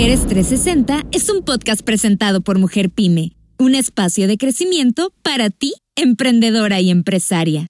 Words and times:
Mujeres 0.00 0.26
360 0.26 1.02
es 1.12 1.28
un 1.28 1.44
podcast 1.44 1.82
presentado 1.82 2.40
por 2.40 2.58
Mujer 2.58 2.88
Pyme, 2.88 3.32
un 3.58 3.74
espacio 3.74 4.28
de 4.28 4.38
crecimiento 4.38 5.12
para 5.22 5.50
ti, 5.50 5.74
emprendedora 5.94 6.80
y 6.80 6.90
empresaria. 6.90 7.66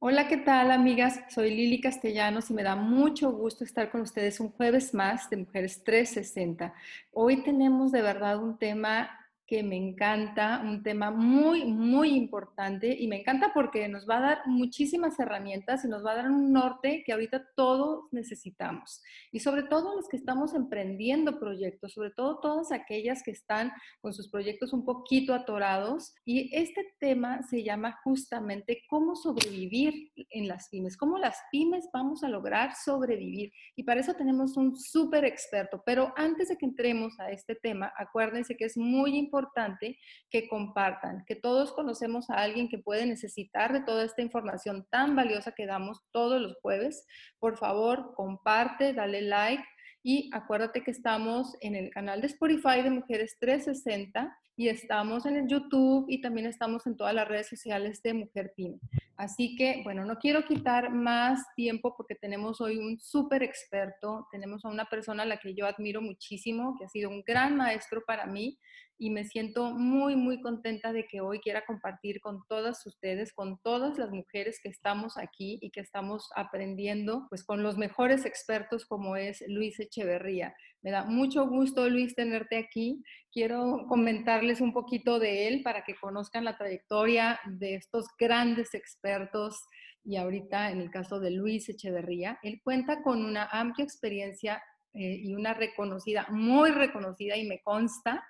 Hola, 0.00 0.26
¿qué 0.26 0.36
tal 0.36 0.72
amigas? 0.72 1.20
Soy 1.32 1.54
Lili 1.54 1.80
Castellanos 1.80 2.50
y 2.50 2.54
me 2.54 2.64
da 2.64 2.74
mucho 2.74 3.30
gusto 3.30 3.62
estar 3.62 3.88
con 3.88 4.00
ustedes 4.00 4.40
un 4.40 4.50
jueves 4.50 4.94
más 4.94 5.30
de 5.30 5.36
Mujeres 5.36 5.84
360. 5.84 6.74
Hoy 7.12 7.44
tenemos 7.44 7.92
de 7.92 8.02
verdad 8.02 8.42
un 8.42 8.58
tema 8.58 9.08
que 9.46 9.62
me 9.62 9.76
encanta, 9.76 10.60
un 10.64 10.82
tema 10.82 11.12
muy, 11.12 11.64
muy 11.64 12.10
importante 12.16 12.96
y 12.98 13.06
me 13.06 13.20
encanta 13.20 13.52
porque 13.54 13.88
nos 13.88 14.08
va 14.08 14.18
a 14.18 14.20
dar 14.20 14.38
muchísimas 14.46 15.18
herramientas 15.20 15.84
y 15.84 15.88
nos 15.88 16.04
va 16.04 16.12
a 16.12 16.16
dar 16.16 16.30
un 16.30 16.52
norte 16.52 17.04
que 17.06 17.12
ahorita 17.12 17.46
todos 17.54 18.06
necesitamos. 18.10 19.02
Y 19.30 19.38
sobre 19.38 19.62
todo 19.62 19.94
los 19.94 20.08
que 20.08 20.16
estamos 20.16 20.52
emprendiendo 20.54 21.38
proyectos, 21.38 21.92
sobre 21.92 22.10
todo 22.10 22.40
todas 22.40 22.72
aquellas 22.72 23.22
que 23.22 23.30
están 23.30 23.70
con 24.00 24.12
sus 24.12 24.28
proyectos 24.28 24.72
un 24.72 24.84
poquito 24.84 25.32
atorados. 25.32 26.14
Y 26.24 26.54
este 26.54 26.84
tema 26.98 27.42
se 27.44 27.62
llama 27.62 28.00
justamente 28.02 28.82
cómo 28.88 29.14
sobrevivir 29.14 30.12
en 30.30 30.48
las 30.48 30.68
pymes, 30.70 30.96
cómo 30.96 31.18
las 31.18 31.38
pymes 31.52 31.88
vamos 31.92 32.24
a 32.24 32.28
lograr 32.28 32.74
sobrevivir. 32.74 33.52
Y 33.76 33.84
para 33.84 34.00
eso 34.00 34.14
tenemos 34.14 34.56
un 34.56 34.76
súper 34.76 35.24
experto. 35.24 35.82
Pero 35.86 36.12
antes 36.16 36.48
de 36.48 36.56
que 36.56 36.66
entremos 36.66 37.18
a 37.20 37.30
este 37.30 37.54
tema, 37.54 37.92
acuérdense 37.96 38.56
que 38.56 38.64
es 38.64 38.76
muy 38.76 39.16
importante 39.16 39.35
importante 39.36 39.98
que 40.30 40.48
compartan, 40.48 41.24
que 41.26 41.36
todos 41.36 41.72
conocemos 41.72 42.30
a 42.30 42.36
alguien 42.36 42.68
que 42.68 42.78
puede 42.78 43.06
necesitar 43.06 43.72
de 43.72 43.82
toda 43.82 44.04
esta 44.04 44.22
información 44.22 44.86
tan 44.90 45.14
valiosa 45.14 45.52
que 45.52 45.66
damos 45.66 46.00
todos 46.10 46.40
los 46.40 46.56
jueves. 46.62 47.06
Por 47.38 47.58
favor, 47.58 48.14
comparte, 48.14 48.94
dale 48.94 49.20
like 49.22 49.64
y 50.02 50.30
acuérdate 50.32 50.82
que 50.82 50.90
estamos 50.90 51.54
en 51.60 51.74
el 51.74 51.90
canal 51.90 52.20
de 52.20 52.28
Spotify 52.28 52.82
de 52.82 52.90
Mujeres 52.90 53.36
360 53.40 54.38
y 54.58 54.68
estamos 54.68 55.26
en 55.26 55.36
el 55.36 55.48
YouTube 55.48 56.06
y 56.08 56.22
también 56.22 56.46
estamos 56.46 56.86
en 56.86 56.96
todas 56.96 57.14
las 57.14 57.28
redes 57.28 57.48
sociales 57.48 58.02
de 58.02 58.14
Mujer 58.14 58.52
Pyme. 58.56 58.78
Así 59.16 59.54
que, 59.56 59.80
bueno, 59.84 60.04
no 60.04 60.16
quiero 60.18 60.44
quitar 60.44 60.90
más 60.90 61.42
tiempo 61.54 61.94
porque 61.96 62.14
tenemos 62.14 62.60
hoy 62.60 62.78
un 62.78 62.98
súper 62.98 63.42
experto, 63.42 64.26
tenemos 64.30 64.64
a 64.64 64.68
una 64.68 64.86
persona 64.86 65.24
a 65.24 65.26
la 65.26 65.38
que 65.38 65.54
yo 65.54 65.66
admiro 65.66 66.00
muchísimo, 66.00 66.76
que 66.78 66.84
ha 66.84 66.88
sido 66.88 67.10
un 67.10 67.22
gran 67.26 67.56
maestro 67.56 68.02
para 68.06 68.26
mí 68.26 68.58
y 68.98 69.10
me 69.10 69.24
siento 69.24 69.72
muy, 69.72 70.16
muy 70.16 70.40
contenta 70.40 70.92
de 70.92 71.06
que 71.06 71.20
hoy 71.20 71.40
quiera 71.40 71.64
compartir 71.66 72.20
con 72.20 72.42
todas 72.48 72.84
ustedes, 72.86 73.32
con 73.32 73.58
todas 73.62 73.98
las 73.98 74.10
mujeres 74.10 74.58
que 74.62 74.68
estamos 74.68 75.16
aquí 75.18 75.58
y 75.60 75.70
que 75.70 75.80
estamos 75.80 76.28
aprendiendo, 76.34 77.26
pues 77.28 77.44
con 77.44 77.62
los 77.62 77.76
mejores 77.76 78.24
expertos 78.24 78.86
como 78.86 79.16
es 79.16 79.44
Luis 79.48 79.78
Echeverría. 79.78 80.54
Me 80.82 80.90
da 80.90 81.04
mucho 81.04 81.46
gusto, 81.46 81.88
Luis, 81.88 82.14
tenerte 82.14 82.56
aquí. 82.56 83.02
Quiero 83.32 83.86
comentarles 83.88 84.60
un 84.60 84.72
poquito 84.72 85.18
de 85.18 85.48
él 85.48 85.62
para 85.62 85.84
que 85.84 85.94
conozcan 85.94 86.44
la 86.44 86.56
trayectoria 86.56 87.38
de 87.44 87.74
estos 87.74 88.06
grandes 88.18 88.72
expertos 88.74 89.60
y 90.04 90.16
ahorita 90.16 90.70
en 90.70 90.80
el 90.80 90.90
caso 90.90 91.18
de 91.18 91.32
Luis 91.32 91.68
Echeverría, 91.68 92.38
él 92.42 92.60
cuenta 92.62 93.02
con 93.02 93.24
una 93.24 93.48
amplia 93.50 93.84
experiencia 93.84 94.62
eh, 94.96 95.20
y 95.22 95.34
una 95.34 95.54
reconocida, 95.54 96.26
muy 96.30 96.70
reconocida 96.70 97.36
y 97.36 97.46
me 97.46 97.60
consta, 97.62 98.26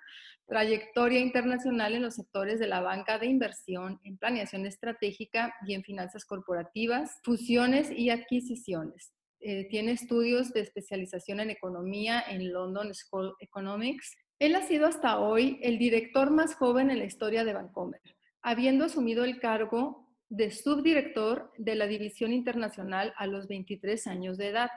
trayectoria 0.47 1.19
internacional 1.19 1.93
en 1.93 2.01
los 2.03 2.15
sectores 2.15 2.59
de 2.59 2.67
la 2.67 2.79
banca 2.79 3.19
de 3.19 3.27
inversión, 3.27 3.99
en 4.03 4.17
planeación 4.17 4.65
estratégica 4.65 5.53
y 5.67 5.73
en 5.73 5.83
finanzas 5.83 6.25
corporativas, 6.25 7.19
fusiones 7.23 7.91
y 7.91 8.09
adquisiciones. 8.09 9.11
Eh, 9.39 9.67
tiene 9.69 9.91
estudios 9.91 10.51
de 10.53 10.61
especialización 10.61 11.41
en 11.41 11.51
economía 11.51 12.23
en 12.27 12.51
London 12.51 12.93
School 12.93 13.35
Economics. 13.39 14.15
Él 14.39 14.55
ha 14.55 14.63
sido 14.63 14.87
hasta 14.87 15.19
hoy 15.19 15.59
el 15.61 15.77
director 15.77 16.31
más 16.31 16.55
joven 16.55 16.89
en 16.89 16.99
la 16.99 17.05
historia 17.05 17.43
de 17.43 17.53
Bancomer, 17.53 18.01
habiendo 18.41 18.85
asumido 18.85 19.25
el 19.25 19.39
cargo 19.39 20.07
de 20.29 20.51
subdirector 20.51 21.51
de 21.57 21.75
la 21.75 21.87
División 21.87 22.33
Internacional 22.33 23.13
a 23.17 23.27
los 23.27 23.47
23 23.47 24.07
años 24.07 24.37
de 24.37 24.49
edad, 24.49 24.69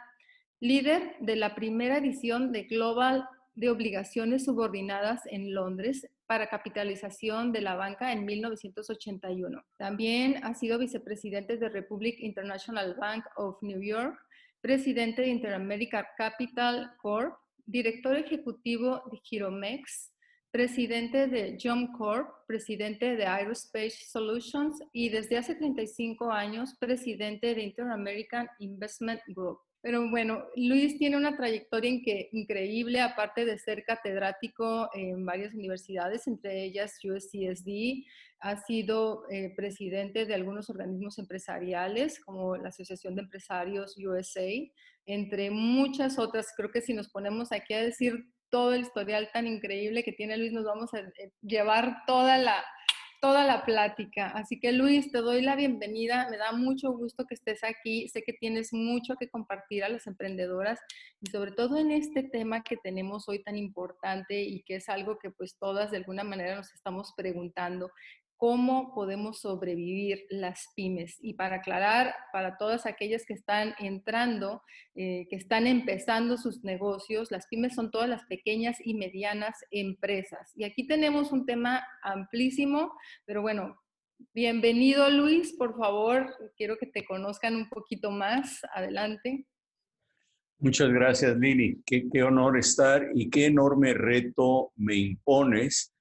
líder 0.61 1.17
de 1.21 1.37
la 1.37 1.55
primera 1.55 1.97
edición 1.97 2.53
de 2.53 2.65
Global 2.65 3.27
de 3.55 3.71
obligaciones 3.71 4.45
subordinadas 4.45 5.23
en 5.27 5.55
Londres 5.55 6.07
para 6.27 6.49
capitalización 6.49 7.51
de 7.51 7.63
la 7.63 7.75
banca 7.75 8.13
en 8.13 8.25
1981. 8.25 9.65
También 9.79 10.45
ha 10.45 10.55
sido 10.55 10.79
vicepresidente 10.79 11.57
de 11.57 11.69
Republic 11.69 12.17
International 12.21 12.95
Bank 12.95 13.25
of 13.37 13.57
New 13.63 13.83
York, 13.83 14.17
presidente 14.61 15.23
de 15.23 15.29
Interamerica 15.29 16.07
Capital 16.17 16.93
Corp, 16.99 17.35
director 17.67 18.17
ejecutivo 18.17 19.03
de 19.11 19.19
Giromex, 19.23 20.13
presidente 20.51 21.27
de 21.27 21.57
Jump 21.61 21.97
Corp, 21.97 22.29
presidente 22.47 23.17
de 23.17 23.25
Aerospace 23.25 23.97
Solutions 24.07 24.79
y 24.93 25.09
desde 25.09 25.39
hace 25.39 25.55
35 25.55 26.31
años 26.31 26.75
presidente 26.79 27.55
de 27.55 27.63
Interamerican 27.63 28.49
Investment 28.59 29.21
Group. 29.29 29.59
Pero 29.83 30.11
bueno, 30.11 30.45
Luis 30.57 30.99
tiene 30.99 31.17
una 31.17 31.37
trayectoria 31.37 31.91
increíble, 32.33 33.01
aparte 33.01 33.47
de 33.47 33.59
ser 33.59 33.83
catedrático 33.85 34.91
en 34.95 35.25
varias 35.25 35.55
universidades, 35.55 36.27
entre 36.27 36.65
ellas 36.65 36.99
USCSD, 37.03 38.05
ha 38.41 38.57
sido 38.57 39.25
eh, 39.31 39.53
presidente 39.57 40.27
de 40.27 40.35
algunos 40.35 40.69
organismos 40.69 41.19
empresariales, 41.19 42.21
como 42.21 42.57
la 42.57 42.69
Asociación 42.69 43.15
de 43.15 43.23
Empresarios 43.23 43.97
USA, 43.97 44.51
entre 45.07 45.51
muchas 45.51 46.19
otras. 46.19 46.49
Creo 46.57 46.71
que 46.71 46.83
si 46.83 46.93
nos 46.93 47.09
ponemos 47.09 47.51
aquí 47.53 47.73
a 47.73 47.83
decir 47.83 48.27
todo 48.51 48.75
el 48.75 48.83
historial 48.83 49.31
tan 49.33 49.47
increíble 49.47 50.03
que 50.03 50.13
tiene 50.13 50.37
Luis, 50.37 50.53
nos 50.53 50.65
vamos 50.65 50.93
a 50.93 51.01
eh, 51.01 51.33
llevar 51.41 52.05
toda 52.07 52.37
la, 52.37 52.65
toda 53.21 53.45
la 53.45 53.65
plática. 53.65 54.29
Así 54.31 54.59
que 54.59 54.73
Luis, 54.73 55.13
te 55.13 55.19
doy 55.19 55.43
la 55.43 55.55
bienvenida. 55.55 56.29
Me 56.31 56.39
da 56.39 56.53
mucho 56.53 56.91
gusto 56.93 57.27
que 57.27 57.35
estés 57.35 57.63
aquí. 57.63 58.09
Sé 58.09 58.23
que 58.23 58.33
tienes 58.33 58.73
mucho 58.73 59.15
que 59.17 59.29
compartir 59.29 59.85
a 59.85 59.89
las 59.89 60.07
emprendedoras 60.07 60.81
y 61.21 61.31
sobre 61.31 61.53
todo 61.53 61.77
en 61.77 61.91
este 61.91 62.23
tema 62.23 62.63
que 62.63 62.77
tenemos 62.79 63.29
hoy 63.29 63.43
tan 63.43 63.57
importante 63.57 64.43
y 64.43 64.63
que 64.63 64.77
es 64.77 64.89
algo 64.89 65.19
que 65.19 65.31
pues 65.31 65.57
todas 65.59 65.91
de 65.91 65.99
alguna 65.99 66.25
manera 66.25 66.57
nos 66.57 66.73
estamos 66.73 67.13
preguntando 67.15 67.91
cómo 68.41 68.95
podemos 68.95 69.43
sobrevivir 69.43 70.25
las 70.31 70.69
pymes. 70.75 71.19
Y 71.21 71.35
para 71.35 71.57
aclarar, 71.57 72.15
para 72.33 72.57
todas 72.57 72.87
aquellas 72.87 73.27
que 73.27 73.35
están 73.35 73.75
entrando, 73.79 74.63
eh, 74.95 75.27
que 75.29 75.37
están 75.37 75.67
empezando 75.67 76.39
sus 76.39 76.65
negocios, 76.65 77.31
las 77.31 77.47
pymes 77.49 77.75
son 77.75 77.91
todas 77.91 78.09
las 78.09 78.25
pequeñas 78.25 78.79
y 78.83 78.95
medianas 78.95 79.59
empresas. 79.71 80.53
Y 80.57 80.65
aquí 80.65 80.87
tenemos 80.87 81.33
un 81.33 81.45
tema 81.45 81.87
amplísimo, 82.03 82.95
pero 83.27 83.43
bueno, 83.43 83.79
bienvenido 84.33 85.11
Luis, 85.11 85.53
por 85.59 85.77
favor, 85.77 86.35
quiero 86.57 86.79
que 86.79 86.87
te 86.87 87.05
conozcan 87.05 87.55
un 87.55 87.69
poquito 87.69 88.11
más. 88.11 88.63
Adelante. 88.73 89.45
Muchas 90.61 90.89
gracias, 90.89 91.37
Lili. 91.37 91.83
Qué, 91.85 92.09
qué 92.11 92.23
honor 92.23 92.57
estar 92.57 93.07
y 93.15 93.29
qué 93.29 93.47
enorme 93.47 93.93
reto 93.93 94.73
me 94.77 94.95
impones 94.95 95.93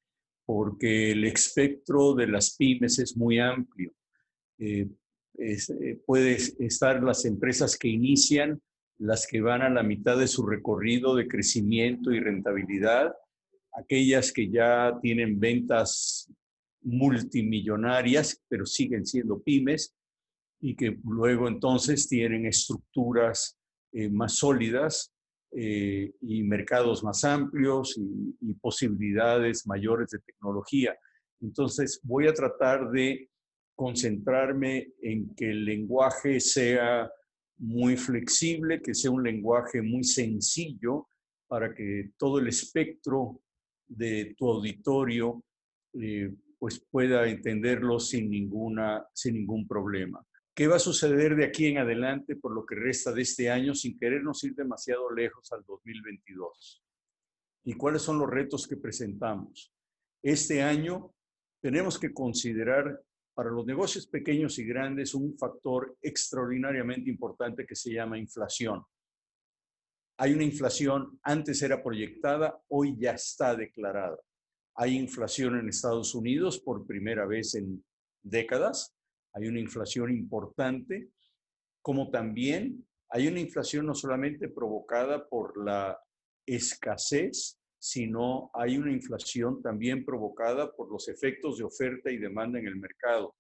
porque 0.49 1.11
el 1.11 1.25
espectro 1.25 2.15
de 2.15 2.25
las 2.25 2.55
pymes 2.55 2.97
es 2.97 3.15
muy 3.15 3.37
amplio. 3.37 3.93
Eh, 4.57 4.87
eh, 5.37 6.01
puede 6.07 6.37
estar 6.57 7.03
las 7.03 7.23
empresas 7.25 7.77
que 7.77 7.87
inician, 7.87 8.59
las 8.97 9.27
que 9.27 9.41
van 9.41 9.61
a 9.61 9.69
la 9.69 9.83
mitad 9.83 10.17
de 10.17 10.27
su 10.27 10.43
recorrido 10.47 11.13
de 11.13 11.27
crecimiento 11.27 12.11
y 12.11 12.19
rentabilidad, 12.19 13.13
aquellas 13.73 14.31
que 14.31 14.49
ya 14.49 14.97
tienen 15.03 15.39
ventas 15.39 16.33
multimillonarias, 16.81 18.41
pero 18.47 18.65
siguen 18.65 19.05
siendo 19.05 19.43
pymes, 19.43 19.93
y 20.59 20.75
que 20.75 20.97
luego 21.03 21.47
entonces 21.47 22.09
tienen 22.09 22.47
estructuras 22.47 23.55
eh, 23.91 24.09
más 24.09 24.33
sólidas 24.37 25.13
eh, 25.51 26.13
y 26.21 26.43
mercados 26.43 27.03
más 27.03 27.23
amplios 27.23 27.97
y, 27.97 28.53
posibilidades 28.61 29.65
mayores 29.65 30.09
de 30.11 30.19
tecnología. 30.19 30.95
Entonces, 31.41 31.99
voy 32.03 32.27
a 32.27 32.33
tratar 32.33 32.91
de 32.91 33.29
concentrarme 33.73 34.89
en 35.01 35.33
que 35.35 35.49
el 35.51 35.65
lenguaje 35.65 36.39
sea 36.39 37.09
muy 37.57 37.95
flexible, 37.95 38.81
que 38.81 38.93
sea 38.93 39.11
un 39.11 39.23
lenguaje 39.23 39.81
muy 39.81 40.03
sencillo 40.03 41.07
para 41.47 41.73
que 41.73 42.11
todo 42.17 42.39
el 42.39 42.47
espectro 42.47 43.41
de 43.87 44.35
tu 44.37 44.47
auditorio 44.51 45.43
eh, 45.93 46.31
pues 46.59 46.85
pueda 46.91 47.27
entenderlo 47.27 47.99
sin, 47.99 48.29
ninguna, 48.29 49.05
sin 49.13 49.35
ningún 49.35 49.67
problema. 49.67 50.23
¿Qué 50.59 50.67
va 50.67 50.75
a 50.75 50.79
suceder 50.79 51.37
de 51.37 51.45
aquí 51.45 51.67
en 51.67 51.77
adelante 51.77 52.35
por 52.35 52.53
lo 52.53 52.65
que 52.65 52.75
resta 52.75 53.13
de 53.13 53.21
este 53.21 53.49
año 53.49 53.73
sin 53.73 53.97
querernos 53.97 54.43
ir 54.43 54.55
demasiado 54.55 55.09
lejos 55.09 55.49
al 55.53 55.63
2022? 55.63 56.83
¿Y 57.63 57.75
cuáles 57.75 58.01
son 58.01 58.19
los 58.19 58.29
retos 58.29 58.67
que 58.67 58.75
presentamos? 58.75 59.73
Este 60.21 60.61
año 60.61 61.13
tenemos 61.61 61.97
que 61.97 62.13
considerar 62.13 63.01
para 63.33 63.51
los 63.51 63.65
negocios 63.65 64.05
pequeños 64.05 64.59
y 64.59 64.65
grandes 64.65 65.15
un 65.15 65.37
factor 65.37 65.97
extraordinariamente 66.01 67.09
importante 67.09 67.65
que 67.65 67.77
se 67.77 67.93
llama 67.93 68.17
inflación. 68.17 68.83
Hay 70.17 70.33
una 70.33 70.43
inflación, 70.43 71.21
antes 71.23 71.61
era 71.61 71.81
proyectada, 71.81 72.61
hoy 72.67 72.97
ya 72.99 73.11
está 73.11 73.55
declarada. 73.55 74.19
Hay 74.75 74.97
inflación 74.97 75.57
en 75.57 75.69
Estados 75.69 76.13
Unidos 76.13 76.59
por 76.59 76.85
primera 76.85 77.25
vez 77.25 77.55
en 77.55 77.81
décadas. 78.21 78.98
Hay 79.33 79.47
una 79.47 79.59
inflación 79.59 80.11
importante, 80.11 81.09
como 81.81 82.09
también 82.09 82.85
hay 83.09 83.27
una 83.27 83.39
inflación 83.39 83.85
no 83.87 83.95
solamente 83.95 84.49
provocada 84.49 85.27
por 85.27 85.63
la 85.63 85.99
escasez, 86.45 87.59
sino 87.79 88.51
hay 88.53 88.77
una 88.77 88.91
inflación 88.91 89.61
también 89.61 90.03
provocada 90.03 90.71
por 90.71 90.91
los 90.91 91.07
efectos 91.07 91.57
de 91.57 91.63
oferta 91.63 92.11
y 92.11 92.17
demanda 92.17 92.59
en 92.59 92.67
el 92.67 92.75
mercado 92.75 93.35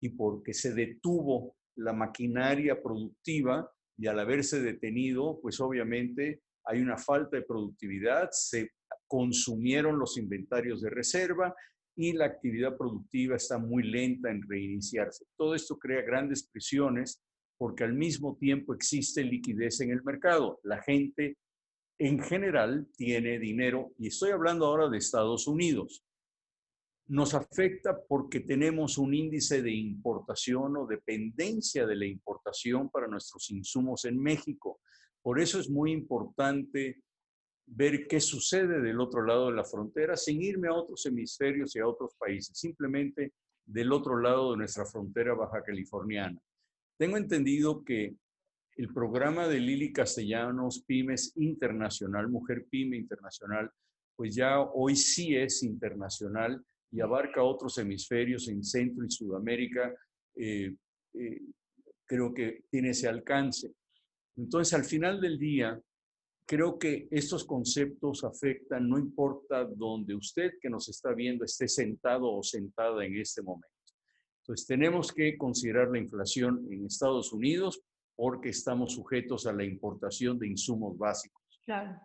y 0.00 0.10
porque 0.10 0.52
se 0.52 0.74
detuvo 0.74 1.56
la 1.76 1.92
maquinaria 1.92 2.82
productiva 2.82 3.70
y 3.96 4.06
al 4.06 4.18
haberse 4.18 4.60
detenido, 4.60 5.38
pues 5.40 5.60
obviamente 5.60 6.42
hay 6.64 6.80
una 6.80 6.98
falta 6.98 7.36
de 7.36 7.44
productividad, 7.44 8.28
se 8.32 8.72
consumieron 9.06 9.98
los 9.98 10.18
inventarios 10.18 10.82
de 10.82 10.90
reserva 10.90 11.54
y 11.96 12.12
la 12.12 12.26
actividad 12.26 12.76
productiva 12.76 13.36
está 13.36 13.58
muy 13.58 13.84
lenta 13.84 14.30
en 14.30 14.42
reiniciarse. 14.42 15.26
Todo 15.36 15.54
esto 15.54 15.78
crea 15.78 16.02
grandes 16.02 16.48
presiones 16.48 17.22
porque 17.56 17.84
al 17.84 17.94
mismo 17.94 18.36
tiempo 18.36 18.74
existe 18.74 19.22
liquidez 19.22 19.80
en 19.80 19.90
el 19.90 20.02
mercado. 20.02 20.60
La 20.64 20.82
gente 20.82 21.38
en 21.98 22.20
general 22.20 22.88
tiene 22.96 23.38
dinero 23.38 23.92
y 23.98 24.08
estoy 24.08 24.30
hablando 24.30 24.66
ahora 24.66 24.88
de 24.88 24.98
Estados 24.98 25.46
Unidos. 25.46 26.04
Nos 27.06 27.34
afecta 27.34 28.02
porque 28.08 28.40
tenemos 28.40 28.98
un 28.98 29.14
índice 29.14 29.62
de 29.62 29.72
importación 29.72 30.76
o 30.76 30.86
dependencia 30.86 31.86
de 31.86 31.96
la 31.96 32.06
importación 32.06 32.88
para 32.90 33.06
nuestros 33.06 33.50
insumos 33.50 34.04
en 34.06 34.18
México. 34.20 34.80
Por 35.22 35.40
eso 35.40 35.60
es 35.60 35.70
muy 35.70 35.92
importante 35.92 37.02
ver 37.66 38.06
qué 38.06 38.20
sucede 38.20 38.80
del 38.80 39.00
otro 39.00 39.24
lado 39.24 39.48
de 39.48 39.56
la 39.56 39.64
frontera 39.64 40.16
sin 40.16 40.42
irme 40.42 40.68
a 40.68 40.74
otros 40.74 41.04
hemisferios 41.06 41.74
y 41.74 41.80
a 41.80 41.86
otros 41.86 42.14
países, 42.18 42.58
simplemente 42.58 43.32
del 43.64 43.92
otro 43.92 44.18
lado 44.18 44.52
de 44.52 44.58
nuestra 44.58 44.84
frontera 44.84 45.34
baja 45.34 45.62
californiana. 45.62 46.38
Tengo 46.98 47.16
entendido 47.16 47.82
que 47.84 48.14
el 48.76 48.92
programa 48.92 49.48
de 49.48 49.60
Lili 49.60 49.92
Castellanos 49.92 50.84
Pymes 50.84 51.32
Internacional, 51.36 52.28
Mujer 52.28 52.66
Pyme 52.68 52.96
Internacional, 52.96 53.70
pues 54.16 54.34
ya 54.34 54.60
hoy 54.60 54.96
sí 54.96 55.34
es 55.36 55.62
internacional 55.62 56.62
y 56.90 57.00
abarca 57.00 57.42
otros 57.42 57.78
hemisferios 57.78 58.48
en 58.48 58.62
Centro 58.62 59.04
y 59.04 59.10
Sudamérica. 59.10 59.92
Eh, 60.36 60.74
eh, 61.14 61.40
creo 62.04 62.32
que 62.34 62.64
tiene 62.70 62.90
ese 62.90 63.08
alcance. 63.08 63.72
Entonces, 64.36 64.74
al 64.74 64.84
final 64.84 65.20
del 65.20 65.38
día, 65.38 65.80
creo 66.46 66.78
que 66.78 67.08
estos 67.10 67.44
conceptos 67.44 68.24
afectan, 68.24 68.88
no 68.88 68.98
importa 68.98 69.64
donde 69.64 70.14
usted 70.14 70.52
que 70.60 70.68
nos 70.68 70.88
está 70.88 71.12
viendo 71.12 71.44
esté 71.44 71.68
sentado 71.68 72.32
o 72.32 72.42
sentada 72.42 73.04
en 73.04 73.16
este 73.16 73.42
momento. 73.42 73.68
Entonces, 74.42 74.66
tenemos 74.66 75.10
que 75.12 75.38
considerar 75.38 75.88
la 75.90 75.98
inflación 75.98 76.66
en 76.70 76.84
Estados 76.84 77.32
Unidos 77.32 77.80
porque 78.14 78.50
estamos 78.50 78.92
sujetos 78.92 79.46
a 79.46 79.52
la 79.52 79.64
importación 79.64 80.38
de 80.38 80.48
insumos 80.48 80.96
básicos. 80.98 81.42
Claro. 81.64 81.98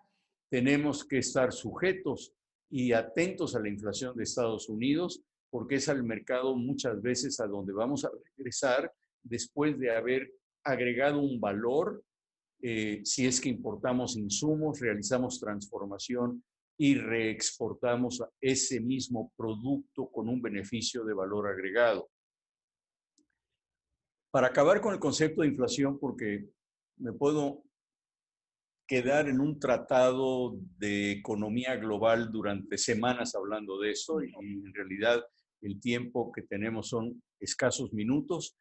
Tenemos 0.50 1.06
que 1.06 1.18
estar 1.18 1.51
sujetos 1.51 2.33
y 2.71 2.94
atentos 2.94 3.56
a 3.56 3.59
la 3.59 3.68
inflación 3.68 4.15
de 4.15 4.24
Estados 4.24 4.69
Unidos 4.69 5.21
porque 5.51 5.75
es 5.75 5.89
al 5.89 6.03
mercado 6.03 6.56
muchas 6.56 7.01
veces 7.01 7.39
a 7.39 7.47
donde 7.47 7.74
vamos 7.74 8.06
a 8.06 8.12
regresar 8.38 8.91
después 9.24 9.77
de 9.77 9.91
haber 9.95 10.31
agregado 10.63 11.19
un 11.19 11.39
valor 11.39 12.03
eh, 12.61 13.01
si 13.03 13.25
es 13.25 13.39
que 13.39 13.50
importamos 13.50 14.17
insumos, 14.17 14.79
realizamos 14.79 15.39
transformación 15.39 16.44
y 16.77 16.95
reexportamos 16.95 18.23
ese 18.39 18.79
mismo 18.79 19.31
producto 19.35 20.09
con 20.09 20.29
un 20.29 20.41
beneficio 20.41 21.03
de 21.03 21.13
valor 21.13 21.47
agregado. 21.47 22.09
Para 24.31 24.47
acabar 24.47 24.79
con 24.79 24.94
el 24.94 25.00
concepto 25.00 25.41
de 25.41 25.47
inflación, 25.47 26.00
porque 26.00 26.50
me 26.97 27.13
puedo 27.13 27.63
quedar 28.88 29.29
en 29.29 29.39
un 29.39 29.59
tratado 29.59 30.57
de 30.77 31.12
economía 31.12 31.75
global 31.75 32.31
durante 32.31 32.77
semanas 32.77 33.35
hablando 33.35 33.79
de 33.79 33.91
eso 33.91 34.21
y 34.23 34.33
en 34.33 34.73
realidad 34.73 35.23
el 35.62 35.79
tiempo 35.79 36.31
que 36.31 36.41
tenemos 36.41 36.89
son 36.89 37.21
escasos 37.39 37.94
minutos 37.94 38.57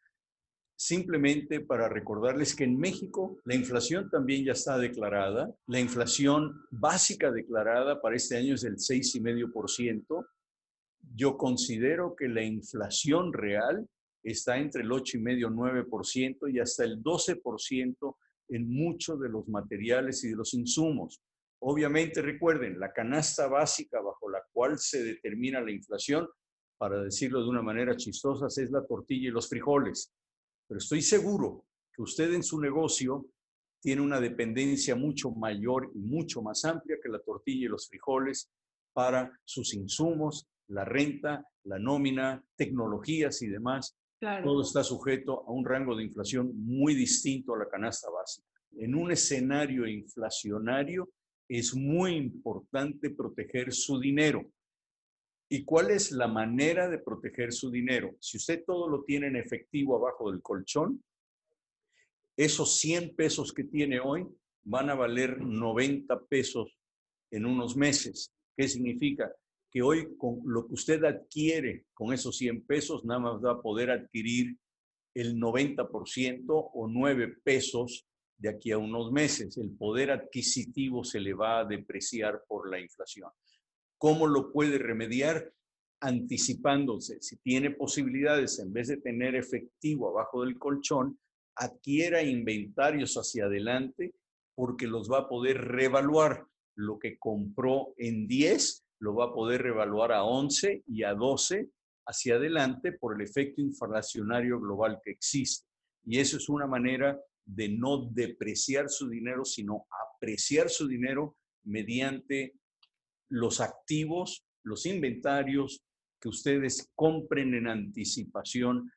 simplemente 0.79 1.59
para 1.59 1.89
recordarles 1.89 2.55
que 2.55 2.63
en 2.63 2.77
México 2.77 3.37
la 3.43 3.53
inflación 3.53 4.09
también 4.09 4.45
ya 4.45 4.53
está 4.53 4.77
declarada. 4.77 5.53
La 5.67 5.81
inflación 5.81 6.65
básica 6.71 7.31
declarada 7.31 8.01
para 8.01 8.15
este 8.15 8.37
año 8.37 8.55
es 8.55 8.61
del 8.61 8.77
6,5%. 8.77 10.25
Yo 11.15 11.37
considero 11.37 12.15
que 12.15 12.29
la 12.29 12.43
inflación 12.43 13.33
real 13.33 13.89
está 14.23 14.57
entre 14.57 14.83
el 14.83 14.89
8,5-9% 14.89 16.53
y 16.53 16.59
hasta 16.59 16.85
el 16.85 17.03
12% 17.03 18.15
en 18.47 18.69
muchos 18.69 19.19
de 19.19 19.27
los 19.27 19.49
materiales 19.49 20.23
y 20.23 20.29
de 20.29 20.37
los 20.37 20.53
insumos. 20.53 21.21
Obviamente, 21.61 22.21
recuerden, 22.21 22.79
la 22.79 22.93
canasta 22.93 23.47
básica 23.47 23.99
bajo 23.99 24.29
la 24.29 24.41
cual 24.53 24.79
se 24.79 25.03
determina 25.03 25.59
la 25.59 25.71
inflación, 25.71 26.25
para 26.77 27.03
decirlo 27.03 27.43
de 27.43 27.49
una 27.49 27.61
manera 27.61 27.97
chistosa, 27.97 28.47
es 28.47 28.71
la 28.71 28.85
tortilla 28.85 29.27
y 29.27 29.31
los 29.31 29.49
frijoles 29.49 30.13
pero 30.69 30.77
estoy 30.77 31.01
seguro 31.01 31.65
que 31.91 32.03
usted 32.03 32.31
en 32.31 32.43
su 32.43 32.61
negocio 32.61 33.25
tiene 33.81 34.03
una 34.03 34.21
dependencia 34.21 34.95
mucho 34.95 35.31
mayor 35.31 35.91
y 35.95 35.99
mucho 35.99 36.43
más 36.43 36.63
amplia 36.63 36.97
que 37.01 37.09
la 37.09 37.19
tortilla 37.19 37.65
y 37.65 37.69
los 37.69 37.87
frijoles 37.89 38.51
para 38.93 39.31
sus 39.43 39.73
insumos, 39.73 40.47
la 40.67 40.85
renta, 40.85 41.43
la 41.63 41.79
nómina, 41.79 42.43
tecnologías 42.55 43.41
y 43.41 43.47
demás. 43.47 43.97
Todo 44.43 44.61
está 44.61 44.83
sujeto 44.83 45.43
a 45.47 45.51
un 45.51 45.65
rango 45.65 45.95
de 45.95 46.03
inflación 46.03 46.51
muy 46.53 46.93
distinto 46.93 47.55
a 47.55 47.59
la 47.59 47.69
canasta 47.69 48.09
básica. 48.11 48.47
En 48.77 48.93
un 48.93 49.11
escenario 49.11 49.87
inflacionario 49.87 51.09
es 51.47 51.73
muy 51.73 52.15
importante 52.15 53.09
proteger 53.09 53.73
su 53.73 53.99
dinero. 53.99 54.45
¿Y 55.51 55.63
cuál 55.65 55.89
es 55.89 56.11
la 56.11 56.27
manera 56.27 56.87
de 56.87 56.99
proteger 56.99 57.51
su 57.51 57.71
dinero? 57.71 58.15
Si 58.19 58.37
usted 58.37 58.63
todo 58.65 58.87
lo 58.87 59.03
tiene 59.03 59.27
en 59.27 59.35
efectivo 59.35 59.97
abajo 59.97 60.31
del 60.31 60.43
colchón, 60.43 61.03
esos 62.37 62.77
100 62.77 63.15
pesos 63.15 63.51
que 63.51 63.63
tiene 63.63 63.99
hoy 63.99 64.27
van 64.63 64.91
a 64.91 64.95
valer 64.95 65.41
90 65.41 66.25
pesos 66.25 66.77
en 67.31 67.47
unos 67.47 67.75
meses. 67.75 68.31
¿Qué 68.55 68.67
significa? 68.67 69.33
Que 69.71 69.81
hoy 69.81 70.15
con 70.17 70.39
lo 70.45 70.67
que 70.67 70.73
usted 70.73 71.03
adquiere 71.03 71.85
con 71.95 72.13
esos 72.13 72.37
100 72.37 72.65
pesos, 72.65 73.03
nada 73.03 73.19
más 73.19 73.43
va 73.43 73.53
a 73.53 73.61
poder 73.61 73.89
adquirir 73.89 74.55
el 75.15 75.35
90% 75.35 76.45
o 76.47 76.87
9 76.87 77.37
pesos 77.43 78.05
de 78.37 78.49
aquí 78.49 78.71
a 78.71 78.77
unos 78.77 79.11
meses. 79.11 79.57
El 79.57 79.71
poder 79.71 80.11
adquisitivo 80.11 81.03
se 81.03 81.19
le 81.19 81.33
va 81.33 81.59
a 81.59 81.65
depreciar 81.65 82.43
por 82.47 82.69
la 82.69 82.79
inflación. 82.79 83.31
¿Cómo 83.99 84.27
lo 84.27 84.53
puede 84.53 84.77
remediar? 84.77 85.53
Anticipándose. 86.01 87.21
Si 87.21 87.35
tiene 87.37 87.71
posibilidades, 87.71 88.57
en 88.59 88.71
vez 88.71 88.87
de 88.87 88.97
tener 88.97 89.35
efectivo 89.35 90.09
abajo 90.09 90.45
del 90.45 90.57
colchón, 90.57 91.19
adquiera 91.57 92.23
inventarios 92.23 93.15
hacia 93.15 93.45
adelante 93.45 94.15
porque 94.55 94.87
los 94.87 95.11
va 95.11 95.19
a 95.19 95.29
poder 95.29 95.57
revaluar. 95.57 96.47
Lo 96.75 96.97
que 96.97 97.19
compró 97.19 97.93
en 97.97 98.25
10 98.25 98.85
lo 99.01 99.15
va 99.15 99.25
a 99.25 99.33
poder 99.33 99.63
revaluar 99.63 100.13
a 100.13 100.23
11 100.23 100.83
y 100.87 101.03
a 101.03 101.13
12 101.13 101.69
hacia 102.05 102.35
adelante 102.35 102.93
por 102.93 103.15
el 103.15 103.21
efecto 103.21 103.61
inflacionario 103.61 104.61
global 104.61 104.99
que 105.03 105.11
existe. 105.11 105.67
Y 106.05 106.19
eso 106.19 106.37
es 106.37 106.47
una 106.47 106.67
manera 106.67 107.19
de 107.45 107.67
no 107.67 108.09
depreciar 108.11 108.89
su 108.89 109.09
dinero, 109.09 109.43
sino 109.43 109.87
apreciar 110.15 110.69
su 110.69 110.87
dinero 110.87 111.35
mediante 111.65 112.55
los 113.29 113.61
activos, 113.61 114.43
los 114.63 114.85
inventarios 114.85 115.81
que 116.19 116.29
ustedes 116.29 116.91
compren 116.95 117.53
en 117.53 117.67
anticipación 117.67 118.91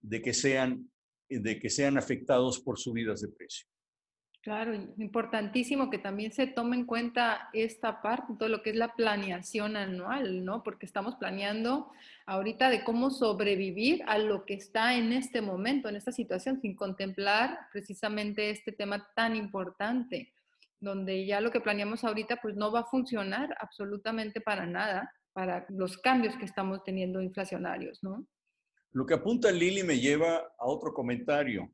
de 0.00 0.20
que 0.20 0.34
sean, 0.34 0.90
de 1.28 1.58
que 1.58 1.70
sean 1.70 1.96
afectados 1.96 2.60
por 2.60 2.78
subidas 2.78 3.20
de 3.22 3.28
precio. 3.28 3.66
Claro, 4.46 4.74
importantísimo 4.98 5.90
que 5.90 5.98
también 5.98 6.30
se 6.30 6.46
tome 6.46 6.76
en 6.76 6.86
cuenta 6.86 7.48
esta 7.52 8.00
parte, 8.00 8.34
todo 8.38 8.48
lo 8.48 8.62
que 8.62 8.70
es 8.70 8.76
la 8.76 8.94
planeación 8.94 9.76
anual, 9.76 10.44
¿no? 10.44 10.62
Porque 10.62 10.86
estamos 10.86 11.16
planeando 11.16 11.90
ahorita 12.26 12.70
de 12.70 12.84
cómo 12.84 13.10
sobrevivir 13.10 14.04
a 14.06 14.18
lo 14.18 14.44
que 14.44 14.54
está 14.54 14.94
en 14.94 15.12
este 15.12 15.40
momento, 15.40 15.88
en 15.88 15.96
esta 15.96 16.12
situación, 16.12 16.60
sin 16.60 16.76
contemplar 16.76 17.58
precisamente 17.72 18.50
este 18.50 18.70
tema 18.70 19.08
tan 19.16 19.34
importante 19.34 20.32
donde 20.86 21.26
ya 21.26 21.40
lo 21.40 21.50
que 21.50 21.60
planeamos 21.60 22.04
ahorita 22.04 22.38
pues 22.40 22.54
no 22.54 22.70
va 22.70 22.80
a 22.80 22.86
funcionar 22.86 23.54
absolutamente 23.60 24.40
para 24.40 24.66
nada 24.66 25.12
para 25.32 25.66
los 25.68 25.98
cambios 25.98 26.36
que 26.36 26.44
estamos 26.44 26.82
teniendo 26.84 27.20
inflacionarios, 27.20 27.98
¿no? 28.02 28.26
Lo 28.92 29.04
que 29.04 29.14
apunta 29.14 29.50
Lili 29.50 29.82
me 29.82 29.98
lleva 29.98 30.36
a 30.36 30.66
otro 30.66 30.94
comentario. 30.94 31.70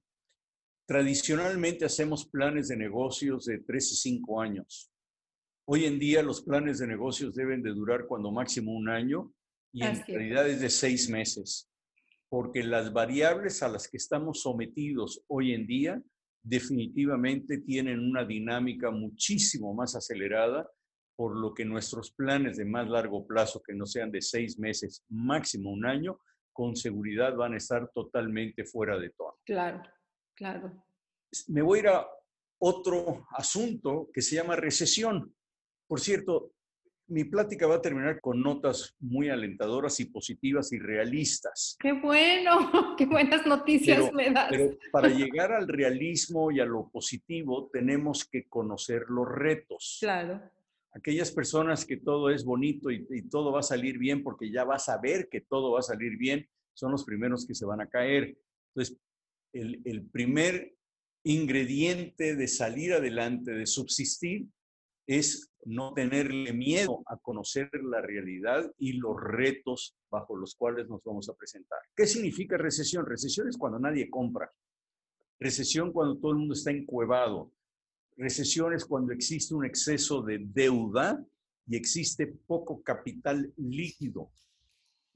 Tradicionalmente 0.88 1.84
hacemos 1.84 2.26
planes 2.26 2.68
de 2.68 2.76
negocios 2.76 3.44
de 3.44 3.58
3 3.58 3.92
y 3.92 3.96
5 3.96 4.40
años. 4.40 4.90
Hoy 5.68 5.84
en 5.84 5.98
día 5.98 6.22
los 6.22 6.42
planes 6.42 6.78
de 6.78 6.86
negocios 6.86 7.34
deben 7.34 7.62
de 7.62 7.70
durar 7.70 8.06
cuando 8.06 8.32
máximo 8.32 8.72
un 8.72 8.88
año 8.88 9.32
y 9.72 9.84
en 9.84 10.04
realidad 10.06 10.48
es 10.48 10.60
de 10.60 10.68
seis 10.68 11.08
meses, 11.08 11.70
porque 12.28 12.64
las 12.64 12.92
variables 12.92 13.62
a 13.62 13.68
las 13.68 13.88
que 13.88 13.96
estamos 13.96 14.40
sometidos 14.40 15.22
hoy 15.28 15.52
en 15.52 15.66
día 15.66 16.02
definitivamente 16.42 17.58
tienen 17.58 18.00
una 18.00 18.24
dinámica 18.24 18.90
muchísimo 18.90 19.74
más 19.74 19.94
acelerada, 19.94 20.68
por 21.14 21.38
lo 21.38 21.54
que 21.54 21.64
nuestros 21.64 22.12
planes 22.12 22.56
de 22.56 22.64
más 22.64 22.88
largo 22.88 23.26
plazo, 23.26 23.62
que 23.62 23.74
no 23.74 23.86
sean 23.86 24.10
de 24.10 24.20
seis 24.20 24.58
meses, 24.58 25.04
máximo 25.08 25.70
un 25.70 25.86
año, 25.86 26.18
con 26.52 26.76
seguridad 26.76 27.34
van 27.34 27.54
a 27.54 27.58
estar 27.58 27.90
totalmente 27.94 28.64
fuera 28.64 28.98
de 28.98 29.10
tono. 29.10 29.36
Claro, 29.44 29.82
claro. 30.34 30.84
Me 31.48 31.62
voy 31.62 31.78
a 31.78 31.82
ir 31.82 31.88
a 31.88 32.06
otro 32.58 33.26
asunto 33.30 34.10
que 34.12 34.20
se 34.20 34.36
llama 34.36 34.56
recesión. 34.56 35.34
Por 35.86 36.00
cierto, 36.00 36.52
mi 37.12 37.24
plática 37.24 37.66
va 37.66 37.76
a 37.76 37.82
terminar 37.82 38.20
con 38.20 38.40
notas 38.42 38.96
muy 38.98 39.28
alentadoras 39.28 40.00
y 40.00 40.06
positivas 40.06 40.72
y 40.72 40.78
realistas. 40.78 41.76
Qué 41.78 41.92
bueno, 41.92 42.50
qué 42.96 43.04
buenas 43.04 43.46
noticias 43.46 44.12
me 44.14 44.30
das. 44.30 44.48
Pero 44.50 44.70
para 44.90 45.08
llegar 45.10 45.52
al 45.52 45.68
realismo 45.68 46.50
y 46.50 46.60
a 46.60 46.64
lo 46.64 46.88
positivo 46.88 47.68
tenemos 47.70 48.24
que 48.24 48.48
conocer 48.48 49.04
los 49.08 49.28
retos. 49.28 49.98
Claro. 50.00 50.40
Aquellas 50.94 51.30
personas 51.30 51.84
que 51.84 51.98
todo 51.98 52.30
es 52.30 52.44
bonito 52.44 52.90
y, 52.90 53.06
y 53.10 53.28
todo 53.28 53.52
va 53.52 53.60
a 53.60 53.64
salir 53.64 53.98
bien 53.98 54.22
porque 54.22 54.50
ya 54.50 54.64
vas 54.64 54.88
a 54.88 54.98
ver 54.98 55.28
que 55.28 55.42
todo 55.42 55.72
va 55.72 55.80
a 55.80 55.82
salir 55.82 56.16
bien, 56.16 56.48
son 56.74 56.92
los 56.92 57.04
primeros 57.04 57.46
que 57.46 57.54
se 57.54 57.66
van 57.66 57.82
a 57.82 57.88
caer. 57.88 58.36
Entonces, 58.74 58.98
el, 59.52 59.82
el 59.84 60.02
primer 60.02 60.74
ingrediente 61.24 62.36
de 62.36 62.48
salir 62.48 62.94
adelante, 62.94 63.52
de 63.52 63.66
subsistir, 63.66 64.46
es 65.18 65.50
no 65.64 65.92
tenerle 65.94 66.52
miedo 66.52 67.02
a 67.06 67.16
conocer 67.18 67.70
la 67.82 68.00
realidad 68.00 68.70
y 68.78 68.94
los 68.94 69.16
retos 69.20 69.94
bajo 70.10 70.36
los 70.36 70.54
cuales 70.54 70.88
nos 70.88 71.02
vamos 71.04 71.28
a 71.28 71.34
presentar. 71.34 71.78
¿Qué 71.94 72.06
significa 72.06 72.56
recesión? 72.56 73.06
Recesión 73.06 73.48
es 73.48 73.56
cuando 73.56 73.78
nadie 73.78 74.10
compra. 74.10 74.50
Recesión 75.38 75.92
cuando 75.92 76.18
todo 76.18 76.32
el 76.32 76.38
mundo 76.38 76.54
está 76.54 76.70
encuevado. 76.70 77.52
Recesión 78.16 78.74
es 78.74 78.84
cuando 78.84 79.12
existe 79.12 79.54
un 79.54 79.64
exceso 79.64 80.22
de 80.22 80.38
deuda 80.40 81.24
y 81.66 81.76
existe 81.76 82.26
poco 82.26 82.82
capital 82.82 83.52
líquido. 83.56 84.30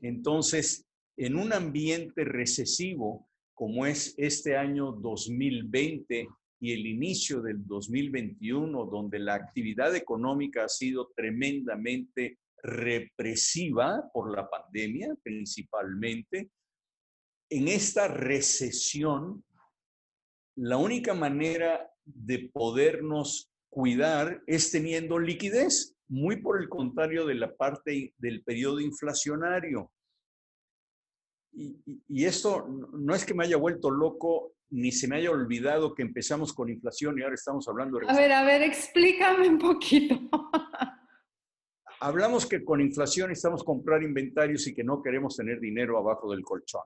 Entonces, 0.00 0.86
en 1.16 1.36
un 1.36 1.52
ambiente 1.52 2.24
recesivo 2.24 3.28
como 3.54 3.86
es 3.86 4.14
este 4.18 4.56
año 4.56 4.92
2020, 4.92 6.28
y 6.60 6.72
el 6.72 6.86
inicio 6.86 7.42
del 7.42 7.66
2021, 7.66 8.86
donde 8.86 9.18
la 9.18 9.34
actividad 9.34 9.94
económica 9.94 10.64
ha 10.64 10.68
sido 10.68 11.10
tremendamente 11.14 12.38
represiva 12.62 14.10
por 14.12 14.34
la 14.34 14.48
pandemia 14.48 15.14
principalmente, 15.22 16.50
en 17.48 17.68
esta 17.68 18.08
recesión, 18.08 19.44
la 20.56 20.78
única 20.78 21.14
manera 21.14 21.88
de 22.04 22.50
podernos 22.52 23.52
cuidar 23.68 24.42
es 24.46 24.70
teniendo 24.70 25.18
liquidez, 25.18 25.94
muy 26.08 26.40
por 26.40 26.60
el 26.60 26.68
contrario 26.68 27.26
de 27.26 27.34
la 27.34 27.54
parte 27.54 28.14
del 28.18 28.42
periodo 28.42 28.80
inflacionario. 28.80 29.92
Y, 31.52 31.78
y, 32.08 32.24
esto 32.24 32.66
no 32.66 33.14
es 33.14 33.24
que 33.24 33.32
me 33.32 33.44
haya 33.44 33.56
vuelto 33.56 33.90
loco 33.90 34.55
ni 34.70 34.92
se 34.92 35.08
me 35.08 35.16
haya 35.16 35.30
olvidado 35.30 35.94
que 35.94 36.02
empezamos 36.02 36.52
con 36.52 36.68
inflación 36.68 37.18
y 37.18 37.22
ahora 37.22 37.34
estamos 37.34 37.66
hablando 37.68 37.98
de... 37.98 38.08
A 38.08 38.16
ver, 38.16 38.32
a 38.32 38.44
ver, 38.44 38.62
explícame 38.62 39.48
un 39.48 39.58
poquito. 39.58 40.18
Hablamos 42.00 42.46
que 42.46 42.64
con 42.64 42.80
inflación 42.80 43.30
estamos 43.30 43.64
comprar 43.64 44.02
inventarios 44.02 44.66
y 44.66 44.74
que 44.74 44.84
no 44.84 45.02
queremos 45.02 45.36
tener 45.36 45.60
dinero 45.60 45.96
abajo 45.98 46.30
del 46.30 46.42
colchón. 46.42 46.82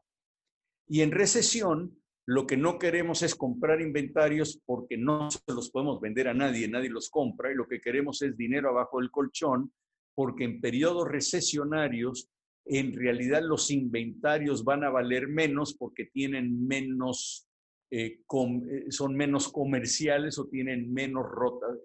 Y 0.88 1.00
en 1.02 1.10
recesión, 1.10 2.00
lo 2.26 2.46
que 2.46 2.56
no 2.56 2.78
queremos 2.78 3.22
es 3.22 3.34
comprar 3.34 3.80
inventarios 3.80 4.62
porque 4.64 4.96
no 4.96 5.30
se 5.30 5.40
los 5.48 5.70
podemos 5.70 6.00
vender 6.00 6.28
a 6.28 6.34
nadie, 6.34 6.68
nadie 6.68 6.90
los 6.90 7.10
compra, 7.10 7.50
y 7.50 7.56
lo 7.56 7.66
que 7.66 7.80
queremos 7.80 8.22
es 8.22 8.36
dinero 8.36 8.70
abajo 8.70 9.00
del 9.00 9.10
colchón 9.10 9.72
porque 10.14 10.44
en 10.44 10.60
periodos 10.60 11.08
recesionarios 11.08 12.30
en 12.66 12.92
realidad 12.92 13.42
los 13.42 13.70
inventarios 13.70 14.64
van 14.64 14.84
a 14.84 14.90
valer 14.90 15.28
menos 15.28 15.74
porque 15.74 16.06
tienen 16.06 16.66
menos 16.66 17.48
eh, 17.90 18.20
eh, 18.22 18.86
son 18.90 19.16
menos 19.16 19.48
comerciales 19.48 20.38
o 20.38 20.46
tienen 20.46 20.92
menos, 20.92 21.26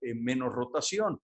eh, 0.02 0.14
menos 0.14 0.54
rotación. 0.54 1.20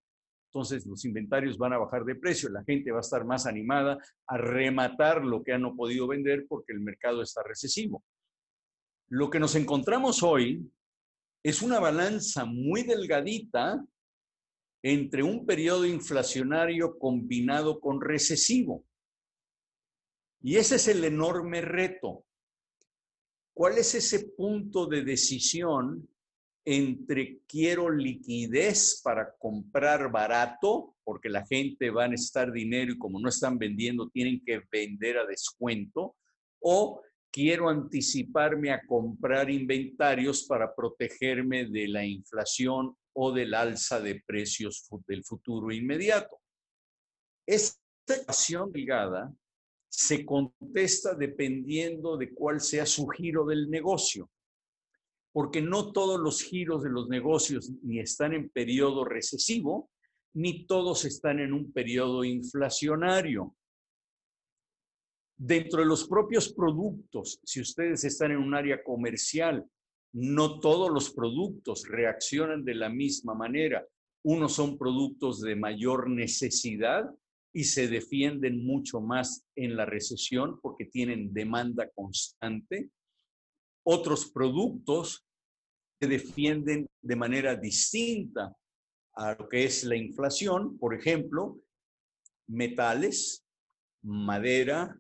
Entonces 0.48 0.86
los 0.86 1.06
inventarios 1.06 1.58
van 1.58 1.74
a 1.74 1.78
bajar 1.78 2.04
de 2.04 2.16
precio, 2.16 2.50
la 2.50 2.64
gente 2.64 2.92
va 2.92 2.98
a 2.98 3.02
estar 3.02 3.24
más 3.24 3.46
animada 3.46 3.98
a 4.28 4.38
rematar 4.38 5.24
lo 5.24 5.44
que 5.44 5.54
han 5.54 5.62
no 5.62 5.76
podido 5.76 6.08
vender 6.08 6.46
porque 6.50 6.74
el 6.74 6.82
mercado 6.82 7.22
está 7.22 7.42
recesivo. 7.44 8.04
Lo 9.10 9.30
que 9.30 9.40
nos 9.40 9.56
encontramos 9.56 10.24
hoy 10.24 10.70
es 11.44 11.62
una 11.62 11.80
balanza 11.80 12.46
muy 12.46 12.84
delgadita 12.84 13.84
entre 14.84 15.24
un 15.24 15.46
periodo 15.46 15.86
inflacionario 15.86 16.98
combinado 16.98 17.80
con 17.80 18.02
recesivo. 18.02 18.84
Y 20.42 20.58
ese 20.58 20.76
es 20.76 20.88
el 20.88 21.04
enorme 21.04 21.62
reto. 21.62 22.26
¿Cuál 23.54 23.78
es 23.78 23.96
ese 23.96 24.30
punto 24.30 24.86
de 24.86 25.04
decisión 25.04 26.08
entre 26.64 27.40
quiero 27.48 27.90
liquidez 27.90 29.02
para 29.04 29.36
comprar 29.38 30.12
barato, 30.12 30.96
porque 31.04 31.30
la 31.30 31.46
gente 31.46 31.90
va 31.90 32.06
a 32.06 32.08
necesitar 32.08 32.52
dinero 32.52 32.94
y 32.94 32.98
como 32.98 33.20
no 33.20 33.30
están 33.30 33.58
vendiendo, 33.58 34.10
tienen 34.10 34.44
que 34.46 34.62
vender 34.72 35.18
a 35.18 35.26
descuento, 35.26 36.16
o 36.60 37.02
quiero 37.32 37.70
anticiparme 37.70 38.72
a 38.72 38.86
comprar 38.86 39.50
inventarios 39.50 40.44
para 40.44 40.76
protegerme 40.76 41.66
de 41.66 41.88
la 41.88 42.06
inflación 42.06 42.96
o 43.14 43.32
del 43.32 43.54
alza 43.54 44.00
de 44.00 44.22
precios 44.26 44.88
del 45.08 45.24
futuro 45.24 45.72
inmediato. 45.72 46.38
Esta 47.46 48.16
ecuación 48.16 48.72
ligada 48.74 49.34
se 49.92 50.26
contesta 50.26 51.16
dependiendo 51.16 52.16
de 52.16 52.34
cuál 52.34 52.62
sea 52.62 52.86
su 52.86 53.08
giro 53.08 53.46
del 53.46 53.70
negocio, 53.70 54.32
porque 55.34 55.62
no 55.62 55.92
todos 55.92 56.20
los 56.20 56.42
giros 56.42 56.82
de 56.82 56.90
los 56.90 57.10
negocios 57.10 57.70
ni 57.84 58.00
están 58.00 58.34
en 58.34 58.50
periodo 58.50 59.04
recesivo, 59.04 59.90
ni 60.34 60.66
todos 60.66 61.04
están 61.04 61.42
en 61.42 61.52
un 61.52 61.74
periodo 61.74 62.24
inflacionario. 62.24 63.54
Dentro 65.38 65.82
de 65.82 65.88
los 65.88 66.08
propios 66.08 66.54
productos, 66.54 67.42
si 67.44 67.60
ustedes 67.60 68.06
están 68.06 68.32
en 68.32 68.38
un 68.38 68.56
área 68.56 68.82
comercial, 68.84 69.70
no 70.14 70.60
todos 70.60 70.90
los 70.90 71.14
productos 71.14 71.84
reaccionan 71.86 72.64
de 72.64 72.76
la 72.76 72.90
misma 72.90 73.34
manera. 73.34 73.86
Unos 74.24 74.54
son 74.54 74.78
productos 74.78 75.42
de 75.42 75.56
mayor 75.56 76.10
necesidad 76.10 77.10
y 77.54 77.66
se 77.66 77.88
defienden 77.88 78.64
mucho 78.66 79.02
más 79.02 79.46
en 79.56 79.76
la 79.76 79.86
recesión 79.86 80.60
porque 80.62 80.86
tienen 80.86 81.34
demanda 81.34 81.90
constante. 81.94 82.90
Otros 83.84 84.32
productos 84.32 85.26
se 86.00 86.08
defienden 86.08 86.88
de 87.02 87.16
manera 87.16 87.56
distinta 87.56 88.56
a 89.14 89.36
lo 89.36 89.50
que 89.50 89.66
es 89.66 89.84
la 89.84 89.98
inflación, 89.98 90.78
por 90.78 90.96
ejemplo, 90.96 91.60
metales, 92.48 93.44
madera, 94.02 94.98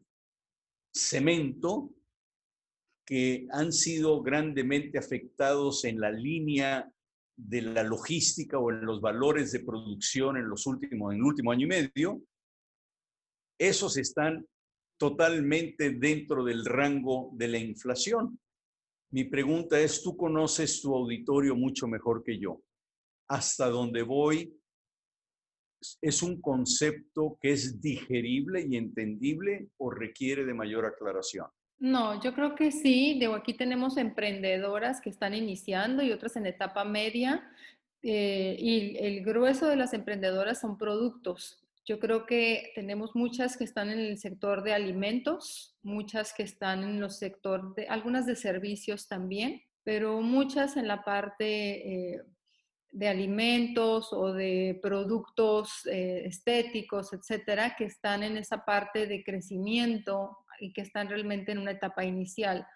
cemento, 0.94 1.92
que 3.06 3.48
han 3.52 3.72
sido 3.72 4.22
grandemente 4.22 4.98
afectados 4.98 5.86
en 5.86 6.00
la 6.00 6.12
línea 6.12 6.92
de 7.36 7.62
la 7.62 7.84
logística 7.84 8.60
o 8.60 8.72
en 8.72 8.86
los 8.86 9.02
valores 9.02 9.52
de 9.52 9.62
producción 9.62 10.38
en 10.38 10.48
los 10.48 10.68
últimos 10.68 11.14
en 11.14 11.20
el 11.20 11.24
último 11.24 11.52
año 11.52 11.66
y 11.66 11.70
medio 11.70 12.22
esos 13.62 13.96
están 13.98 14.44
totalmente 14.98 15.92
dentro 15.92 16.44
del 16.44 16.66
rango 16.66 17.30
de 17.34 17.48
la 17.48 17.60
inflación. 17.60 18.40
Mi 19.12 19.26
pregunta 19.26 19.80
es, 19.80 20.02
tú 20.02 20.18
conoces 20.18 20.82
tu 20.82 20.96
auditorio 20.96 21.56
mucho 21.56 21.88
mejor 21.88 22.24
que 22.24 22.40
yo. 22.40 22.62
Hasta 23.28 23.70
donde 23.70 24.02
voy, 24.02 24.52
¿es 26.02 26.24
un 26.24 26.42
concepto 26.42 27.38
que 27.40 27.52
es 27.52 27.80
digerible 27.80 28.66
y 28.68 28.78
entendible 28.78 29.70
o 29.78 29.92
requiere 29.92 30.44
de 30.44 30.56
mayor 30.56 30.86
aclaración? 30.86 31.46
No, 31.78 32.22
yo 32.22 32.34
creo 32.34 32.56
que 32.56 32.72
sí. 32.72 33.18
Digo, 33.20 33.36
aquí 33.36 33.54
tenemos 33.54 33.98
emprendedoras 33.98 35.02
que 35.02 35.12
están 35.12 35.36
iniciando 35.36 36.02
y 36.02 36.12
otras 36.12 36.36
en 36.36 36.48
etapa 36.48 36.84
media. 36.84 37.48
Eh, 38.02 38.56
y 38.58 38.98
el 38.98 39.24
grueso 39.24 39.68
de 39.68 39.76
las 39.76 39.94
emprendedoras 39.94 40.62
son 40.62 40.80
productos. 40.80 41.61
Yo 41.86 42.00
creo 42.00 42.26
que 42.26 42.72
tenemos 42.76 43.16
muchas 43.16 43.58
que 43.58 43.64
están 43.64 43.90
en 43.90 44.00
el 44.00 44.18
sector 44.18 44.64
de 44.64 44.74
alimentos, 44.74 45.78
muchas 45.82 46.34
que 46.34 46.44
están 46.44 46.84
en 46.84 47.00
los 47.00 47.18
sector 47.18 47.74
de, 47.76 47.88
algunas 47.88 48.26
de 48.26 48.36
servicios 48.36 49.08
también. 49.08 49.62
pero 49.84 50.22
muchas 50.22 50.78
en 50.78 50.88
la 50.88 51.04
parte 51.04 52.14
eh, 52.14 52.22
de 52.92 53.08
alimentos 53.08 54.14
o 54.14 54.34
de 54.34 54.80
productos 54.82 55.86
eh, 55.88 56.24
estéticos, 56.26 57.14
etcétera, 57.14 57.76
que 57.76 57.86
están 57.86 58.22
en 58.22 58.38
esa 58.38 58.64
parte 58.66 59.08
de 59.08 59.24
crecimiento 59.24 60.38
y 60.60 60.74
que 60.74 60.82
están 60.82 61.10
realmente 61.10 61.52
en 61.52 61.58
una 61.58 61.72
etapa 61.72 62.04
inicial. 62.04 62.68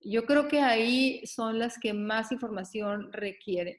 Yo 0.00 0.26
creo 0.26 0.46
que 0.48 0.60
ahí 0.60 1.26
son 1.26 1.58
las 1.58 1.78
que 1.78 1.94
más 1.94 2.32
información 2.32 3.12
requieren, 3.12 3.76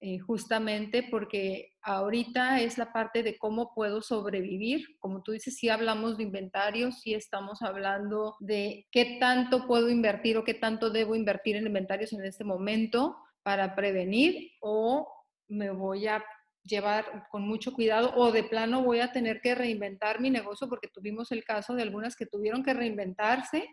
eh, 0.00 0.18
justamente 0.18 1.02
porque 1.10 1.71
ahorita 1.82 2.60
es 2.60 2.78
la 2.78 2.92
parte 2.92 3.22
de 3.22 3.38
cómo 3.38 3.74
puedo 3.74 4.02
sobrevivir. 4.02 4.96
Como 4.98 5.22
tú 5.22 5.32
dices, 5.32 5.56
si 5.56 5.68
hablamos 5.68 6.16
de 6.16 6.24
inventarios, 6.24 7.00
si 7.00 7.14
estamos 7.14 7.62
hablando 7.62 8.36
de 8.40 8.86
qué 8.90 9.18
tanto 9.18 9.66
puedo 9.66 9.90
invertir 9.90 10.36
o 10.36 10.44
qué 10.44 10.54
tanto 10.54 10.90
debo 10.90 11.14
invertir 11.14 11.56
en 11.56 11.66
inventarios 11.66 12.12
en 12.12 12.24
este 12.24 12.44
momento 12.44 13.16
para 13.42 13.74
prevenir 13.74 14.52
o 14.60 15.08
me 15.48 15.70
voy 15.70 16.06
a 16.06 16.24
llevar 16.64 17.26
con 17.30 17.42
mucho 17.42 17.72
cuidado 17.72 18.14
o 18.14 18.30
de 18.30 18.44
plano 18.44 18.82
voy 18.82 19.00
a 19.00 19.12
tener 19.12 19.40
que 19.40 19.54
reinventar 19.54 20.20
mi 20.20 20.30
negocio 20.30 20.68
porque 20.68 20.86
tuvimos 20.86 21.32
el 21.32 21.42
caso 21.44 21.74
de 21.74 21.82
algunas 21.82 22.14
que 22.14 22.26
tuvieron 22.26 22.62
que 22.62 22.72
reinventarse 22.72 23.68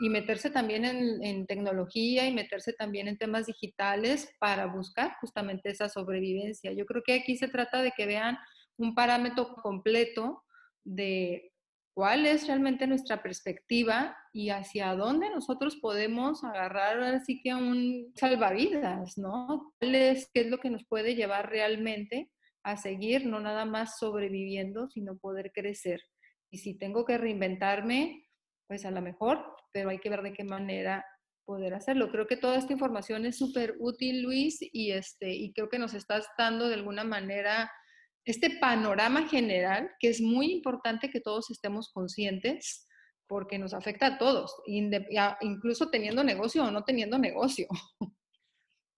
y 0.00 0.08
meterse 0.08 0.50
también 0.50 0.84
en, 0.84 1.46
tecnología 1.46 2.26
y 2.26 2.34
meterse 2.34 2.72
también 2.72 3.08
en 3.08 3.18
temas 3.18 3.46
digitales 3.46 4.34
para 4.38 4.66
buscar 4.66 5.16
justamente 5.20 5.70
esa 5.70 5.88
sobrevivencia. 5.88 6.72
Yo 6.72 6.84
creo 6.84 7.02
que 7.04 7.14
aquí 7.14 7.36
se 7.36 7.48
trata 7.48 7.82
de 7.82 7.92
que 7.92 8.06
vean 8.06 8.36
un 8.76 8.94
parámetro 8.94 9.54
completo 9.54 10.42
de 10.82 11.52
cuál 11.94 12.26
es 12.26 12.48
realmente 12.48 12.86
nuestra 12.88 13.22
perspectiva 13.22 14.16
y 14.32 14.50
hacia 14.50 14.94
dónde 14.96 15.30
nosotros 15.30 15.76
podemos 15.76 16.42
agarrar 16.42 17.00
así 17.02 17.40
que 17.40 17.54
un 17.54 18.12
salvavidas, 18.16 19.16
¿no? 19.16 19.72
¿Cuál 19.78 19.94
es, 19.94 20.28
¿Qué 20.34 20.40
es 20.40 20.48
lo 20.48 20.58
que 20.58 20.70
nos 20.70 20.84
puede 20.86 21.14
llevar 21.14 21.48
realmente 21.48 22.30
a 22.64 22.76
seguir, 22.76 23.26
no 23.26 23.38
nada 23.38 23.64
más 23.64 23.98
sobreviviendo, 23.98 24.88
sino 24.88 25.16
poder 25.18 25.52
crecer? 25.52 26.02
Y 26.50 26.58
si 26.58 26.76
tengo 26.76 27.04
que 27.04 27.16
reinventarme, 27.16 28.23
pues 28.66 28.84
a 28.84 28.90
lo 28.90 29.02
mejor, 29.02 29.44
pero 29.72 29.90
hay 29.90 29.98
que 29.98 30.10
ver 30.10 30.22
de 30.22 30.32
qué 30.32 30.44
manera 30.44 31.04
poder 31.44 31.74
hacerlo. 31.74 32.10
Creo 32.10 32.26
que 32.26 32.36
toda 32.36 32.56
esta 32.56 32.72
información 32.72 33.26
es 33.26 33.36
súper 33.36 33.76
útil, 33.78 34.22
Luis, 34.22 34.58
y, 34.60 34.92
este, 34.92 35.30
y 35.34 35.52
creo 35.52 35.68
que 35.68 35.78
nos 35.78 35.94
estás 35.94 36.26
dando 36.38 36.68
de 36.68 36.74
alguna 36.74 37.04
manera 37.04 37.70
este 38.24 38.58
panorama 38.58 39.28
general, 39.28 39.90
que 40.00 40.08
es 40.08 40.20
muy 40.20 40.50
importante 40.52 41.10
que 41.10 41.20
todos 41.20 41.50
estemos 41.50 41.92
conscientes 41.92 42.88
porque 43.26 43.58
nos 43.58 43.74
afecta 43.74 44.06
a 44.06 44.18
todos, 44.18 44.54
incluso 44.66 45.90
teniendo 45.90 46.24
negocio 46.24 46.64
o 46.64 46.70
no 46.70 46.84
teniendo 46.84 47.18
negocio. 47.18 47.66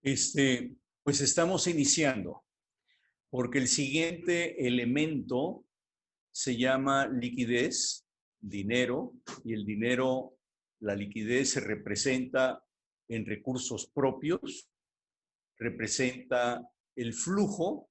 Este, 0.03 0.77
pues 1.03 1.21
estamos 1.21 1.67
iniciando, 1.67 2.45
porque 3.29 3.59
el 3.59 3.67
siguiente 3.67 4.67
elemento 4.67 5.65
se 6.33 6.57
llama 6.57 7.09
liquidez, 7.09 8.06
dinero, 8.49 9.13
y 9.45 9.55
el 9.55 9.65
dinero, 9.65 10.39
la 10.81 10.95
liquidez 10.95 11.51
se 11.51 11.61
representa 11.61 12.63
en 13.09 13.25
recursos 13.27 13.91
propios, 13.95 14.69
representa 15.59 16.69
el 16.97 17.13
flujo 17.13 17.89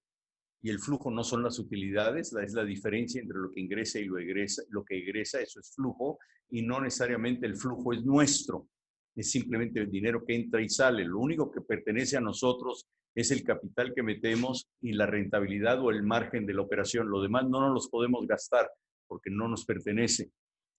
y 0.62 0.70
el 0.70 0.80
flujo 0.80 1.12
no 1.12 1.24
son 1.24 1.44
las 1.44 1.60
utilidades, 1.60 2.34
es 2.34 2.54
la 2.54 2.66
diferencia 2.66 3.22
entre 3.22 3.38
lo 3.38 3.52
que 3.52 3.62
ingresa 3.62 4.00
y 4.00 4.06
lo, 4.06 4.18
egresa, 4.18 4.64
lo 4.70 4.84
que 4.84 4.98
egresa, 4.98 5.40
eso 5.40 5.60
es 5.60 5.72
flujo, 5.76 6.18
y 6.50 6.64
no 6.64 6.82
necesariamente 6.82 7.46
el 7.46 7.56
flujo 7.56 7.94
es 7.94 8.04
nuestro, 8.04 8.68
es 9.16 9.30
simplemente 9.30 9.80
el 9.80 9.92
dinero 9.92 10.26
que 10.26 10.36
entra 10.36 10.62
y 10.62 10.70
sale. 10.70 11.06
Lo 11.06 11.20
único 11.20 11.52
que 11.52 11.62
pertenece 11.62 12.18
a 12.18 12.22
nosotros 12.22 12.88
es 13.14 13.32
el 13.32 13.44
capital 13.44 13.94
que 13.94 14.04
metemos 14.04 14.68
y 14.82 14.94
la 14.94 15.06
rentabilidad 15.06 15.80
o 15.82 15.90
el 15.90 16.04
margen 16.04 16.46
de 16.46 16.54
la 16.54 16.64
operación. 16.64 17.10
Lo 17.10 17.22
demás 17.22 17.48
no 17.48 17.62
nos 17.62 17.74
los 17.74 17.90
podemos 17.90 18.28
gastar 18.28 18.70
porque 19.08 19.30
no 19.30 19.48
nos 19.48 19.66
pertenece. 19.66 20.32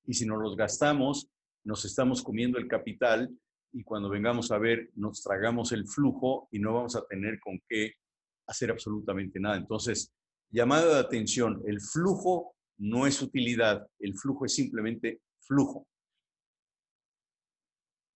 Y 0.06 0.14
si 0.14 0.26
nos 0.26 0.40
los 0.40 0.56
gastamos, 0.56 1.28
nos 1.64 1.84
estamos 1.84 2.22
comiendo 2.22 2.58
el 2.58 2.68
capital 2.68 3.30
y 3.72 3.82
cuando 3.82 4.08
vengamos 4.08 4.50
a 4.52 4.58
ver, 4.58 4.90
nos 4.94 5.22
tragamos 5.22 5.72
el 5.72 5.86
flujo 5.86 6.48
y 6.50 6.58
no 6.58 6.74
vamos 6.74 6.96
a 6.96 7.04
tener 7.06 7.38
con 7.40 7.60
qué 7.68 7.94
hacer 8.46 8.70
absolutamente 8.70 9.40
nada. 9.40 9.56
Entonces, 9.56 10.14
llamada 10.50 10.94
de 10.94 11.00
atención, 11.00 11.62
el 11.66 11.80
flujo 11.80 12.54
no 12.78 13.06
es 13.06 13.20
utilidad, 13.20 13.86
el 13.98 14.14
flujo 14.14 14.44
es 14.44 14.54
simplemente 14.54 15.20
flujo. 15.40 15.86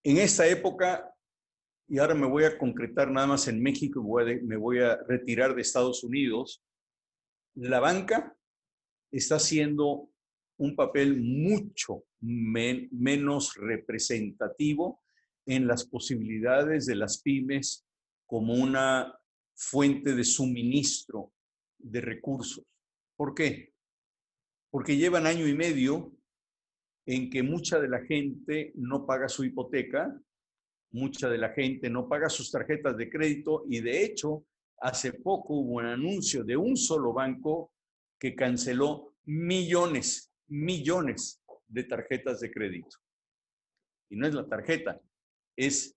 En 0.03 0.17
esta 0.17 0.47
época, 0.47 1.13
y 1.89 1.99
ahora 1.99 2.15
me 2.15 2.27
voy 2.27 2.45
a 2.45 2.57
concretar 2.57 3.11
nada 3.11 3.27
más 3.27 3.49
en 3.49 3.61
México, 3.61 4.03
me 4.43 4.57
voy 4.57 4.79
a 4.79 4.97
retirar 5.09 5.55
de 5.55 5.63
Estados 5.63 6.05
Unidos, 6.05 6.63
la 7.55 7.81
banca 7.81 8.35
está 9.11 9.37
haciendo 9.37 10.09
un 10.61 10.77
papel 10.77 11.23
mucho 11.23 12.05
menos 12.21 13.55
representativo 13.57 15.03
en 15.47 15.67
las 15.67 15.87
posibilidades 15.87 16.85
de 16.85 16.97
las 16.97 17.23
pymes 17.23 17.87
como 18.27 18.53
una 18.53 19.19
fuente 19.55 20.15
de 20.15 20.23
suministro 20.23 21.33
de 21.79 22.03
recursos. 22.03 22.63
¿Por 23.17 23.35
qué? 23.35 23.73
Porque 24.71 24.99
llevan 24.99 25.27
año 25.27 25.49
y 25.49 25.55
medio 25.55 26.13
en 27.07 27.31
que 27.31 27.43
mucha 27.43 27.81
de 27.81 27.89
la 27.89 28.05
gente 28.05 28.73
no 28.75 29.07
paga 29.07 29.31
su 29.31 29.45
hipoteca, 29.45 30.15
mucha 30.93 31.31
de 31.31 31.39
la 31.39 31.55
gente 31.55 31.89
no 31.89 32.07
paga 32.07 32.29
sus 32.29 32.51
tarjetas 32.51 32.99
de 32.99 33.09
crédito 33.09 33.65
y 33.67 33.81
de 33.81 34.05
hecho 34.05 34.45
hace 34.79 35.15
poco 35.15 35.55
hubo 35.55 35.77
un 35.77 35.87
anuncio 35.87 36.45
de 36.45 36.59
un 36.59 36.77
solo 36.77 37.15
banco 37.15 37.73
que 38.19 38.35
canceló 38.35 39.15
millones, 39.25 40.30
millones 40.51 41.43
de 41.69 41.85
tarjetas 41.85 42.41
de 42.41 42.51
crédito. 42.51 42.99
Y 44.11 44.17
no 44.17 44.27
es 44.27 44.35
la 44.35 44.47
tarjeta, 44.47 45.01
es 45.57 45.97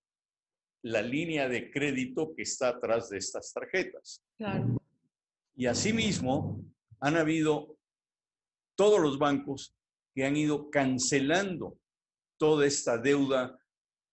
la 0.84 1.02
línea 1.02 1.50
de 1.50 1.72
crédito 1.72 2.34
que 2.36 2.44
está 2.44 2.70
atrás 2.70 3.10
de 3.10 3.18
estas 3.18 3.52
tarjetas. 3.52 4.24
Y 5.56 5.66
asimismo, 5.66 6.63
han 7.00 7.18
habido 7.18 7.78
todos 8.76 9.00
los 9.00 9.18
bancos 9.18 9.76
que 10.13 10.26
han 10.26 10.38
ido 10.38 10.70
cancelando 10.70 11.80
toda 12.38 12.66
esta 12.66 12.98
deuda 12.98 13.58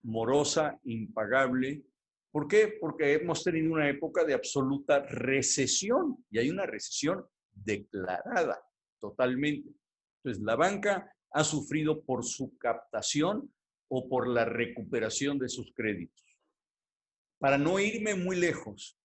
morosa, 0.03 0.79
impagable. 0.85 1.85
¿Por 2.31 2.49
qué? 2.49 2.79
Porque 2.81 3.15
hemos 3.15 3.43
tenido 3.43 3.73
una 3.73 3.89
época 3.89 4.25
de 4.25 4.35
absoluta 4.35 5.01
recesión 5.01 6.25
y 6.31 6.39
hay 6.39 6.51
una 6.51 6.65
recesión 6.65 7.27
declarada 7.53 8.63
totalmente. 8.99 9.71
Entonces, 10.23 10.43
la 10.43 10.57
banca 10.57 11.13
ha 11.33 11.45
sufrido 11.45 12.03
por 12.03 12.25
su 12.25 12.57
captación 12.59 13.53
o 13.89 14.09
por 14.09 14.29
la 14.29 14.45
recuperación 14.45 15.39
de 15.39 15.49
sus 15.49 15.73
créditos 15.75 16.31
para 17.41 17.57
no 17.57 17.81
irme 17.81 18.15
muy 18.15 18.37
lejos, 18.37 18.97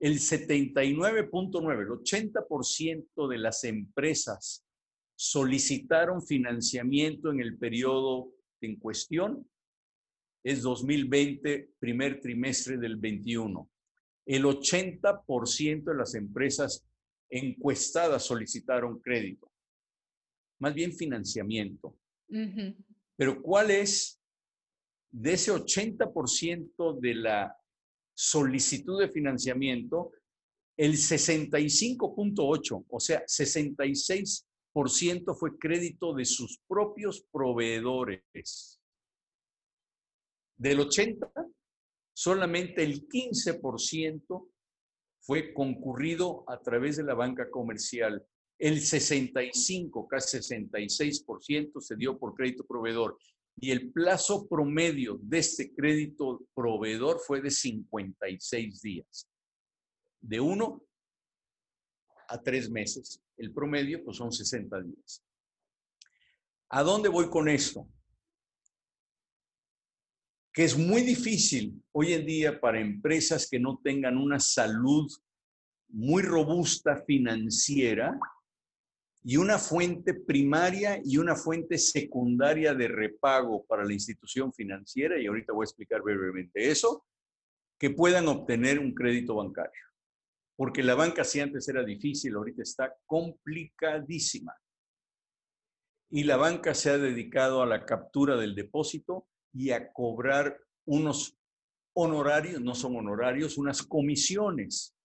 el 0.00 0.18
79.9, 0.18 1.82
el 1.82 1.88
80% 1.88 3.28
de 3.28 3.38
las 3.38 3.64
empresas 3.64 4.66
solicitaron 5.14 6.20
financiamiento 6.20 7.30
en 7.30 7.40
el 7.40 7.56
periodo 7.56 8.32
en 8.60 8.76
cuestión, 8.76 9.48
es 10.44 10.62
2020, 10.62 11.70
primer 11.78 12.20
trimestre 12.20 12.76
del 12.76 12.96
21. 12.96 13.70
El 14.26 14.44
80% 14.44 15.84
de 15.84 15.94
las 15.94 16.14
empresas 16.14 16.84
encuestadas 17.30 18.24
solicitaron 18.24 19.00
crédito, 19.00 19.50
más 20.58 20.74
bien 20.74 20.92
financiamiento. 20.92 21.96
Pero 23.16 23.42
¿cuál 23.42 23.70
es 23.70 24.20
de 25.10 25.32
ese 25.32 25.52
80% 25.52 27.00
de 27.00 27.14
la 27.14 27.56
solicitud 28.14 29.00
de 29.00 29.10
financiamiento, 29.10 30.12
el 30.76 30.92
65.8, 30.92 32.84
o 32.88 33.00
sea, 33.00 33.24
66% 33.24 35.38
fue 35.38 35.58
crédito 35.58 36.14
de 36.14 36.24
sus 36.24 36.60
propios 36.66 37.26
proveedores. 37.30 38.80
Del 40.58 40.80
80, 40.80 41.30
solamente 42.14 42.82
el 42.82 43.06
15% 43.08 44.48
fue 45.20 45.52
concurrido 45.52 46.48
a 46.48 46.58
través 46.60 46.96
de 46.96 47.04
la 47.04 47.12
banca 47.14 47.50
comercial. 47.50 48.26
El 48.58 48.80
65, 48.80 50.08
casi 50.08 50.38
66% 50.38 51.80
se 51.80 51.96
dio 51.96 52.18
por 52.18 52.34
crédito 52.34 52.64
proveedor 52.66 53.18
y 53.58 53.70
el 53.70 53.90
plazo 53.92 54.46
promedio 54.46 55.18
de 55.22 55.38
este 55.38 55.74
crédito 55.74 56.46
proveedor 56.54 57.20
fue 57.26 57.40
de 57.40 57.50
56 57.50 58.82
días, 58.82 59.28
de 60.20 60.40
uno 60.40 60.82
a 62.28 62.42
tres 62.42 62.70
meses. 62.70 63.20
El 63.36 63.52
promedio 63.52 64.02
pues 64.04 64.16
son 64.16 64.32
60 64.32 64.82
días. 64.82 65.22
¿A 66.70 66.82
dónde 66.82 67.08
voy 67.08 67.28
con 67.28 67.48
esto? 67.48 67.88
que 70.56 70.64
es 70.64 70.74
muy 70.74 71.02
difícil 71.02 71.82
hoy 71.92 72.14
en 72.14 72.24
día 72.24 72.58
para 72.58 72.80
empresas 72.80 73.46
que 73.46 73.60
no 73.60 73.78
tengan 73.84 74.16
una 74.16 74.40
salud 74.40 75.06
muy 75.88 76.22
robusta 76.22 77.04
financiera 77.06 78.18
y 79.28 79.38
una 79.38 79.58
fuente 79.58 80.14
primaria 80.14 81.00
y 81.04 81.18
una 81.18 81.34
fuente 81.34 81.78
secundaria 81.78 82.74
de 82.74 82.86
repago 82.86 83.66
para 83.66 83.84
la 83.84 83.92
institución 83.92 84.52
financiera, 84.52 85.20
y 85.20 85.26
ahorita 85.26 85.52
voy 85.52 85.64
a 85.64 85.68
explicar 85.68 86.00
brevemente 86.00 86.70
eso, 86.70 87.04
que 87.76 87.90
puedan 87.90 88.28
obtener 88.28 88.78
un 88.78 88.94
crédito 88.94 89.34
bancario. 89.34 89.82
Porque 90.54 90.84
la 90.84 90.94
banca 90.94 91.24
si 91.24 91.40
antes 91.40 91.68
era 91.68 91.82
difícil, 91.82 92.36
ahorita 92.36 92.62
está 92.62 92.94
complicadísima. 93.04 94.54
Y 96.08 96.22
la 96.22 96.36
banca 96.36 96.72
se 96.72 96.90
ha 96.90 96.98
dedicado 96.98 97.62
a 97.62 97.66
la 97.66 97.84
captura 97.84 98.36
del 98.36 98.54
depósito 98.54 99.26
y 99.52 99.72
a 99.72 99.92
cobrar 99.92 100.56
unos 100.84 101.36
honorarios, 101.96 102.60
no 102.60 102.76
son 102.76 102.94
honorarios, 102.94 103.58
unas 103.58 103.82
comisiones 103.82 104.96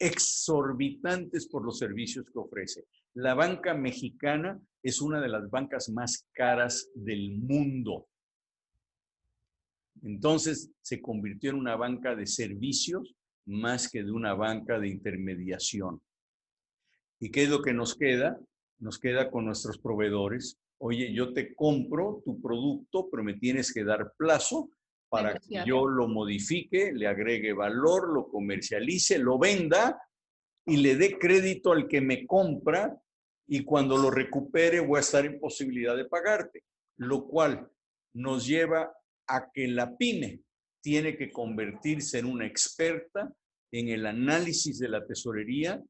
exorbitantes 0.00 1.46
por 1.46 1.64
los 1.64 1.78
servicios 1.78 2.26
que 2.26 2.40
ofrece. 2.40 2.88
La 3.14 3.34
banca 3.34 3.74
mexicana 3.74 4.60
es 4.82 5.00
una 5.02 5.20
de 5.20 5.28
las 5.28 5.50
bancas 5.50 5.90
más 5.90 6.26
caras 6.32 6.90
del 6.94 7.38
mundo. 7.38 8.08
Entonces 10.02 10.70
se 10.80 11.00
convirtió 11.00 11.50
en 11.50 11.56
una 11.56 11.76
banca 11.76 12.16
de 12.16 12.26
servicios 12.26 13.14
más 13.46 13.90
que 13.90 14.02
de 14.02 14.10
una 14.10 14.34
banca 14.34 14.78
de 14.78 14.88
intermediación. 14.88 16.00
¿Y 17.20 17.30
qué 17.30 17.44
es 17.44 17.50
lo 17.50 17.62
que 17.62 17.72
nos 17.72 17.96
queda? 17.96 18.40
Nos 18.78 18.98
queda 18.98 19.30
con 19.30 19.44
nuestros 19.44 19.78
proveedores. 19.78 20.58
Oye, 20.78 21.12
yo 21.12 21.32
te 21.32 21.54
compro 21.54 22.22
tu 22.24 22.40
producto, 22.40 23.08
pero 23.10 23.22
me 23.22 23.34
tienes 23.34 23.72
que 23.72 23.84
dar 23.84 24.12
plazo 24.16 24.70
para 25.08 25.34
que 25.34 25.62
yo 25.66 25.86
lo 25.86 26.08
modifique, 26.08 26.92
le 26.92 27.06
agregue 27.06 27.52
valor, 27.52 28.12
lo 28.12 28.28
comercialice, 28.28 29.18
lo 29.18 29.38
venda 29.38 30.00
y 30.64 30.78
le 30.78 30.96
dé 30.96 31.18
crédito 31.18 31.72
al 31.72 31.86
que 31.86 32.00
me 32.00 32.26
compra 32.26 33.01
y 33.54 33.64
cuando 33.64 33.98
lo 33.98 34.10
recupere 34.10 34.80
voy 34.80 34.96
a 34.96 35.00
estar 35.00 35.26
en 35.26 35.38
posibilidad 35.38 35.94
de 35.94 36.06
pagarte, 36.06 36.64
lo 36.96 37.26
cual 37.26 37.70
nos 38.14 38.46
lleva 38.46 38.96
a 39.26 39.50
que 39.52 39.68
la 39.68 39.94
pyme 39.94 40.40
tiene 40.80 41.18
que 41.18 41.30
convertirse 41.30 42.18
en 42.18 42.24
una 42.24 42.46
experta 42.46 43.30
en 43.70 43.90
el 43.90 44.06
análisis 44.06 44.78
de 44.78 44.88
la 44.88 45.06
tesorería 45.06 45.82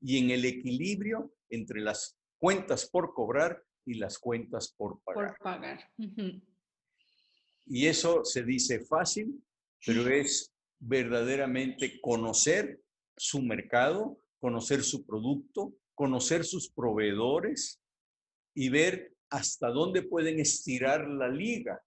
y 0.00 0.16
en 0.16 0.30
el 0.30 0.46
equilibrio 0.46 1.34
entre 1.50 1.82
las 1.82 2.16
cuentas 2.38 2.88
por 2.88 3.12
cobrar 3.12 3.62
y 3.84 3.98
las 3.98 4.18
cuentas 4.18 4.74
por 4.74 5.02
pagar. 5.02 5.36
Por 5.36 5.44
pagar. 5.44 5.90
Y 7.66 7.86
eso 7.86 8.24
se 8.24 8.44
dice 8.44 8.80
fácil, 8.80 9.44
pero 9.84 10.08
es 10.08 10.54
verdaderamente 10.78 12.00
conocer 12.00 12.80
su 13.14 13.42
mercado, 13.42 14.16
conocer 14.38 14.82
su 14.82 15.04
producto, 15.04 15.74
conocer 16.00 16.46
sus 16.46 16.70
proveedores 16.70 17.78
y 18.54 18.70
ver 18.70 19.12
hasta 19.28 19.68
dónde 19.68 20.00
pueden 20.00 20.40
estirar 20.40 21.06
la 21.06 21.28
liga 21.28 21.78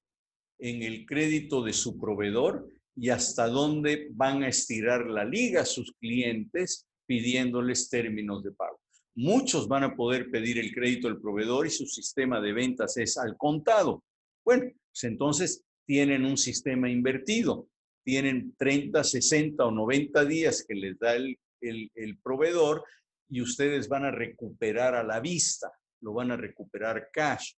en 0.60 0.84
el 0.84 1.08
crédito 1.08 1.64
de 1.64 1.74
su 1.74 2.00
proveedor 2.00 2.70
y 2.96 3.10
hasta 3.10 3.48
dónde 3.48 4.10
van 4.12 4.44
a 4.44 4.50
estirar 4.50 5.08
la 5.08 5.26
liga 5.26 5.66
sus 5.66 5.94
clientes 5.94 6.86
pidiéndoles 7.08 7.90
términos 7.90 8.44
de 8.44 8.52
pago. 8.52 8.80
Muchos 9.16 9.68
van 9.68 9.84
a 9.84 9.96
poder 9.96 10.30
pedir 10.30 10.60
el 10.60 10.72
crédito 10.72 11.08
del 11.08 11.20
proveedor 11.20 11.66
y 11.66 11.72
su 11.72 11.88
sistema 11.88 12.40
de 12.40 12.54
ventas 12.54 12.96
es 12.98 13.18
al 13.18 13.36
contado. 13.36 14.04
Bueno, 14.46 14.66
pues 14.92 15.04
entonces 15.06 15.64
tienen 15.88 16.24
un 16.24 16.38
sistema 16.38 16.88
invertido. 16.88 17.68
Tienen 18.06 18.54
30, 18.60 19.04
60 19.04 19.66
o 19.66 19.72
90 19.72 20.24
días 20.26 20.64
que 20.68 20.76
les 20.76 21.00
da 21.00 21.16
el, 21.16 21.36
el 21.62 22.18
proveedor 22.20 22.84
y 23.30 23.42
ustedes 23.42 23.88
van 23.88 24.06
a 24.06 24.12
recuperar 24.12 24.96
a 24.96 25.04
la 25.04 25.20
vista, 25.20 25.72
lo 26.02 26.14
van 26.14 26.32
a 26.32 26.38
recuperar 26.38 27.10
cash. 27.12 27.54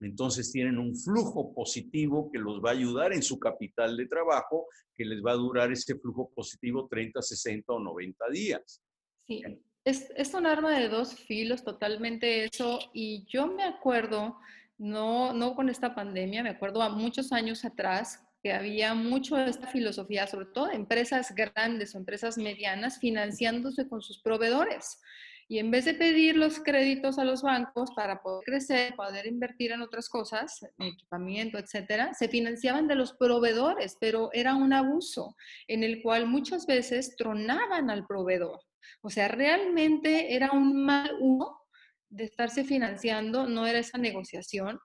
Entonces 0.00 0.50
tienen 0.52 0.78
un 0.78 0.96
flujo 0.96 1.54
positivo 1.54 2.30
que 2.30 2.38
los 2.38 2.60
va 2.60 2.70
a 2.70 2.74
ayudar 2.74 3.12
en 3.12 3.22
su 3.22 3.38
capital 3.38 3.96
de 3.96 4.06
trabajo, 4.06 4.66
que 4.94 5.04
les 5.04 5.22
va 5.24 5.32
a 5.32 5.36
durar 5.36 5.72
ese 5.72 5.96
flujo 5.96 6.30
positivo 6.34 6.88
30, 6.88 7.22
60 7.22 7.72
o 7.72 7.78
90 7.78 8.28
días. 8.30 8.82
Sí, 9.26 9.42
es, 9.84 10.10
es 10.16 10.34
un 10.34 10.46
arma 10.46 10.78
de 10.78 10.88
dos 10.88 11.14
filos 11.14 11.64
totalmente 11.64 12.44
eso. 12.44 12.80
Y 12.92 13.24
yo 13.28 13.46
me 13.46 13.64
acuerdo, 13.64 14.36
no, 14.78 15.32
no 15.32 15.54
con 15.54 15.68
esta 15.68 15.94
pandemia, 15.94 16.42
me 16.42 16.50
acuerdo 16.50 16.82
a 16.82 16.88
muchos 16.88 17.32
años 17.32 17.64
atrás 17.64 18.23
que 18.44 18.52
había 18.52 18.92
mucho 18.92 19.36
de 19.36 19.48
esta 19.48 19.66
filosofía, 19.66 20.26
sobre 20.26 20.44
todo 20.52 20.70
empresas 20.70 21.34
grandes 21.34 21.94
o 21.94 21.98
empresas 21.98 22.36
medianas, 22.36 22.98
financiándose 22.98 23.88
con 23.88 24.02
sus 24.02 24.20
proveedores. 24.20 25.00
Y 25.48 25.60
en 25.60 25.70
vez 25.70 25.86
de 25.86 25.94
pedir 25.94 26.36
los 26.36 26.60
créditos 26.60 27.18
a 27.18 27.24
los 27.24 27.40
bancos 27.40 27.92
para 27.96 28.20
poder 28.20 28.44
crecer, 28.44 28.94
poder 28.96 29.26
invertir 29.26 29.72
en 29.72 29.80
otras 29.80 30.10
cosas, 30.10 30.60
en 30.76 30.88
equipamiento, 30.88 31.56
etcétera, 31.56 32.12
se 32.12 32.28
financiaban 32.28 32.86
de 32.86 32.96
los 32.96 33.14
proveedores, 33.14 33.96
pero 33.98 34.28
era 34.34 34.54
un 34.54 34.74
abuso 34.74 35.34
en 35.66 35.82
el 35.82 36.02
cual 36.02 36.26
muchas 36.26 36.66
veces 36.66 37.16
tronaban 37.16 37.88
al 37.88 38.06
proveedor. 38.06 38.60
O 39.00 39.08
sea, 39.08 39.28
realmente 39.28 40.34
era 40.34 40.52
un 40.52 40.84
mal 40.84 41.16
uso 41.18 41.62
de 42.10 42.24
estarse 42.24 42.62
financiando, 42.62 43.48
no 43.48 43.66
era 43.66 43.78
esa 43.78 43.98
negociación. 43.98 44.78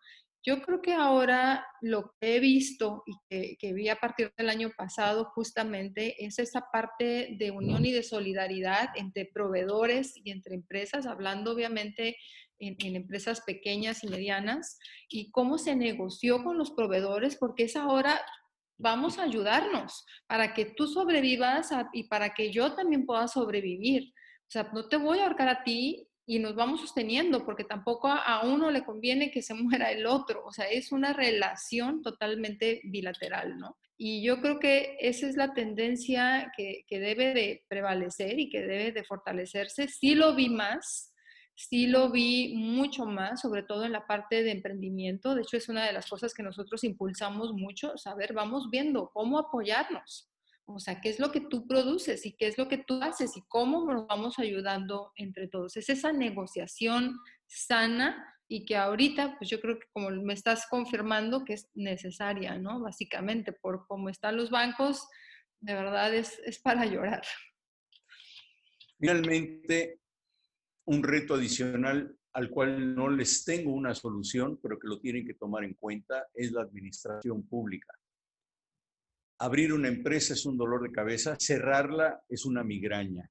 Yo 0.43 0.61
creo 0.61 0.81
que 0.81 0.93
ahora 0.93 1.65
lo 1.81 2.13
que 2.19 2.37
he 2.37 2.39
visto 2.39 3.03
y 3.05 3.57
que, 3.57 3.73
vi 3.73 3.89
a 3.89 3.97
partir 3.97 4.31
del 4.37 4.49
año 4.49 4.71
pasado 4.75 5.25
justamente 5.35 6.23
es 6.25 6.39
esa 6.39 6.69
parte 6.71 7.35
de 7.37 7.51
unión 7.51 7.85
y 7.85 7.91
de 7.91 8.03
solidaridad 8.03 8.89
entre 8.95 9.25
proveedores 9.25 10.13
y 10.15 10.31
entre 10.31 10.55
empresas, 10.55 11.05
hablando 11.05 11.51
obviamente 11.51 12.15
en, 12.57 12.77
en, 12.79 12.95
empresas 12.95 13.41
pequeñas 13.41 14.03
y 14.03 14.07
medianas, 14.07 14.79
y 15.09 15.29
cómo 15.31 15.57
se 15.57 15.75
negoció 15.75 16.43
con 16.43 16.57
los 16.57 16.71
proveedores, 16.71 17.35
porque 17.35 17.63
es 17.63 17.75
ahora, 17.75 18.21
vamos 18.77 19.19
a 19.19 19.23
ayudarnos 19.23 20.05
para 20.25 20.53
que 20.53 20.65
tú 20.65 20.87
sobrevivas 20.87 21.69
y 21.91 22.03
para 22.05 22.33
que 22.33 22.51
yo 22.51 22.75
también 22.75 23.05
pueda 23.05 23.27
sobrevivir. 23.27 24.13
O 24.49 24.51
sea, 24.51 24.71
no 24.73 24.87
te 24.87 24.97
voy 24.97 25.19
a 25.19 25.25
ahorcar 25.25 25.49
a 25.49 25.63
ti 25.63 26.08
y 26.29 26.37
nos 26.37 26.53
vamos 26.53 26.81
sosteniendo, 26.81 27.43
porque 27.43 27.63
tampoco 27.63 28.07
a, 28.07 28.45
uno 28.45 28.69
le 28.69 28.85
conviene 28.85 29.31
que 29.31 29.41
se 29.41 29.53
muera 29.55 29.91
el 29.91 30.05
otro, 30.05 30.45
o 30.45 30.51
sea, 30.51 30.65
es 30.65 30.91
una 30.91 31.11
relación 31.11 32.03
totalmente 32.03 32.81
bilateral, 32.83 33.57
¿no? 33.57 33.75
Y 33.97 34.23
yo 34.23 34.39
creo 34.39 34.59
que 34.59 34.95
esa 34.99 35.27
es 35.27 35.35
la 35.35 35.55
tendencia 35.55 36.51
que, 36.55 36.85
que 36.87 36.99
debe 36.99 37.33
de 37.33 37.65
prevalecer 37.67 38.39
y 38.39 38.47
que 38.47 38.61
debe 38.61 38.91
de 38.91 39.03
fortalecerse. 39.03 39.87
Sí 39.87 40.13
lo 40.13 40.35
vi 40.35 40.49
más, 40.49 41.15
sí 41.55 41.87
lo 41.87 42.11
vi 42.11 42.53
mucho 42.55 43.07
más, 43.07 43.41
sobre 43.41 43.63
todo 43.63 43.83
en 43.85 43.91
la 43.91 44.05
parte 44.05 44.43
de 44.43 44.51
emprendimiento. 44.51 45.33
De 45.33 45.41
hecho, 45.41 45.57
es 45.57 45.67
una 45.67 45.85
de 45.87 45.93
las 45.93 46.07
cosas 46.07 46.35
que 46.35 46.43
nosotros 46.43 46.83
impulsamos 46.83 47.53
mucho, 47.53 47.97
saber, 47.97 48.33
vamos 48.33 48.69
viendo 48.69 49.09
cómo 49.11 49.39
apoyarnos. 49.39 50.28
O 50.75 50.79
sea, 50.79 51.01
qué 51.01 51.09
es 51.09 51.19
lo 51.19 51.31
que 51.31 51.41
tú 51.41 51.67
produces 51.67 52.25
y 52.25 52.33
qué 52.33 52.47
es 52.47 52.57
lo 52.57 52.67
que 52.67 52.77
tú 52.77 53.01
haces 53.01 53.35
y 53.35 53.41
cómo 53.47 53.91
nos 53.91 54.07
vamos 54.07 54.37
ayudando 54.39 55.11
entre 55.15 55.47
todos. 55.47 55.75
Es 55.77 55.89
esa 55.89 56.11
negociación 56.11 57.17
sana 57.47 58.25
y 58.47 58.65
que 58.65 58.75
ahorita, 58.75 59.37
pues 59.37 59.49
yo 59.49 59.59
creo 59.59 59.79
que 59.79 59.87
como 59.91 60.09
me 60.09 60.33
estás 60.33 60.67
confirmando 60.69 61.43
que 61.43 61.53
es 61.53 61.69
necesaria, 61.73 62.57
¿no? 62.57 62.79
Básicamente, 62.81 63.51
por 63.53 63.85
cómo 63.87 64.09
están 64.09 64.37
los 64.37 64.49
bancos, 64.49 65.07
de 65.59 65.73
verdad 65.73 66.13
es, 66.13 66.39
es 66.45 66.59
para 66.59 66.85
llorar. 66.85 67.21
Finalmente, 68.99 69.99
un 70.85 71.03
reto 71.03 71.35
adicional 71.35 72.15
al 72.33 72.49
cual 72.49 72.95
no 72.95 73.09
les 73.09 73.43
tengo 73.43 73.73
una 73.73 73.93
solución, 73.95 74.59
pero 74.61 74.79
que 74.79 74.87
lo 74.87 74.99
tienen 74.99 75.25
que 75.25 75.33
tomar 75.33 75.63
en 75.63 75.73
cuenta, 75.73 76.27
es 76.33 76.51
la 76.51 76.61
administración 76.61 77.47
pública. 77.47 77.98
Abrir 79.39 79.71
una 79.71 79.87
empresa 79.87 80.33
es 80.33 80.45
un 80.45 80.57
dolor 80.57 80.83
de 80.83 80.91
cabeza, 80.91 81.37
cerrarla 81.39 82.21
es 82.27 82.45
una 82.45 82.63
migraña. 82.63 83.29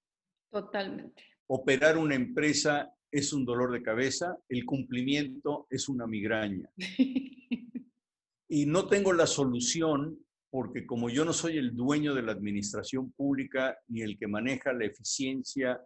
Totalmente. 0.51 1.23
Operar 1.47 1.99
una 1.99 2.15
empresa 2.15 2.91
es 3.11 3.33
un 3.33 3.45
dolor 3.45 3.73
de 3.73 3.83
cabeza, 3.83 4.37
el 4.49 4.65
cumplimiento 4.65 5.67
es 5.71 5.89
una 5.89 6.07
migraña. 6.07 6.71
y 8.49 8.67
no 8.67 8.89
tengo 8.89 9.13
la 9.13 9.27
solución 9.27 10.19
porque 10.51 10.87
como 10.87 11.11
yo 11.11 11.25
no 11.25 11.35
soy 11.35 11.59
el 11.59 11.77
dueño 11.77 12.15
de 12.15 12.23
la 12.23 12.33
administración 12.33 13.13
pública 13.13 13.79
ni 13.89 14.01
el 14.01 14.19
que 14.19 14.27
maneja 14.27 14.73
la 14.73 14.87
eficiencia 14.87 15.79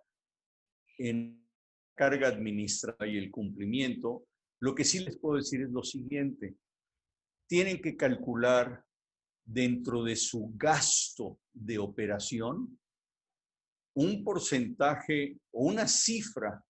en 0.99 1.45
carga 1.95 2.29
administrativa 2.29 3.07
y 3.07 3.19
el 3.19 3.31
cumplimiento, 3.31 4.25
lo 4.61 4.75
que 4.75 4.85
sí 4.85 5.01
les 5.01 5.19
puedo 5.19 5.37
decir 5.37 5.63
es 5.63 5.71
lo 5.71 5.83
siguiente. 5.83 6.55
Tienen 7.49 7.83
que 7.83 7.97
calcular 7.97 8.85
dentro 9.45 10.05
de 10.05 10.17
su 10.17 10.53
gasto 10.57 11.39
de 11.53 11.79
operación 11.79 12.79
un 13.95 14.25
porcentaje 14.25 15.39
o 15.53 15.67
una 15.67 15.87
cifra 15.87 16.65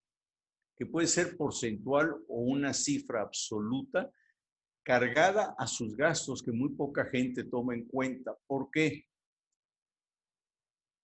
que 0.75 0.85
puede 0.85 1.07
ser 1.07 1.37
porcentual 1.37 2.13
o 2.27 2.41
una 2.41 2.73
cifra 2.73 3.21
absoluta 3.21 4.11
cargada 4.83 5.55
a 5.57 5.65
sus 5.67 5.95
gastos 5.95 6.43
que 6.43 6.51
muy 6.51 6.69
poca 6.69 7.05
gente 7.05 7.45
toma 7.45 7.73
en 7.75 7.85
cuenta. 7.85 8.35
¿Por 8.47 8.69
qué? 8.71 9.05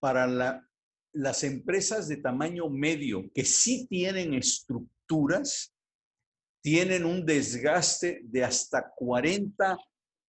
Para 0.01 0.61
las 1.13 1.43
empresas 1.43 2.07
de 2.07 2.17
tamaño 2.17 2.69
medio 2.69 3.31
que 3.33 3.45
sí 3.45 3.87
tienen 3.87 4.33
estructuras, 4.33 5.73
tienen 6.61 7.05
un 7.05 7.25
desgaste 7.25 8.21
de 8.23 8.43
hasta 8.43 8.91
40 8.95 9.77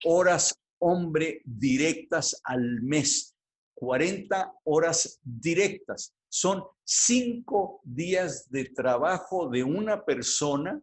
horas 0.04 0.54
hombre 0.80 1.42
directas 1.44 2.40
al 2.44 2.82
mes. 2.82 3.36
40 3.74 4.52
horas 4.64 5.20
directas. 5.22 6.14
Son 6.28 6.62
cinco 6.84 7.80
días 7.82 8.50
de 8.50 8.66
trabajo 8.66 9.48
de 9.48 9.64
una 9.64 10.04
persona 10.04 10.82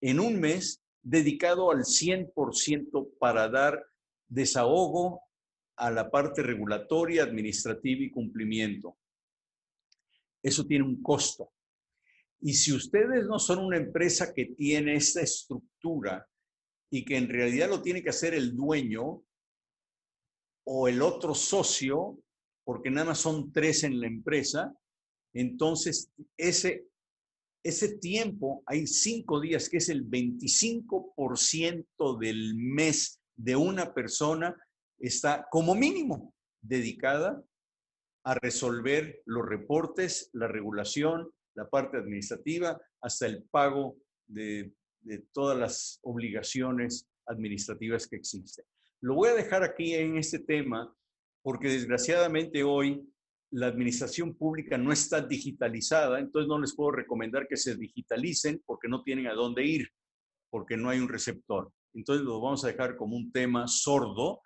en 0.00 0.20
un 0.20 0.38
mes 0.38 0.82
dedicado 1.02 1.70
al 1.70 1.80
100% 1.80 3.18
para 3.18 3.48
dar 3.48 3.84
desahogo 4.28 5.20
a 5.76 5.90
la 5.90 6.10
parte 6.10 6.42
regulatoria, 6.42 7.22
administrativa 7.22 8.04
y 8.04 8.10
cumplimiento. 8.10 8.96
Eso 10.42 10.64
tiene 10.64 10.84
un 10.84 11.02
costo. 11.02 11.52
Y 12.40 12.54
si 12.54 12.72
ustedes 12.72 13.26
no 13.26 13.38
son 13.38 13.58
una 13.58 13.76
empresa 13.76 14.32
que 14.32 14.46
tiene 14.46 14.94
esta 14.94 15.22
estructura 15.22 16.26
y 16.90 17.04
que 17.04 17.16
en 17.16 17.28
realidad 17.28 17.68
lo 17.68 17.82
tiene 17.82 18.02
que 18.02 18.10
hacer 18.10 18.34
el 18.34 18.56
dueño 18.56 19.22
o 20.64 20.88
el 20.88 21.02
otro 21.02 21.34
socio, 21.34 22.18
porque 22.64 22.90
nada 22.90 23.08
más 23.08 23.18
son 23.18 23.52
tres 23.52 23.84
en 23.84 24.00
la 24.00 24.06
empresa, 24.06 24.74
entonces 25.32 26.10
ese, 26.36 26.86
ese 27.62 27.98
tiempo, 27.98 28.62
hay 28.66 28.86
cinco 28.86 29.40
días, 29.40 29.68
que 29.68 29.78
es 29.78 29.88
el 29.88 30.08
25% 30.08 32.18
del 32.18 32.54
mes 32.56 33.20
de 33.36 33.56
una 33.56 33.92
persona, 33.92 34.56
está 34.98 35.46
como 35.50 35.74
mínimo 35.74 36.32
dedicada 36.60 37.42
a 38.24 38.34
resolver 38.34 39.22
los 39.26 39.46
reportes, 39.46 40.30
la 40.32 40.48
regulación, 40.48 41.30
la 41.54 41.68
parte 41.68 41.98
administrativa, 41.98 42.80
hasta 43.00 43.26
el 43.26 43.44
pago 43.44 43.96
de, 44.26 44.72
todas 45.32 45.58
las 45.58 46.00
obligaciones 46.02 47.08
administrativas 47.26 48.06
que 48.06 48.16
existen. 48.16 48.64
Lo 49.00 49.14
voy 49.14 49.30
a 49.30 49.34
dejar 49.34 49.62
aquí 49.62 49.94
en 49.94 50.16
este 50.16 50.38
tema 50.38 50.94
porque 51.42 51.68
desgraciadamente 51.68 52.62
hoy 52.64 53.06
la 53.50 53.68
administración 53.68 54.34
pública 54.34 54.76
no 54.76 54.92
está 54.92 55.20
digitalizada, 55.20 56.18
entonces 56.18 56.48
no 56.48 56.58
les 56.58 56.74
puedo 56.74 56.90
recomendar 56.90 57.46
que 57.46 57.56
se 57.56 57.76
digitalicen 57.76 58.62
porque 58.66 58.88
no 58.88 59.02
tienen 59.02 59.28
a 59.28 59.34
dónde 59.34 59.64
ir, 59.64 59.88
porque 60.50 60.76
no 60.76 60.90
hay 60.90 60.98
un 60.98 61.08
receptor. 61.08 61.70
Entonces 61.94 62.24
lo 62.24 62.40
vamos 62.40 62.64
a 62.64 62.68
dejar 62.68 62.96
como 62.96 63.16
un 63.16 63.30
tema 63.32 63.68
sordo, 63.68 64.40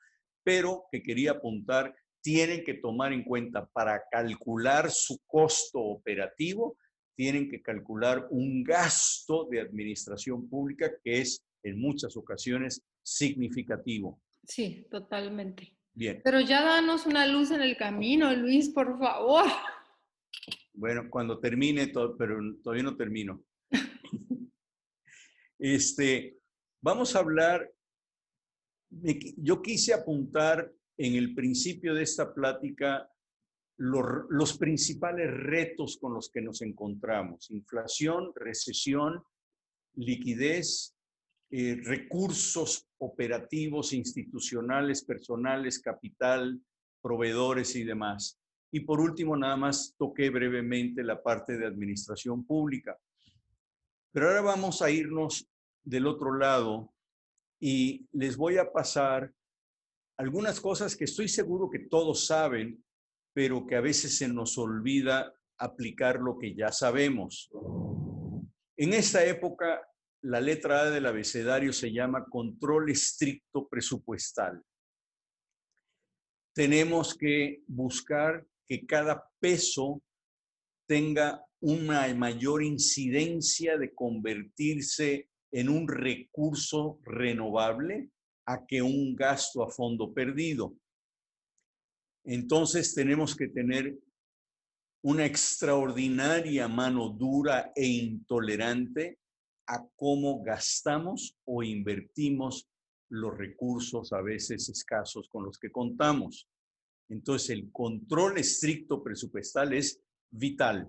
pero 0.44 0.85
que 0.92 1.03
quería 1.03 1.33
apuntar, 1.33 1.94
tienen 2.23 2.64
que 2.64 2.75
tomar 2.75 3.12
en 3.12 3.25
cuenta 3.25 3.66
para 3.66 4.03
calcular 4.11 4.90
su 4.90 5.18
costo 5.27 5.81
operativo, 5.81 6.77
tienen 7.20 7.50
que 7.50 7.61
calcular 7.61 8.28
un 8.30 8.64
gasto 8.64 9.46
de 9.50 9.61
administración 9.61 10.48
pública 10.48 10.90
que 11.04 11.20
es 11.20 11.44
en 11.62 11.78
muchas 11.78 12.16
ocasiones 12.16 12.83
significativo. 13.02 14.18
Sí, 14.42 14.87
totalmente. 14.90 15.76
Bien. 15.92 16.22
Pero 16.24 16.40
ya 16.40 16.64
danos 16.64 17.04
una 17.04 17.26
luz 17.26 17.50
en 17.50 17.61
el 17.61 17.76
camino, 17.76 18.35
Luis, 18.35 18.70
por 18.70 18.98
favor. 18.98 19.44
Bueno, 20.72 21.11
cuando 21.11 21.38
termine, 21.38 21.92
pero 22.16 22.38
todavía 22.62 22.85
no 22.85 22.96
termino. 22.96 23.44
este, 25.59 26.38
vamos 26.80 27.14
a 27.14 27.18
hablar, 27.18 27.70
yo 28.88 29.61
quise 29.61 29.92
apuntar 29.92 30.72
en 30.96 31.16
el 31.16 31.35
principio 31.35 31.92
de 31.92 32.02
esta 32.02 32.33
plática 32.33 33.11
los, 33.80 34.58
principales 34.58 35.32
retos 35.32 35.96
con 35.98 36.12
los 36.12 36.28
que 36.28 36.42
nos 36.42 36.60
encontramos. 36.60 37.50
Inflación, 37.50 38.30
recesión, 38.34 39.22
liquidez, 39.94 40.94
eh, 41.50 41.80
recursos 41.82 42.86
operativos, 42.98 43.94
institucionales, 43.94 45.02
personales, 45.02 45.78
capital, 45.78 46.60
proveedores 47.00 47.74
y 47.74 47.84
demás. 47.84 48.38
Y 48.70 48.80
por 48.80 49.00
último, 49.00 49.34
nada 49.34 49.56
más 49.56 49.94
toqué 49.96 50.28
brevemente 50.28 51.02
la 51.02 51.22
parte 51.22 51.56
de 51.56 51.66
administración 51.66 52.44
pública. 52.44 52.98
Pero 54.12 54.28
ahora 54.28 54.42
vamos 54.42 54.82
a 54.82 54.90
irnos 54.90 55.48
del 55.82 56.06
otro 56.06 56.36
lado 56.36 56.92
y 57.58 58.06
les 58.12 58.36
voy 58.36 58.58
a 58.58 58.70
pasar 58.70 59.32
algunas 60.18 60.60
cosas 60.60 60.94
que 60.94 61.04
estoy 61.04 61.28
seguro 61.28 61.70
que 61.70 61.78
todos 61.78 62.26
saben, 62.26 62.84
pero 63.32 63.66
que 63.66 63.76
a 63.76 63.80
veces 63.80 64.16
se 64.16 64.28
nos 64.28 64.58
olvida 64.58 65.32
aplicar 65.58 66.20
lo 66.20 66.38
que 66.38 66.54
ya 66.54 66.72
sabemos. 66.72 67.50
En 68.76 68.94
esta 68.94 69.24
época, 69.24 69.86
la 70.22 70.40
letra 70.40 70.82
A 70.82 70.90
del 70.90 71.06
abecedario 71.06 71.72
se 71.72 71.92
llama 71.92 72.26
control 72.26 72.90
estricto 72.90 73.68
presupuestal. 73.68 74.62
Tenemos 76.54 77.14
que 77.14 77.62
buscar 77.66 78.44
que 78.66 78.86
cada 78.86 79.28
peso 79.38 80.02
tenga 80.86 81.44
una 81.60 82.12
mayor 82.14 82.62
incidencia 82.62 83.78
de 83.78 83.94
convertirse 83.94 85.28
en 85.52 85.68
un 85.68 85.86
recurso 85.88 87.00
renovable 87.04 88.10
a 88.46 88.64
que 88.66 88.82
un 88.82 89.14
gasto 89.14 89.62
a 89.62 89.70
fondo 89.70 90.12
perdido. 90.12 90.74
Entonces 92.24 92.94
tenemos 92.94 93.35
que 93.35 93.48
tener 93.48 93.98
una 95.02 95.24
extraordinaria 95.24 96.68
mano 96.68 97.09
dura 97.09 97.72
e 97.74 97.87
intolerante 97.87 99.18
a 99.66 99.87
cómo 99.96 100.42
gastamos 100.42 101.37
o 101.44 101.62
invertimos 101.62 102.68
los 103.09 103.37
recursos 103.37 104.12
a 104.12 104.20
veces 104.20 104.68
escasos 104.68 105.28
con 105.28 105.44
los 105.44 105.59
que 105.59 105.72
contamos. 105.72 106.48
Entonces 107.09 107.50
el 107.50 107.72
control 107.72 108.38
estricto 108.38 109.02
presupuestal 109.02 109.72
es 109.72 110.00
vital. 110.30 110.88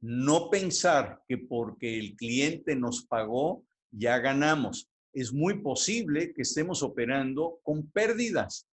No 0.00 0.50
pensar 0.50 1.22
que 1.26 1.38
porque 1.38 1.98
el 1.98 2.16
cliente 2.16 2.76
nos 2.76 3.06
pagó 3.06 3.64
ya 3.90 4.18
ganamos. 4.18 4.90
Es 5.12 5.32
muy 5.32 5.62
posible 5.62 6.34
que 6.34 6.42
estemos 6.42 6.82
operando 6.82 7.60
con 7.62 7.90
pérdidas 7.90 8.68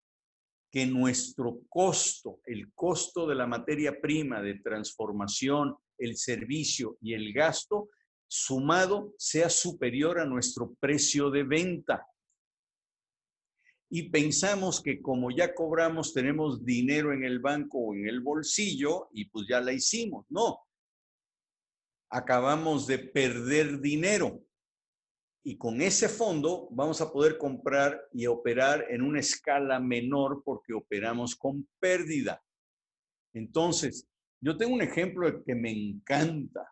que 0.73 0.87
nuestro 0.87 1.61
costo, 1.69 2.41
el 2.45 2.73
costo 2.73 3.27
de 3.27 3.35
la 3.35 3.45
materia 3.45 4.01
prima 4.01 4.41
de 4.41 4.55
transformación, 4.55 5.75
el 5.99 6.17
servicio 6.17 6.97
y 6.99 7.13
el 7.13 7.31
gasto 7.31 7.89
sumado 8.27 9.13
sea 9.19 9.51
superior 9.51 10.19
a 10.19 10.25
nuestro 10.25 10.73
precio 10.79 11.29
de 11.29 11.43
venta. 11.43 12.07
Y 13.87 14.09
pensamos 14.09 14.81
que 14.81 14.99
como 14.99 15.29
ya 15.29 15.53
cobramos, 15.53 16.11
tenemos 16.11 16.65
dinero 16.65 17.13
en 17.13 17.23
el 17.23 17.37
banco 17.37 17.77
o 17.77 17.93
en 17.93 18.07
el 18.07 18.21
bolsillo 18.21 19.09
y 19.13 19.25
pues 19.25 19.45
ya 19.47 19.61
la 19.61 19.73
hicimos. 19.73 20.25
No. 20.29 20.57
Acabamos 22.09 22.87
de 22.87 22.97
perder 22.97 23.79
dinero 23.79 24.43
y 25.43 25.57
con 25.57 25.81
ese 25.81 26.07
fondo 26.07 26.69
vamos 26.71 27.01
a 27.01 27.11
poder 27.11 27.37
comprar 27.37 28.07
y 28.13 28.27
operar 28.27 28.85
en 28.89 29.01
una 29.01 29.19
escala 29.19 29.79
menor 29.79 30.41
porque 30.43 30.73
operamos 30.73 31.35
con 31.35 31.67
pérdida. 31.79 32.41
Entonces, 33.33 34.07
yo 34.39 34.55
tengo 34.55 34.73
un 34.73 34.81
ejemplo 34.81 35.43
que 35.43 35.55
me 35.55 35.71
encanta 35.71 36.71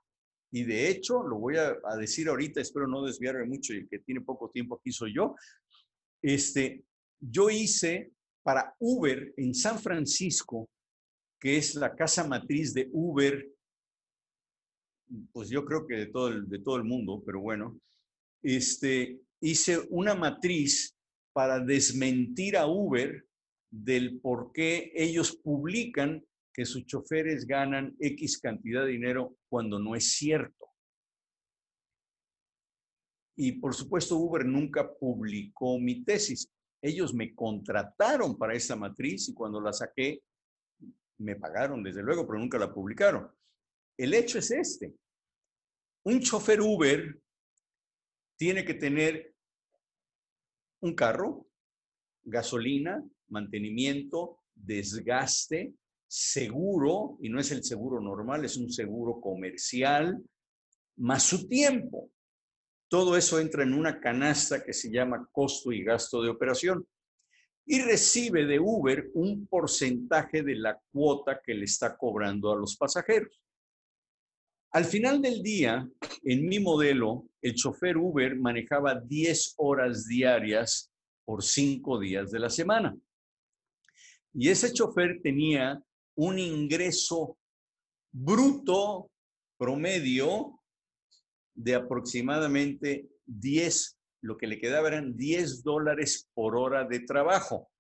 y 0.52 0.64
de 0.64 0.90
hecho 0.90 1.22
lo 1.24 1.38
voy 1.38 1.58
a, 1.58 1.76
decir 1.98 2.30
ahorita, 2.30 2.62
espero 2.62 2.88
no 2.88 3.06
desviarme 3.06 3.46
mucho 3.46 3.74
y 3.74 3.78
el 3.78 3.90
que 3.90 4.00
tiene 4.00 4.22
poco 4.22 4.50
tiempo 4.50 4.76
aquí 4.76 4.92
soy 4.92 5.14
yo. 5.16 5.36
Este, 6.22 6.86
yo 7.20 7.50
hice 7.50 8.14
para 8.44 8.74
Uber 8.80 9.34
en 9.36 9.54
San 9.54 9.80
Francisco, 9.80 10.70
que 11.40 11.58
es 11.58 11.76
la 11.76 11.94
casa 11.94 12.26
matriz 12.26 12.74
de 12.74 12.90
Uber, 12.92 13.50
pues 15.34 15.50
yo 15.50 15.66
creo 15.66 15.86
que 15.86 15.96
de 15.96 16.06
todo 16.08 16.30
el, 16.30 16.48
de 16.48 16.60
todo 16.60 16.78
el 16.78 16.84
mundo, 16.84 17.22
pero 17.26 17.42
bueno, 17.42 17.80
este, 18.44 19.22
hice 19.42 19.80
una 19.90 20.16
matriz 20.16 20.96
para 21.34 21.60
desmentir 21.60 22.58
a 22.58 22.68
Uber 22.68 23.26
del 23.72 24.20
por 24.20 24.52
qué 24.52 24.92
ellos 24.96 25.36
publican 25.38 26.24
que 26.54 26.66
sus 26.66 26.86
choferes 26.86 27.46
ganan 27.46 27.96
X 28.00 28.40
cantidad 28.40 28.86
de 28.86 28.92
dinero 28.92 29.38
cuando 29.50 29.80
no 29.80 29.96
es 29.96 30.12
cierto. 30.12 30.68
Y 33.38 33.54
por 33.54 33.74
supuesto, 33.74 34.18
Uber 34.18 34.46
nunca 34.46 34.94
publicó 34.94 35.80
mi 35.80 36.04
tesis. 36.04 36.50
Ellos 36.84 37.14
me 37.14 37.34
contrataron 37.34 38.38
para 38.38 38.54
esa 38.54 38.76
matriz 38.76 39.30
y 39.30 39.34
cuando 39.34 39.62
la 39.62 39.72
saqué, 39.72 40.22
me 41.20 41.36
pagaron, 41.36 41.84
desde 41.84 42.04
luego, 42.04 42.28
pero 42.28 42.40
nunca 42.40 42.58
la 42.58 42.74
publicaron. 42.74 43.32
El 43.98 44.14
hecho 44.14 44.40
es 44.40 44.52
este. 44.52 44.94
Un 46.04 46.20
chofer 46.20 46.60
Uber 46.62 47.20
tiene 48.42 48.66
que 48.66 48.74
tener 48.74 49.36
un 50.80 50.96
carro, 50.96 51.46
gasolina, 52.24 53.08
mantenimiento, 53.28 54.40
desgaste, 54.56 55.76
seguro, 56.08 57.20
y 57.22 57.30
no 57.30 57.40
es 57.40 57.52
el 57.52 57.64
seguro 57.64 58.02
normal, 58.02 58.44
es 58.44 58.58
un 58.58 58.72
seguro 58.72 59.22
comercial, 59.22 60.20
más 60.96 61.22
su 61.22 61.48
tiempo. 61.48 62.10
Todo 62.88 63.16
eso 63.16 63.40
entra 63.40 63.62
en 63.62 63.76
una 63.76 64.00
canasta 64.00 64.64
que 64.64 64.74
se 64.74 64.90
llama 64.90 65.30
costo 65.32 65.72
y 65.72 65.84
gasto 65.84 66.24
de 66.24 66.30
operación 66.30 66.84
y 67.64 67.80
recibe 67.82 68.48
de 68.48 68.60
Uber 68.60 69.12
un 69.14 69.46
porcentaje 69.46 70.42
de 70.42 70.56
la 70.56 70.82
cuota 70.92 71.40
que 71.46 71.54
le 71.54 71.66
está 71.66 71.96
cobrando 71.96 72.52
a 72.52 72.58
los 72.58 72.76
pasajeros. 72.76 73.40
Al 74.74 74.86
final 74.86 75.22
del 75.22 75.44
día, 75.44 75.86
en 76.24 76.48
mi 76.48 76.60
modelo, 76.60 77.28
el 77.42 77.56
chofer 77.56 77.98
Uber 77.98 78.38
manejaba 78.38 78.96
10 78.96 79.56
horas 79.58 80.08
diarias 80.08 80.90
por 81.26 81.44
5 81.44 82.00
días 82.00 82.32
de 82.32 82.40
la 82.40 82.50
semana. 82.50 82.96
Y 84.34 84.48
ese 84.48 84.72
chofer 84.72 85.20
tenía 85.22 85.84
un 86.16 86.40
ingreso 86.40 87.38
bruto 88.14 89.12
promedio 89.58 90.62
de 91.54 91.76
aproximadamente 91.76 93.10
10, 93.26 93.98
lo 94.22 94.38
que 94.38 94.48
le 94.48 94.58
quedaba 94.58 94.88
eran 94.88 95.18
10 95.18 95.64
dólares 95.64 96.30
por 96.34 96.56
hora 96.56 96.86
de 96.86 97.02
trabajo. 97.02 97.71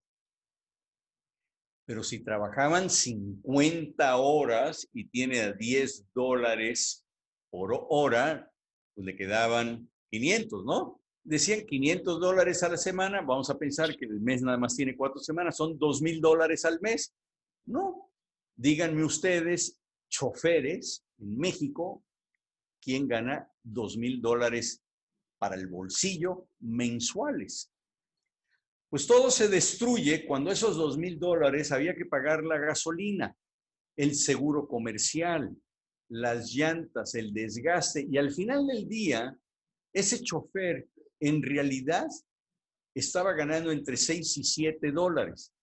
Pero 1.91 2.03
si 2.03 2.19
trabajaban 2.19 2.89
50 2.89 4.15
horas 4.15 4.87
y 4.93 5.09
tiene 5.09 5.41
a 5.41 5.51
10 5.51 6.05
dólares 6.15 7.05
por 7.49 7.85
hora, 7.89 8.49
pues 8.95 9.05
le 9.05 9.13
quedaban 9.17 9.91
500, 10.09 10.63
¿no? 10.63 11.01
Decían 11.21 11.65
500 11.65 12.21
dólares 12.21 12.63
a 12.63 12.69
la 12.69 12.77
semana, 12.77 13.19
vamos 13.19 13.49
a 13.49 13.57
pensar 13.57 13.93
que 13.97 14.05
el 14.05 14.21
mes 14.21 14.41
nada 14.41 14.57
más 14.57 14.77
tiene 14.77 14.95
cuatro 14.95 15.19
semanas, 15.19 15.57
son 15.57 15.77
2 15.77 16.01
mil 16.01 16.21
dólares 16.21 16.63
al 16.63 16.79
mes. 16.79 17.13
No, 17.65 18.09
díganme 18.55 19.03
ustedes, 19.03 19.77
choferes 20.09 21.03
en 21.19 21.37
México, 21.37 22.05
¿quién 22.81 23.05
gana 23.05 23.51
2 23.63 23.97
mil 23.97 24.21
dólares 24.21 24.81
para 25.37 25.55
el 25.55 25.67
bolsillo 25.67 26.47
mensuales? 26.61 27.69
Pues 28.91 29.07
todo 29.07 29.31
se 29.31 29.47
destruye 29.47 30.25
cuando 30.25 30.51
esos 30.51 30.75
2 30.75 30.97
mil 30.97 31.17
dólares 31.17 31.71
había 31.71 31.95
que 31.95 32.05
pagar 32.05 32.43
la 32.43 32.57
gasolina, 32.57 33.33
el 33.95 34.15
seguro 34.15 34.67
comercial, 34.67 35.55
las 36.09 36.53
llantas, 36.53 37.15
el 37.15 37.33
desgaste 37.33 38.05
y 38.11 38.17
al 38.17 38.31
final 38.31 38.67
del 38.67 38.89
día, 38.89 39.33
ese 39.93 40.21
chofer 40.21 40.89
en 41.21 41.41
realidad 41.41 42.07
estaba 42.93 43.31
ganando 43.31 43.71
entre 43.71 43.95
6 43.95 44.37
y 44.37 44.43
7 44.43 44.91
dólares. 44.91 45.53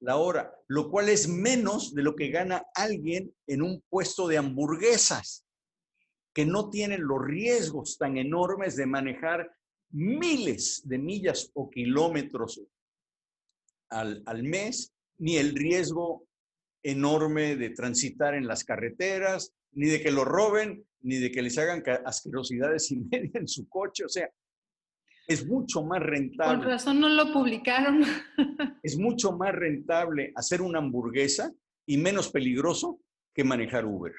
La 0.00 0.16
hora, 0.16 0.52
lo 0.66 0.90
cual 0.90 1.10
es 1.10 1.28
menos 1.28 1.94
de 1.94 2.02
lo 2.02 2.16
que 2.16 2.30
gana 2.30 2.64
alguien 2.74 3.32
en 3.46 3.62
un 3.62 3.84
puesto 3.88 4.26
de 4.26 4.38
hamburguesas, 4.38 5.46
que 6.34 6.44
no 6.44 6.70
tienen 6.70 7.04
los 7.04 7.24
riesgos 7.24 7.98
tan 7.98 8.16
enormes 8.16 8.74
de 8.74 8.86
manejar 8.86 9.48
miles 9.94 10.82
de 10.84 10.98
millas 10.98 11.50
o 11.54 11.70
kilómetros 11.70 12.60
al, 13.90 14.22
al 14.26 14.42
mes, 14.42 14.92
ni 15.18 15.36
el 15.36 15.54
riesgo 15.54 16.26
enorme 16.82 17.56
de 17.56 17.70
transitar 17.70 18.34
en 18.34 18.46
las 18.46 18.64
carreteras, 18.64 19.54
ni 19.72 19.88
de 19.88 20.02
que 20.02 20.10
lo 20.10 20.24
roben, 20.24 20.84
ni 21.00 21.16
de 21.16 21.30
que 21.30 21.42
les 21.42 21.56
hagan 21.58 21.82
asquerosidades 22.04 22.90
y 22.90 22.96
media 23.10 23.30
en 23.34 23.48
su 23.48 23.68
coche. 23.68 24.04
O 24.04 24.08
sea, 24.08 24.28
es 25.26 25.46
mucho 25.46 25.82
más 25.84 26.00
rentable. 26.00 26.58
Con 26.58 26.66
razón 26.66 27.00
no 27.00 27.08
lo 27.08 27.32
publicaron. 27.32 28.02
es 28.82 28.98
mucho 28.98 29.32
más 29.32 29.52
rentable 29.52 30.32
hacer 30.34 30.60
una 30.60 30.78
hamburguesa 30.78 31.52
y 31.86 31.98
menos 31.98 32.30
peligroso 32.30 33.00
que 33.32 33.44
manejar 33.44 33.84
Uber. 33.84 34.14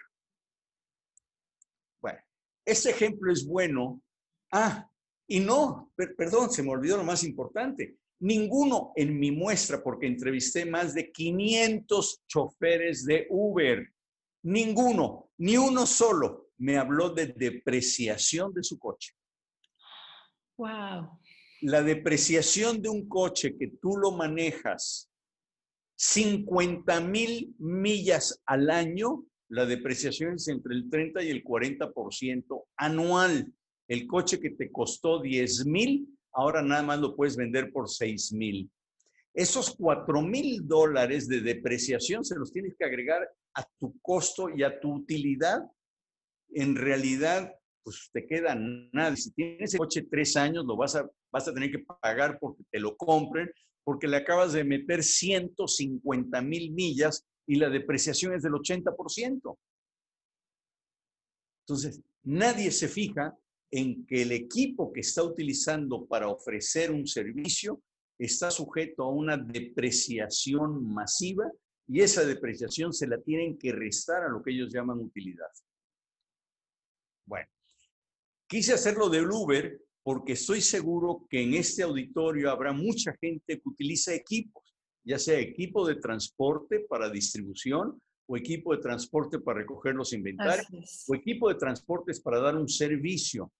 Bueno, 2.01 2.19
ese 2.65 2.91
ejemplo 2.91 3.31
es 3.31 3.45
bueno. 3.45 4.01
Ah, 4.51 4.89
y 5.27 5.39
no, 5.39 5.91
perdón, 5.95 6.51
se 6.51 6.63
me 6.63 6.71
olvidó 6.71 6.97
lo 6.97 7.03
más 7.03 7.23
importante. 7.23 7.97
Ninguno 8.19 8.93
en 8.95 9.19
mi 9.19 9.31
muestra, 9.31 9.83
porque 9.83 10.07
entrevisté 10.07 10.65
más 10.65 10.93
de 10.93 11.11
500 11.11 12.23
choferes 12.27 13.05
de 13.05 13.27
Uber, 13.29 13.87
ninguno, 14.43 15.31
ni 15.37 15.57
uno 15.57 15.85
solo 15.85 16.49
me 16.57 16.77
habló 16.77 17.09
de 17.09 17.27
depreciación 17.27 18.53
de 18.53 18.63
su 18.63 18.79
coche. 18.79 19.13
Wow. 20.57 21.19
La 21.61 21.81
depreciación 21.81 22.81
de 22.81 22.89
un 22.89 23.09
coche 23.09 23.57
que 23.57 23.67
tú 23.81 23.97
lo 23.97 24.11
manejas 24.11 25.09
50 25.97 27.01
mil 27.01 27.55
millas 27.57 28.41
al 28.45 28.69
año, 28.69 29.25
la 29.49 29.65
depreciación 29.65 30.35
es 30.35 30.47
entre 30.47 30.75
el 30.75 30.89
30 30.89 31.23
y 31.23 31.29
el 31.29 31.43
40% 31.43 32.63
anual. 32.77 33.53
El 33.87 34.07
coche 34.07 34.39
que 34.39 34.51
te 34.51 34.71
costó 34.71 35.21
10 35.21 35.65
mil, 35.65 36.07
ahora 36.33 36.61
nada 36.61 36.83
más 36.83 36.99
lo 36.99 37.15
puedes 37.15 37.35
vender 37.37 37.71
por 37.71 37.89
6 37.89 38.33
mil. 38.33 38.69
Esos 39.33 39.75
4 39.75 40.21
mil 40.21 40.65
dólares 40.67 41.27
de 41.27 41.41
depreciación 41.41 42.23
se 42.23 42.35
los 42.35 42.51
tienes 42.51 42.75
que 42.77 42.85
agregar 42.85 43.29
a 43.53 43.63
tu 43.79 43.99
costo 44.01 44.49
y 44.49 44.63
a 44.63 44.79
tu 44.79 44.93
utilidad. 44.93 45.59
En 46.53 46.75
realidad, 46.75 47.53
pues 47.83 48.09
te 48.11 48.25
queda 48.25 48.55
nada. 48.55 49.15
Si 49.15 49.31
tienes 49.31 49.73
el 49.73 49.79
coche 49.79 50.07
tres 50.09 50.35
años, 50.37 50.65
lo 50.65 50.77
vas 50.77 50.95
a, 50.95 51.07
vas 51.31 51.47
a 51.47 51.53
tener 51.53 51.69
que 51.69 51.79
pagar 51.79 52.39
porque 52.39 52.63
te 52.71 52.79
lo 52.79 52.95
compren, 52.95 53.51
porque 53.83 54.07
le 54.07 54.17
acabas 54.17 54.53
de 54.53 54.63
meter 54.63 55.03
150 55.03 56.41
mil 56.41 56.71
millas 56.71 57.25
y 57.45 57.55
la 57.55 57.69
depreciación 57.69 58.33
es 58.33 58.41
del 58.41 58.53
80%. 58.53 59.57
Entonces, 61.67 62.01
nadie 62.23 62.71
se 62.71 62.87
fija 62.87 63.35
en 63.77 64.05
que 64.05 64.21
el 64.21 64.31
equipo 64.31 64.91
que 64.93 65.01
está 65.01 65.23
utilizando 65.23 66.05
para 66.05 66.29
ofrecer 66.29 66.91
un 66.91 67.05
servicio 67.05 67.81
está 68.17 68.49
sujeto 68.51 69.03
a 69.03 69.11
una 69.11 69.37
depreciación 69.37 70.93
masiva 70.93 71.51
y 71.87 72.01
esa 72.01 72.25
depreciación 72.25 72.93
se 72.93 73.07
la 73.07 73.19
tienen 73.21 73.57
que 73.57 73.71
restar 73.71 74.23
a 74.23 74.29
lo 74.29 74.41
que 74.41 74.51
ellos 74.51 74.73
llaman 74.73 74.99
utilidad. 74.99 75.49
Bueno, 77.25 77.47
Quise 78.47 78.73
hacerlo 78.73 79.09
del 79.09 79.29
Uber 79.31 79.81
porque 80.03 80.33
estoy 80.33 80.61
seguro 80.61 81.25
que 81.29 81.41
en 81.41 81.55
este 81.55 81.81
auditorio 81.81 82.51
habrá 82.51 82.71
mucha 82.71 83.15
gente 83.19 83.59
que 83.59 83.69
utiliza 83.69 84.13
equipos, 84.13 84.63
ya 85.03 85.17
sea 85.17 85.39
equipo 85.39 85.87
de 85.87 85.95
transporte 85.95 86.81
para 86.81 87.09
distribución 87.09 87.99
o 88.27 88.37
equipo 88.37 88.75
de 88.75 88.83
transporte 88.83 89.39
para 89.39 89.59
recoger 89.59 89.95
los 89.95 90.13
inventarios 90.13 91.05
o 91.07 91.15
equipo 91.15 91.49
de 91.49 91.55
transportes 91.55 92.19
para 92.21 92.39
dar 92.39 92.55
un 92.55 92.69
servicio. 92.69 93.51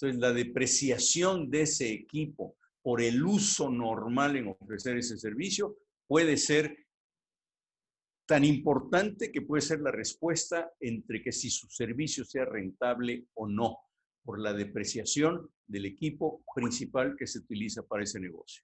Entonces, 0.00 0.20
la 0.20 0.32
depreciación 0.32 1.50
de 1.50 1.62
ese 1.62 1.92
equipo 1.92 2.56
por 2.82 3.02
el 3.02 3.24
uso 3.24 3.68
normal 3.68 4.36
en 4.36 4.46
ofrecer 4.46 4.96
ese 4.96 5.18
servicio 5.18 5.76
puede 6.06 6.36
ser 6.36 6.86
tan 8.24 8.44
importante 8.44 9.32
que 9.32 9.42
puede 9.42 9.60
ser 9.60 9.80
la 9.80 9.90
respuesta 9.90 10.70
entre 10.78 11.20
que 11.20 11.32
si 11.32 11.50
su 11.50 11.68
servicio 11.68 12.24
sea 12.24 12.44
rentable 12.44 13.26
o 13.34 13.48
no 13.48 13.78
por 14.22 14.38
la 14.38 14.52
depreciación 14.52 15.50
del 15.66 15.86
equipo 15.86 16.44
principal 16.54 17.16
que 17.16 17.26
se 17.26 17.40
utiliza 17.40 17.82
para 17.82 18.04
ese 18.04 18.20
negocio. 18.20 18.62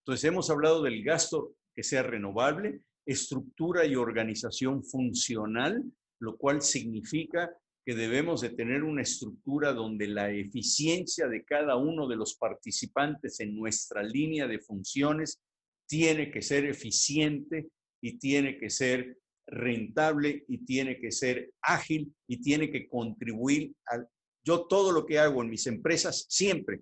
Entonces, 0.00 0.24
hemos 0.24 0.48
hablado 0.48 0.82
del 0.82 1.04
gasto 1.04 1.56
que 1.74 1.82
sea 1.82 2.02
renovable, 2.02 2.80
estructura 3.04 3.84
y 3.84 3.96
organización 3.96 4.82
funcional, 4.82 5.84
lo 6.20 6.38
cual 6.38 6.62
significa 6.62 7.54
que 7.86 7.94
debemos 7.94 8.40
de 8.40 8.50
tener 8.50 8.82
una 8.82 9.02
estructura 9.02 9.72
donde 9.72 10.08
la 10.08 10.30
eficiencia 10.30 11.28
de 11.28 11.44
cada 11.44 11.76
uno 11.76 12.08
de 12.08 12.16
los 12.16 12.34
participantes 12.34 13.38
en 13.40 13.56
nuestra 13.56 14.02
línea 14.02 14.48
de 14.48 14.58
funciones 14.58 15.40
tiene 15.88 16.32
que 16.32 16.42
ser 16.42 16.66
eficiente 16.66 17.68
y 18.02 18.18
tiene 18.18 18.58
que 18.58 18.68
ser 18.68 19.18
rentable 19.46 20.44
y 20.48 20.58
tiene 20.64 20.98
que 20.98 21.12
ser 21.12 21.52
ágil 21.62 22.12
y 22.26 22.42
tiene 22.42 22.70
que 22.72 22.88
contribuir 22.88 23.72
al 23.86 24.08
yo 24.44 24.66
todo 24.66 24.92
lo 24.92 25.04
que 25.04 25.18
hago 25.18 25.42
en 25.42 25.50
mis 25.50 25.66
empresas, 25.66 26.24
siempre 26.28 26.80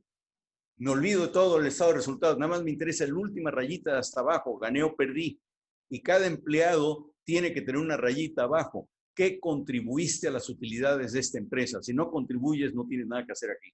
me 0.76 0.90
olvido 0.90 1.30
todo 1.30 1.58
el 1.58 1.66
estado 1.66 1.90
de 1.90 1.96
resultados, 1.98 2.36
nada 2.36 2.50
más 2.50 2.62
me 2.64 2.72
interesa 2.72 3.06
la 3.06 3.14
última 3.14 3.50
rayita 3.50 3.98
hasta 3.98 4.20
abajo, 4.20 4.58
gané 4.58 4.82
o 4.82 4.94
perdí. 4.94 5.40
Y 5.88 6.02
cada 6.02 6.26
empleado 6.26 7.12
tiene 7.24 7.52
que 7.52 7.62
tener 7.62 7.80
una 7.80 7.96
rayita 7.96 8.42
abajo. 8.42 8.88
¿Qué 9.14 9.38
contribuiste 9.38 10.28
a 10.28 10.32
las 10.32 10.48
utilidades 10.48 11.12
de 11.12 11.20
esta 11.20 11.38
empresa? 11.38 11.82
Si 11.82 11.94
no 11.94 12.10
contribuyes, 12.10 12.74
no 12.74 12.86
tienes 12.86 13.06
nada 13.06 13.24
que 13.24 13.32
hacer 13.32 13.50
aquí. 13.50 13.72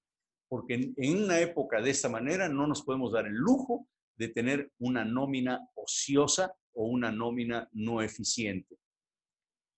Porque 0.48 0.74
en, 0.74 0.94
en 0.96 1.24
una 1.24 1.40
época 1.40 1.80
de 1.80 1.90
esta 1.90 2.08
manera 2.08 2.48
no 2.48 2.66
nos 2.66 2.82
podemos 2.82 3.12
dar 3.12 3.26
el 3.26 3.34
lujo 3.34 3.88
de 4.16 4.28
tener 4.28 4.70
una 4.78 5.04
nómina 5.04 5.66
ociosa 5.74 6.52
o 6.74 6.86
una 6.86 7.10
nómina 7.10 7.68
no 7.72 8.02
eficiente. 8.02 8.76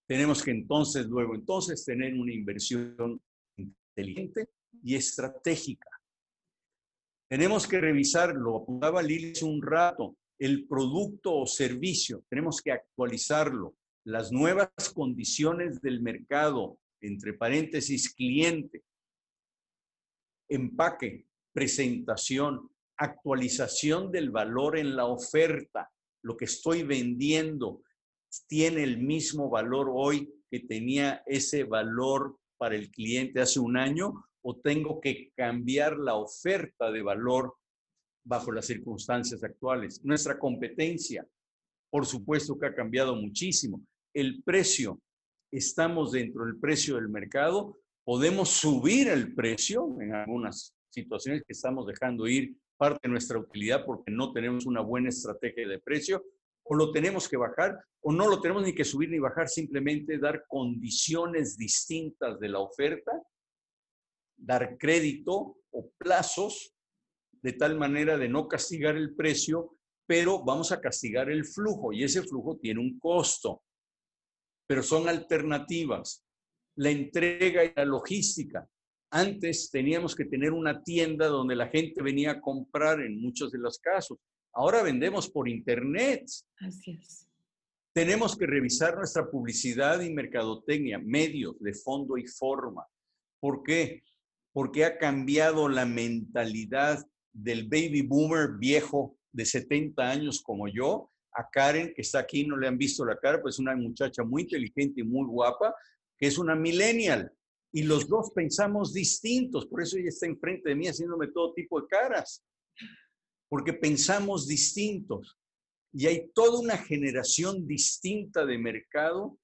Tenemos 0.08 0.42
que 0.42 0.50
entonces, 0.50 1.06
luego 1.06 1.34
entonces, 1.34 1.84
tener 1.84 2.14
una 2.14 2.34
inversión 2.34 3.20
inteligente 3.56 4.48
y 4.82 4.96
estratégica. 4.96 5.88
Tenemos 7.30 7.66
que 7.66 7.80
revisar, 7.80 8.34
lo 8.34 8.58
apuntaba 8.58 9.02
Lili 9.02 9.32
hace 9.32 9.44
un 9.44 9.62
rato, 9.62 10.16
el 10.38 10.66
producto 10.66 11.34
o 11.34 11.46
servicio. 11.46 12.24
Tenemos 12.28 12.60
que 12.60 12.72
actualizarlo. 12.72 13.74
Las 14.04 14.32
nuevas 14.32 14.70
condiciones 14.94 15.80
del 15.80 16.02
mercado, 16.02 16.78
entre 17.00 17.34
paréntesis, 17.34 18.12
cliente, 18.14 18.82
empaque, 20.48 21.26
presentación, 21.52 22.70
actualización 22.96 24.10
del 24.10 24.30
valor 24.30 24.78
en 24.78 24.96
la 24.96 25.06
oferta. 25.06 25.90
Lo 26.22 26.36
que 26.36 26.46
estoy 26.46 26.82
vendiendo 26.82 27.82
tiene 28.46 28.82
el 28.82 28.98
mismo 28.98 29.50
valor 29.50 29.90
hoy 29.92 30.32
que 30.50 30.60
tenía 30.60 31.22
ese 31.26 31.64
valor 31.64 32.38
para 32.56 32.76
el 32.76 32.90
cliente 32.90 33.40
hace 33.40 33.60
un 33.60 33.76
año 33.76 34.24
o 34.42 34.56
tengo 34.56 35.00
que 35.00 35.32
cambiar 35.36 35.98
la 35.98 36.14
oferta 36.14 36.90
de 36.90 37.02
valor 37.02 37.54
bajo 38.24 38.52
las 38.52 38.66
circunstancias 38.66 39.42
actuales. 39.42 40.04
Nuestra 40.04 40.38
competencia, 40.38 41.26
por 41.90 42.06
supuesto 42.06 42.58
que 42.58 42.66
ha 42.66 42.74
cambiado 42.74 43.16
muchísimo. 43.16 43.84
El 44.14 44.42
precio, 44.42 45.00
estamos 45.50 46.12
dentro 46.12 46.44
del 46.44 46.58
precio 46.58 46.96
del 46.96 47.08
mercado, 47.08 47.78
podemos 48.04 48.50
subir 48.50 49.08
el 49.08 49.34
precio 49.34 49.96
en 50.00 50.14
algunas 50.14 50.74
situaciones 50.90 51.42
que 51.46 51.54
estamos 51.54 51.86
dejando 51.86 52.28
ir 52.28 52.54
parte 52.76 53.00
de 53.04 53.10
nuestra 53.10 53.38
utilidad 53.38 53.86
porque 53.86 54.10
no 54.10 54.32
tenemos 54.32 54.66
una 54.66 54.82
buena 54.82 55.08
estrategia 55.08 55.66
de 55.66 55.78
precio, 55.78 56.24
o 56.64 56.74
lo 56.74 56.92
tenemos 56.92 57.28
que 57.28 57.38
bajar, 57.38 57.82
o 58.02 58.12
no 58.12 58.28
lo 58.28 58.40
tenemos 58.40 58.64
ni 58.64 58.74
que 58.74 58.84
subir 58.84 59.08
ni 59.08 59.18
bajar, 59.18 59.48
simplemente 59.48 60.18
dar 60.18 60.44
condiciones 60.46 61.56
distintas 61.56 62.38
de 62.38 62.48
la 62.48 62.58
oferta, 62.58 63.12
dar 64.36 64.76
crédito 64.76 65.56
o 65.70 65.90
plazos 65.96 66.74
de 67.40 67.52
tal 67.54 67.78
manera 67.78 68.18
de 68.18 68.28
no 68.28 68.46
castigar 68.46 68.96
el 68.96 69.14
precio, 69.14 69.76
pero 70.06 70.44
vamos 70.44 70.70
a 70.70 70.80
castigar 70.80 71.30
el 71.30 71.46
flujo 71.46 71.92
y 71.92 72.04
ese 72.04 72.22
flujo 72.22 72.58
tiene 72.58 72.80
un 72.80 72.98
costo, 72.98 73.62
pero 74.66 74.82
son 74.82 75.08
alternativas. 75.08 76.24
La 76.76 76.90
entrega 76.90 77.64
y 77.64 77.72
la 77.74 77.84
logística. 77.84 78.66
Antes 79.10 79.70
teníamos 79.70 80.14
que 80.14 80.24
tener 80.24 80.52
una 80.52 80.82
tienda 80.82 81.26
donde 81.26 81.54
la 81.54 81.68
gente 81.68 82.02
venía 82.02 82.32
a 82.32 82.40
comprar 82.40 83.00
en 83.00 83.20
muchos 83.20 83.52
de 83.52 83.58
los 83.58 83.78
casos. 83.78 84.18
Ahora 84.54 84.82
vendemos 84.82 85.28
por 85.30 85.48
internet. 85.48 86.24
Así 86.58 86.98
es. 87.02 87.28
Tenemos 87.94 88.36
que 88.36 88.46
revisar 88.46 88.96
nuestra 88.96 89.30
publicidad 89.30 90.00
y 90.00 90.14
mercadotecnia, 90.14 90.98
medios 90.98 91.60
de 91.60 91.74
fondo 91.74 92.16
y 92.16 92.26
forma. 92.26 92.86
¿Por 93.38 93.62
qué? 93.62 94.02
Porque 94.54 94.86
ha 94.86 94.96
cambiado 94.96 95.68
la 95.68 95.84
mentalidad 95.84 97.06
del 97.34 97.68
baby 97.68 98.00
boomer 98.00 98.52
viejo 98.58 99.18
de 99.30 99.44
70 99.44 100.10
años 100.10 100.42
como 100.42 100.68
yo, 100.68 101.11
a 101.34 101.48
Karen, 101.50 101.92
que 101.94 102.02
está 102.02 102.20
aquí, 102.20 102.46
no 102.46 102.56
le 102.56 102.68
han 102.68 102.78
visto 102.78 103.04
la 103.04 103.18
cara, 103.18 103.40
pues 103.40 103.58
una 103.58 103.74
muchacha 103.76 104.22
muy 104.22 104.42
inteligente 104.42 105.00
y 105.00 105.04
muy 105.04 105.26
guapa, 105.26 105.74
que 106.18 106.26
es 106.26 106.38
una 106.38 106.54
millennial 106.54 107.32
y 107.72 107.82
los 107.84 108.06
dos 108.06 108.30
pensamos 108.34 108.92
distintos, 108.92 109.66
por 109.66 109.82
eso 109.82 109.96
ella 109.96 110.10
está 110.10 110.26
enfrente 110.26 110.68
de 110.68 110.74
mí 110.74 110.86
haciéndome 110.86 111.28
todo 111.28 111.54
tipo 111.54 111.80
de 111.80 111.88
caras, 111.88 112.44
porque 113.48 113.72
pensamos 113.72 114.46
distintos. 114.46 115.38
Y 115.94 116.06
hay 116.06 116.30
toda 116.34 116.60
una 116.60 116.76
generación 116.76 117.66
distinta 117.66 118.44
de 118.44 118.58
mercado 118.58 119.38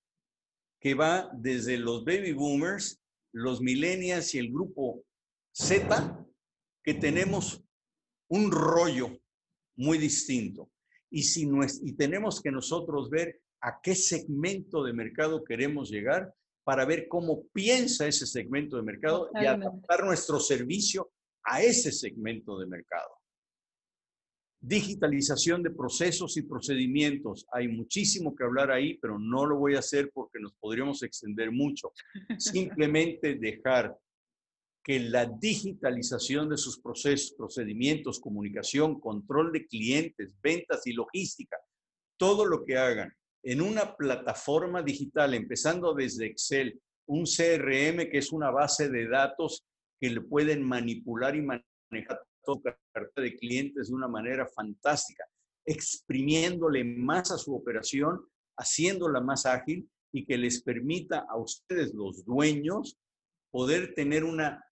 que 0.80 0.94
va 0.94 1.30
desde 1.34 1.78
los 1.78 2.04
baby 2.04 2.32
boomers, 2.32 3.00
los 3.32 3.60
millennials 3.60 4.34
y 4.34 4.38
el 4.38 4.52
grupo 4.52 5.04
Z, 5.52 6.26
que 6.84 6.94
tenemos 6.94 7.64
un 8.30 8.52
rollo 8.52 9.18
muy 9.76 9.96
distinto. 9.96 10.70
Y, 11.10 11.22
si 11.22 11.46
no 11.46 11.62
es, 11.62 11.80
y 11.82 11.94
tenemos 11.94 12.40
que 12.40 12.50
nosotros 12.50 13.10
ver 13.10 13.40
a 13.60 13.80
qué 13.82 13.94
segmento 13.94 14.84
de 14.84 14.92
mercado 14.92 15.42
queremos 15.44 15.90
llegar 15.90 16.32
para 16.64 16.84
ver 16.84 17.08
cómo 17.08 17.44
piensa 17.52 18.06
ese 18.06 18.26
segmento 18.26 18.76
de 18.76 18.82
mercado 18.82 19.30
y 19.40 19.46
adaptar 19.46 20.04
nuestro 20.04 20.38
servicio 20.38 21.10
a 21.42 21.62
ese 21.62 21.90
segmento 21.90 22.58
de 22.58 22.66
mercado. 22.66 23.08
Digitalización 24.60 25.62
de 25.62 25.70
procesos 25.70 26.36
y 26.36 26.42
procedimientos. 26.42 27.46
Hay 27.52 27.68
muchísimo 27.68 28.34
que 28.36 28.44
hablar 28.44 28.70
ahí, 28.70 28.98
pero 28.98 29.18
no 29.18 29.46
lo 29.46 29.56
voy 29.56 29.76
a 29.76 29.78
hacer 29.78 30.10
porque 30.12 30.40
nos 30.40 30.52
podríamos 30.56 31.02
extender 31.02 31.50
mucho. 31.50 31.92
Simplemente 32.38 33.36
dejar 33.36 33.96
que 34.88 35.00
la 35.00 35.26
digitalización 35.26 36.48
de 36.48 36.56
sus 36.56 36.80
procesos, 36.80 37.34
procedimientos, 37.36 38.18
comunicación, 38.18 38.98
control 38.98 39.52
de 39.52 39.66
clientes, 39.66 40.34
ventas 40.42 40.86
y 40.86 40.94
logística, 40.94 41.58
todo 42.18 42.46
lo 42.46 42.64
que 42.64 42.78
hagan 42.78 43.12
en 43.42 43.60
una 43.60 43.94
plataforma 43.94 44.82
digital, 44.82 45.34
empezando 45.34 45.92
desde 45.92 46.24
Excel, 46.24 46.80
un 47.06 47.24
CRM 47.24 48.08
que 48.10 48.16
es 48.16 48.32
una 48.32 48.50
base 48.50 48.88
de 48.88 49.06
datos 49.06 49.62
que 50.00 50.08
le 50.08 50.22
pueden 50.22 50.62
manipular 50.62 51.36
y 51.36 51.42
manejar 51.42 52.22
toda 52.42 52.78
carta 52.90 53.20
de 53.20 53.36
clientes 53.36 53.88
de 53.88 53.94
una 53.94 54.08
manera 54.08 54.46
fantástica, 54.46 55.26
exprimiéndole 55.66 56.82
más 56.82 57.30
a 57.30 57.36
su 57.36 57.54
operación, 57.54 58.26
haciéndola 58.56 59.20
más 59.20 59.44
ágil 59.44 59.86
y 60.14 60.24
que 60.24 60.38
les 60.38 60.62
permita 60.62 61.26
a 61.28 61.36
ustedes, 61.36 61.92
los 61.92 62.24
dueños, 62.24 62.96
poder 63.50 63.94
tener 63.94 64.24
una 64.24 64.64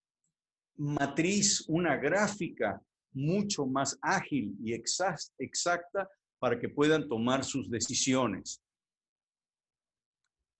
matriz, 0.76 1.64
una 1.68 1.96
gráfica 1.96 2.80
mucho 3.12 3.66
más 3.66 3.98
ágil 4.02 4.54
y 4.62 4.74
exacta 4.74 6.08
para 6.38 6.58
que 6.58 6.68
puedan 6.68 7.08
tomar 7.08 7.44
sus 7.44 7.70
decisiones. 7.70 8.62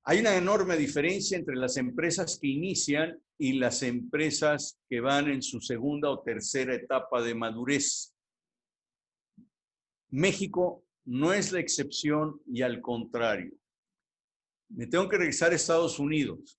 Hay 0.05 0.21
una 0.21 0.37
enorme 0.37 0.77
diferencia 0.77 1.37
entre 1.37 1.57
las 1.57 1.77
empresas 1.77 2.39
que 2.41 2.47
inician 2.47 3.21
y 3.39 3.55
las 3.55 3.83
empresas 3.83 4.79
que 4.89 5.01
van 5.01 5.29
en 5.29 5.43
su 5.43 5.61
segunda 5.61 6.11
o 6.11 6.23
tercera 6.23 6.75
etapa 6.75 7.23
de 7.23 7.35
madurez. 7.35 8.14
México 10.11 10.85
no 11.05 11.33
es 11.33 11.53
la 11.53 11.61
excepción 11.61 12.41
y 12.47 12.62
al 12.62 12.81
contrario. 12.81 13.53
Me 14.69 14.87
tengo 14.87 15.09
que 15.09 15.19
regresar 15.19 15.53
a 15.53 15.57
Estados 15.57 15.99
Unidos. 15.99 16.59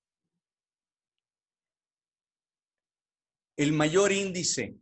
El 3.58 3.74
mayor 3.74 4.12
índice 4.12 4.76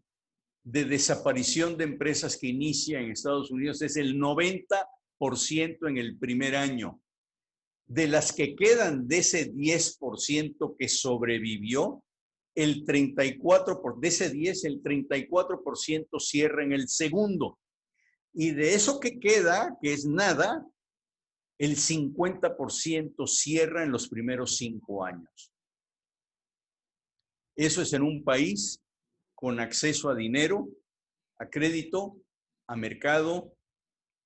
de 0.61 0.83
desaparición 0.83 1.77
de 1.77 1.85
empresas 1.85 2.35
que 2.37 2.47
inicia 2.47 2.99
en 2.99 3.11
Estados 3.11 3.49
Unidos 3.49 3.81
es 3.81 3.95
el 3.95 4.19
90% 4.19 5.89
en 5.89 5.97
el 5.97 6.17
primer 6.17 6.57
año. 6.57 6.99
De 7.87 8.07
las 8.07 8.33
que 8.33 8.53
quedan 8.53 9.07
de 9.07 9.19
ese 9.19 9.53
10% 9.53 10.75
que 10.77 10.89
sobrevivió, 10.89 12.03
el 12.53 12.83
34%, 12.85 13.81
por, 13.81 13.99
de 14.01 14.09
ese 14.09 14.29
10, 14.29 14.65
el 14.65 14.83
34% 14.83 16.19
cierra 16.19 16.63
en 16.63 16.73
el 16.73 16.89
segundo. 16.89 17.57
Y 18.33 18.51
de 18.51 18.73
eso 18.73 18.99
que 18.99 19.19
queda, 19.19 19.77
que 19.81 19.93
es 19.93 20.05
nada, 20.05 20.65
el 21.57 21.77
50% 21.77 23.27
cierra 23.27 23.83
en 23.83 23.91
los 23.91 24.09
primeros 24.09 24.57
cinco 24.57 25.05
años. 25.05 25.54
Eso 27.55 27.81
es 27.81 27.93
en 27.93 28.03
un 28.03 28.23
país 28.23 28.81
con 29.33 29.59
acceso 29.59 30.09
a 30.09 30.15
dinero, 30.15 30.67
a 31.39 31.49
crédito, 31.49 32.17
a 32.67 32.75
mercado, 32.75 33.53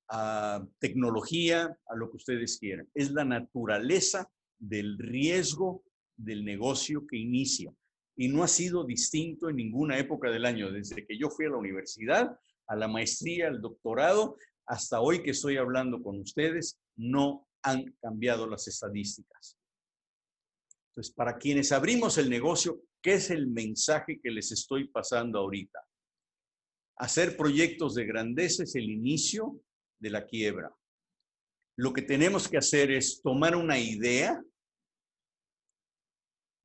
a 0.09 0.65
tecnología, 0.79 1.77
a 1.87 1.95
lo 1.95 2.09
que 2.09 2.17
ustedes 2.17 2.57
quieran. 2.57 2.89
Es 2.93 3.11
la 3.11 3.25
naturaleza 3.25 4.29
del 4.57 4.97
riesgo 4.97 5.83
del 6.17 6.43
negocio 6.43 7.05
que 7.07 7.17
inicia. 7.17 7.73
Y 8.15 8.27
no 8.27 8.43
ha 8.43 8.47
sido 8.47 8.83
distinto 8.83 9.49
en 9.49 9.55
ninguna 9.55 9.97
época 9.97 10.29
del 10.29 10.45
año, 10.45 10.71
desde 10.71 11.05
que 11.05 11.17
yo 11.17 11.29
fui 11.29 11.45
a 11.45 11.49
la 11.49 11.57
universidad, 11.57 12.37
a 12.67 12.75
la 12.75 12.87
maestría, 12.87 13.47
al 13.47 13.61
doctorado, 13.61 14.37
hasta 14.65 14.99
hoy 15.01 15.23
que 15.23 15.31
estoy 15.31 15.57
hablando 15.57 16.01
con 16.03 16.19
ustedes, 16.19 16.79
no 16.95 17.47
han 17.63 17.91
cambiado 18.01 18.47
las 18.47 18.67
estadísticas. 18.67 19.57
Entonces, 20.89 21.13
para 21.13 21.37
quienes 21.37 21.71
abrimos 21.71 22.17
el 22.17 22.29
negocio, 22.29 22.81
¿Qué 23.01 23.13
es 23.13 23.29
el 23.29 23.47
mensaje 23.47 24.19
que 24.21 24.29
les 24.29 24.51
estoy 24.51 24.87
pasando 24.87 25.39
ahorita? 25.39 25.79
Hacer 26.97 27.37
proyectos 27.37 27.95
de 27.95 28.05
grandeza 28.05 28.63
es 28.63 28.75
el 28.75 28.89
inicio 28.89 29.61
de 29.99 30.09
la 30.09 30.25
quiebra. 30.25 30.75
Lo 31.77 31.93
que 31.93 32.01
tenemos 32.01 32.49
que 32.49 32.57
hacer 32.57 32.91
es 32.91 33.21
tomar 33.21 33.55
una 33.55 33.79
idea, 33.79 34.43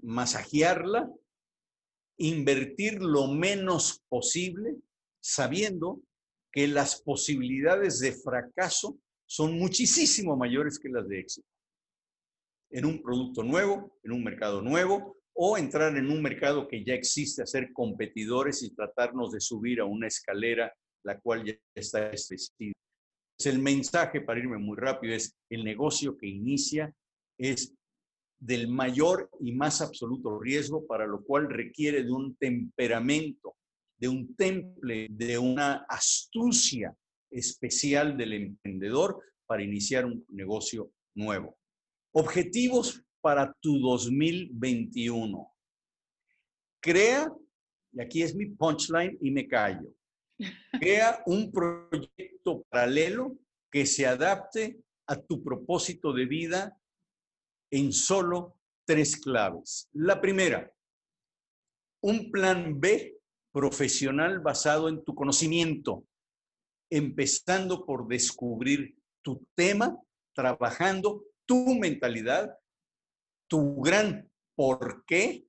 masajearla, 0.03 1.09
invertir 2.17 3.01
lo 3.01 3.29
menos 3.29 4.03
posible, 4.09 4.77
sabiendo 5.21 6.03
que 6.53 6.67
las 6.67 7.01
posibilidades 7.01 8.01
de 8.01 8.13
fracaso 8.13 8.99
son 9.27 9.57
muchísimo 9.57 10.37
mayores 10.37 10.79
que 10.81 10.89
las 10.89 11.09
de 11.09 11.21
éxito. 11.21 11.49
En 12.71 12.85
un 12.85 13.01
producto 13.01 13.45
nuevo, 13.45 13.99
en 14.03 14.13
un 14.13 14.25
mercado 14.25 14.63
nuevo, 14.63 15.17
o 15.35 15.59
entrar 15.59 15.97
en 15.97 16.11
un 16.11 16.23
mercado 16.23 16.69
que 16.69 16.85
ya 16.85 16.95
existe, 16.95 17.43
hacer 17.43 17.73
competidores 17.73 18.63
y 18.63 18.75
tratarnos 18.75 19.33
de 19.33 19.41
subir 19.41 19.81
a 19.81 19.85
una 19.85 20.07
escalera 20.07 20.73
la 21.05 21.21
cual 21.21 21.45
ya 21.45 21.55
está 21.75 22.11
establecida. 22.11 22.73
El 23.45 23.59
mensaje, 23.59 24.21
para 24.21 24.41
irme 24.41 24.59
muy 24.59 24.77
rápido, 24.77 25.15
es 25.15 25.37
el 25.51 25.65
negocio 25.65 26.17
que 26.17 26.27
inicia 26.27 26.95
es 27.37 27.75
del 28.39 28.69
mayor 28.69 29.29
y 29.41 29.53
más 29.53 29.81
absoluto 29.81 30.39
riesgo, 30.39 30.87
para 30.87 31.07
lo 31.07 31.23
cual 31.25 31.49
requiere 31.51 32.05
de 32.05 32.13
un 32.13 32.37
temperamento, 32.37 33.57
de 33.99 34.09
un 34.09 34.35
temple, 34.37 35.09
de 35.11 35.39
una 35.39 35.85
astucia 35.89 36.95
especial 37.31 38.17
del 38.17 38.35
emprendedor 38.35 39.21
para 39.47 39.63
iniciar 39.63 40.07
un 40.07 40.25
negocio 40.29 40.91
nuevo. 41.15 41.57
Objetivos 42.13 43.03
para 43.25 43.51
tu 43.59 43.79
2021. 43.79 45.51
Crea, 46.79 47.33
y 47.91 48.01
aquí 48.03 48.23
es 48.23 48.35
mi 48.35 48.45
punchline 48.45 49.17
y 49.19 49.31
me 49.31 49.49
callo, 49.49 49.89
crea 50.79 51.23
un 51.25 51.51
proyecto 51.51 52.67
paralelo 52.69 53.39
que 53.73 53.87
se 53.87 54.07
adapte 54.07 54.79
a 55.07 55.17
tu 55.17 55.43
propósito 55.43 56.13
de 56.13 56.27
vida 56.27 56.79
en 57.71 57.95
solo 57.95 58.59
tres 58.85 59.17
claves. 59.17 59.89
La 59.95 60.21
primera, 60.21 60.71
un 62.03 62.31
plan 62.31 62.79
B 62.79 63.17
profesional 63.55 64.41
basado 64.41 64.91
en 64.91 65.03
tu 65.03 65.15
conocimiento, 65.15 66.05
empezando 66.91 67.87
por 67.87 68.07
descubrir 68.07 68.99
tu 69.23 69.47
tema, 69.55 69.99
trabajando 70.35 71.25
tu 71.47 71.75
mentalidad, 71.79 72.55
tu 73.49 73.81
gran 73.81 74.31
por 74.55 75.05
qué 75.07 75.47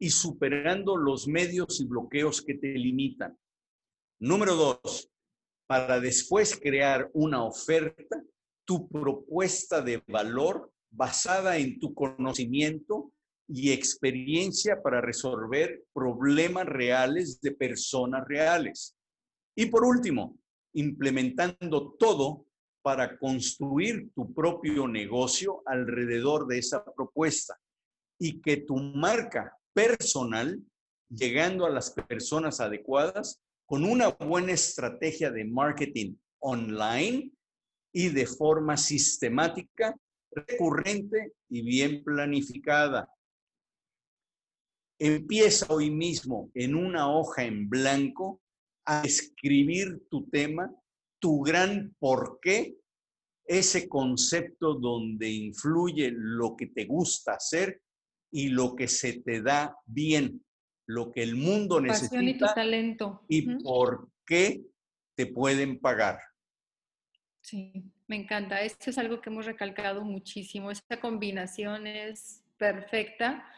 y 0.00 0.10
superando 0.10 0.96
los 0.96 1.26
medios 1.26 1.80
y 1.80 1.86
bloqueos 1.86 2.42
que 2.42 2.54
te 2.54 2.68
limitan. 2.68 3.36
Número 4.20 4.54
dos, 4.54 5.10
para 5.66 6.00
después 6.00 6.58
crear 6.58 7.10
una 7.12 7.44
oferta, 7.44 8.22
tu 8.64 8.88
propuesta 8.88 9.80
de 9.80 10.02
valor 10.06 10.72
basada 10.90 11.58
en 11.58 11.78
tu 11.78 11.94
conocimiento 11.94 13.12
y 13.48 13.72
experiencia 13.72 14.82
para 14.82 15.00
resolver 15.00 15.84
problemas 15.92 16.66
reales 16.66 17.40
de 17.40 17.52
personas 17.52 18.26
reales. 18.26 18.94
Y 19.56 19.66
por 19.66 19.84
último, 19.84 20.38
implementando 20.74 21.94
todo 21.98 22.47
para 22.82 23.18
construir 23.18 24.10
tu 24.14 24.32
propio 24.32 24.86
negocio 24.86 25.62
alrededor 25.66 26.46
de 26.46 26.58
esa 26.58 26.84
propuesta 26.84 27.58
y 28.18 28.40
que 28.40 28.58
tu 28.58 28.76
marca 28.76 29.56
personal, 29.72 30.60
llegando 31.08 31.66
a 31.66 31.70
las 31.70 31.90
personas 31.90 32.60
adecuadas, 32.60 33.40
con 33.66 33.84
una 33.84 34.08
buena 34.08 34.52
estrategia 34.52 35.30
de 35.30 35.44
marketing 35.44 36.14
online 36.40 37.30
y 37.92 38.08
de 38.08 38.26
forma 38.26 38.76
sistemática, 38.76 39.96
recurrente 40.30 41.32
y 41.48 41.62
bien 41.62 42.02
planificada. 42.02 43.08
Empieza 44.98 45.66
hoy 45.72 45.90
mismo 45.90 46.50
en 46.54 46.74
una 46.74 47.10
hoja 47.10 47.44
en 47.44 47.68
blanco 47.68 48.40
a 48.84 49.02
escribir 49.02 50.02
tu 50.10 50.28
tema, 50.28 50.74
tu 51.18 51.42
gran 51.42 51.94
por 51.98 52.38
qué, 52.40 52.76
ese 53.44 53.88
concepto 53.88 54.74
donde 54.74 55.28
influye 55.30 56.12
lo 56.14 56.54
que 56.56 56.66
te 56.66 56.84
gusta 56.84 57.32
hacer 57.32 57.80
y 58.30 58.48
lo 58.48 58.76
que 58.76 58.88
se 58.88 59.22
te 59.22 59.40
da 59.40 59.74
bien, 59.86 60.44
lo 60.86 61.10
que 61.10 61.22
el 61.22 61.34
mundo 61.36 61.80
necesita 61.80 62.22
y, 62.22 62.38
tu 62.38 62.44
talento. 62.46 63.24
y 63.28 63.42
por 63.62 64.10
qué 64.26 64.62
te 65.16 65.26
pueden 65.26 65.80
pagar. 65.80 66.20
Sí, 67.40 67.72
me 68.06 68.16
encanta. 68.16 68.60
Esto 68.60 68.90
es 68.90 68.98
algo 68.98 69.20
que 69.20 69.30
hemos 69.30 69.46
recalcado 69.46 70.04
muchísimo. 70.04 70.70
Esta 70.70 71.00
combinación 71.00 71.86
es 71.86 72.42
perfecta. 72.58 73.50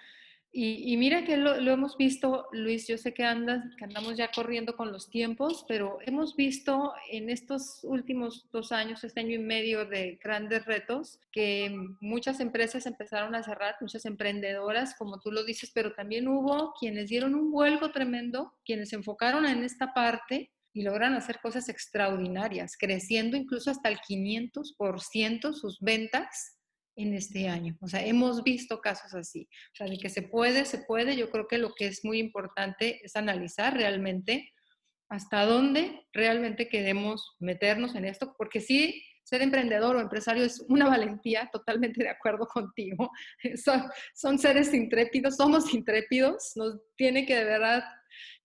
Y, 0.52 0.96
mira 0.96 1.24
que 1.24 1.36
lo, 1.36 1.54
hemos 1.54 1.96
visto, 1.96 2.48
Luis, 2.50 2.88
yo 2.88 2.98
sé 2.98 3.14
que, 3.14 3.22
andas, 3.22 3.62
que 3.76 3.84
andamos 3.84 4.16
ya 4.16 4.32
corriendo 4.32 4.76
con 4.76 4.90
los 4.90 5.08
tiempos, 5.08 5.64
pero 5.68 5.98
hemos 6.04 6.34
visto 6.34 6.92
en 7.08 7.30
estos 7.30 7.84
últimos 7.84 8.48
dos 8.50 8.72
años, 8.72 9.04
este 9.04 9.20
año 9.20 9.36
y 9.36 9.38
medio 9.38 9.86
de 9.86 10.18
grandes 10.20 10.64
retos, 10.64 11.20
que 11.30 11.72
muchas 12.00 12.40
empresas 12.40 12.86
empezaron 12.86 13.36
a 13.36 13.44
cerrar, 13.44 13.76
muchas 13.80 14.04
emprendedoras, 14.06 14.96
como 14.96 15.20
tú 15.20 15.30
lo 15.30 15.44
dices, 15.44 15.70
pero 15.72 15.92
también 15.92 16.26
hubo 16.26 16.74
quienes 16.80 17.10
dieron 17.10 17.36
un 17.36 17.52
vuelco 17.52 17.92
tremendo, 17.92 18.52
quienes 18.64 18.88
se 18.88 18.96
enfocaron 18.96 19.46
en 19.46 19.62
esta 19.62 19.94
parte 19.94 20.50
y 20.72 20.82
logran 20.82 21.14
hacer 21.14 21.38
cosas 21.40 21.68
extraordinarias, 21.68 22.76
creciendo 22.76 23.36
incluso 23.36 23.70
hasta 23.70 23.88
el 23.88 23.98
500% 23.98 25.52
sus 25.52 25.78
ventas 25.80 26.59
en 27.02 27.14
este 27.14 27.48
año. 27.48 27.76
O 27.80 27.88
sea, 27.88 28.04
hemos 28.04 28.42
visto 28.42 28.80
casos 28.80 29.14
así. 29.14 29.48
O 29.72 29.76
sea, 29.76 29.86
de 29.86 29.98
que 29.98 30.08
se 30.08 30.22
puede, 30.22 30.64
se 30.64 30.78
puede. 30.78 31.16
Yo 31.16 31.30
creo 31.30 31.46
que 31.46 31.58
lo 31.58 31.74
que 31.74 31.86
es 31.86 32.04
muy 32.04 32.18
importante 32.18 33.00
es 33.04 33.16
analizar 33.16 33.74
realmente 33.74 34.52
hasta 35.08 35.44
dónde 35.44 36.06
realmente 36.12 36.68
queremos 36.68 37.36
meternos 37.40 37.96
en 37.96 38.04
esto, 38.04 38.32
porque 38.38 38.60
sí, 38.60 39.02
ser 39.24 39.42
emprendedor 39.42 39.96
o 39.96 40.00
empresario 40.00 40.44
es 40.44 40.64
una 40.68 40.88
valentía, 40.88 41.48
totalmente 41.52 42.02
de 42.02 42.10
acuerdo 42.10 42.46
contigo. 42.46 43.10
Son, 43.64 43.90
son 44.14 44.38
seres 44.38 44.72
intrépidos, 44.72 45.36
somos 45.36 45.72
intrépidos, 45.74 46.52
nos 46.56 46.80
tiene 46.96 47.26
que 47.26 47.36
de 47.36 47.44
verdad 47.44 47.84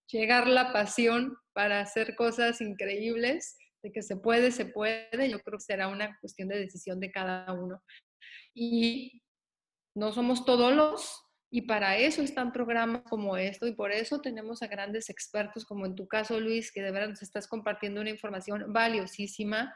llegar 0.07 0.47
la 0.47 0.73
pasión 0.73 1.35
para 1.53 1.79
hacer 1.79 2.15
cosas 2.15 2.61
increíbles, 2.61 3.57
de 3.81 3.91
que 3.91 4.01
se 4.01 4.17
puede, 4.17 4.51
se 4.51 4.65
puede, 4.65 5.29
yo 5.29 5.39
creo 5.39 5.59
que 5.59 5.65
será 5.65 5.87
una 5.87 6.17
cuestión 6.19 6.49
de 6.49 6.59
decisión 6.59 6.99
de 6.99 7.11
cada 7.11 7.53
uno 7.53 7.83
y 8.53 9.21
no 9.95 10.11
somos 10.11 10.45
todos 10.45 10.73
los, 10.73 11.21
y 11.51 11.61
para 11.61 11.97
eso 11.97 12.21
están 12.21 12.51
programas 12.51 13.03
como 13.09 13.37
esto, 13.37 13.67
y 13.67 13.73
por 13.73 13.91
eso 13.91 14.19
tenemos 14.19 14.61
a 14.61 14.67
grandes 14.67 15.09
expertos, 15.09 15.65
como 15.65 15.85
en 15.85 15.95
tu 15.95 16.07
caso, 16.07 16.39
Luis, 16.39 16.71
que 16.71 16.81
de 16.81 16.91
verdad 16.91 17.09
nos 17.09 17.21
estás 17.21 17.47
compartiendo 17.47 18.01
una 18.01 18.09
información 18.09 18.73
valiosísima, 18.73 19.73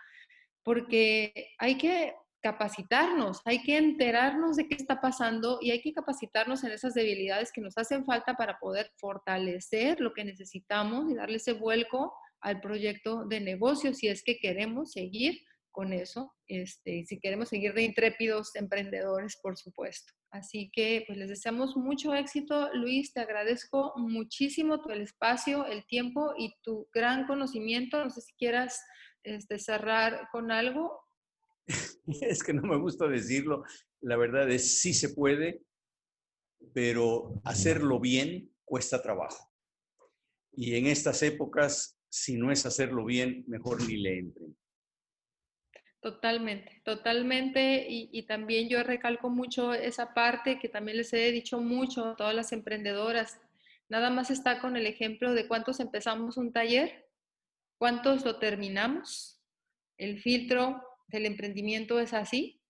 porque 0.64 1.54
hay 1.58 1.78
que 1.78 2.14
capacitarnos, 2.42 3.42
hay 3.46 3.62
que 3.64 3.78
enterarnos 3.78 4.56
de 4.56 4.68
qué 4.68 4.76
está 4.76 5.02
pasando 5.02 5.60
y 5.62 5.72
hay 5.72 5.82
que 5.82 5.94
capacitarnos 5.94 6.64
en 6.64 6.72
esas 6.72 6.94
debilidades 6.94 7.52
que 7.52 7.62
nos 7.62 7.78
hacen 7.78 8.06
falta 8.06 8.36
para 8.36 8.60
poder 8.60 8.92
fortalecer 8.98 10.00
lo 10.00 10.14
que 10.14 10.24
necesitamos 10.24 11.10
y 11.10 11.16
darle 11.16 11.38
ese 11.38 11.54
vuelco 11.54 12.14
al 12.42 12.62
proyecto 12.62 13.26
de 13.26 13.42
negocio 13.42 13.94
si 13.94 14.08
es 14.08 14.24
que 14.24 14.38
queremos 14.38 14.92
seguir 14.92 15.42
con 15.80 15.94
eso, 15.94 16.36
este, 16.46 17.06
si 17.06 17.22
queremos 17.22 17.48
seguir 17.48 17.74
de 17.74 17.84
intrépidos 17.84 18.54
emprendedores, 18.56 19.40
por 19.42 19.56
supuesto. 19.56 20.12
Así 20.30 20.70
que 20.74 21.06
pues 21.08 21.18
les 21.18 21.30
deseamos 21.30 21.78
mucho 21.78 22.14
éxito. 22.14 22.70
Luis, 22.74 23.14
te 23.14 23.22
agradezco 23.22 23.94
muchísimo 23.96 24.82
tu 24.82 24.90
el 24.90 25.00
espacio, 25.00 25.66
el 25.66 25.86
tiempo 25.88 26.34
y 26.38 26.54
tu 26.64 26.90
gran 26.94 27.26
conocimiento. 27.28 28.04
No 28.04 28.10
sé 28.10 28.20
si 28.20 28.34
quieras 28.34 28.82
este, 29.24 29.58
cerrar 29.58 30.28
con 30.34 30.52
algo. 30.52 31.00
Es 32.30 32.44
que 32.44 32.52
no 32.52 32.64
me 32.64 32.78
gusta 32.78 33.08
decirlo. 33.08 33.64
La 34.02 34.18
verdad 34.18 34.52
es 34.52 34.82
sí 34.82 34.94
se 34.94 35.14
puede, 35.14 35.62
pero 36.74 37.40
hacerlo 37.46 38.02
bien 38.02 38.54
cuesta 38.66 39.02
trabajo. 39.02 39.50
Y 40.52 40.76
en 40.76 40.88
estas 40.88 41.24
épocas, 41.24 41.98
si 42.10 42.36
no 42.36 42.52
es 42.52 42.66
hacerlo 42.66 43.06
bien, 43.06 43.46
mejor 43.48 43.82
ni 43.88 43.96
le 43.96 44.20
entren. 44.20 44.49
Totalmente, 46.02 46.82
totalmente. 46.86 47.86
Y, 47.90 48.24
también 48.24 48.70
yo 48.70 48.82
recalco 48.84 49.30
mucho 49.30 49.74
esa 49.74 50.14
parte 50.14 50.58
que 50.58 50.70
también 50.70 50.98
les 50.98 51.12
he 51.14 51.32
dicho 51.32 51.60
mucho 51.60 52.06
a 52.06 52.16
todas 52.16 52.34
las 52.34 52.54
emprendedoras. 52.54 53.40
Nada 53.90 54.10
más 54.10 54.32
está 54.32 54.62
con 54.62 54.78
el 54.78 54.86
ejemplo 54.86 55.34
de 55.34 55.48
cuántos 55.48 55.80
empezamos 55.80 56.38
un 56.38 56.54
taller, 56.54 57.10
cuántos 57.78 58.24
lo 58.24 58.38
terminamos. 58.40 59.42
El 59.98 60.22
filtro 60.22 60.82
del 61.08 61.26
emprendimiento 61.26 62.00
es 62.00 62.14
así. 62.14 62.62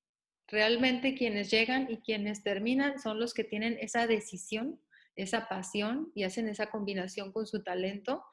Realmente 0.48 1.14
quienes 1.14 1.52
llegan 1.52 1.88
y 1.92 1.98
quienes 1.98 2.42
terminan 2.42 2.98
son 2.98 3.20
los 3.20 3.36
que 3.36 3.44
tienen 3.44 3.78
esa 3.80 4.08
decisión, 4.08 4.82
esa 5.16 5.48
pasión 5.48 6.12
y 6.16 6.24
hacen 6.24 6.48
esa 6.48 6.72
combinación 6.72 7.32
con 7.32 7.46
su 7.46 7.62
talento 7.62 8.24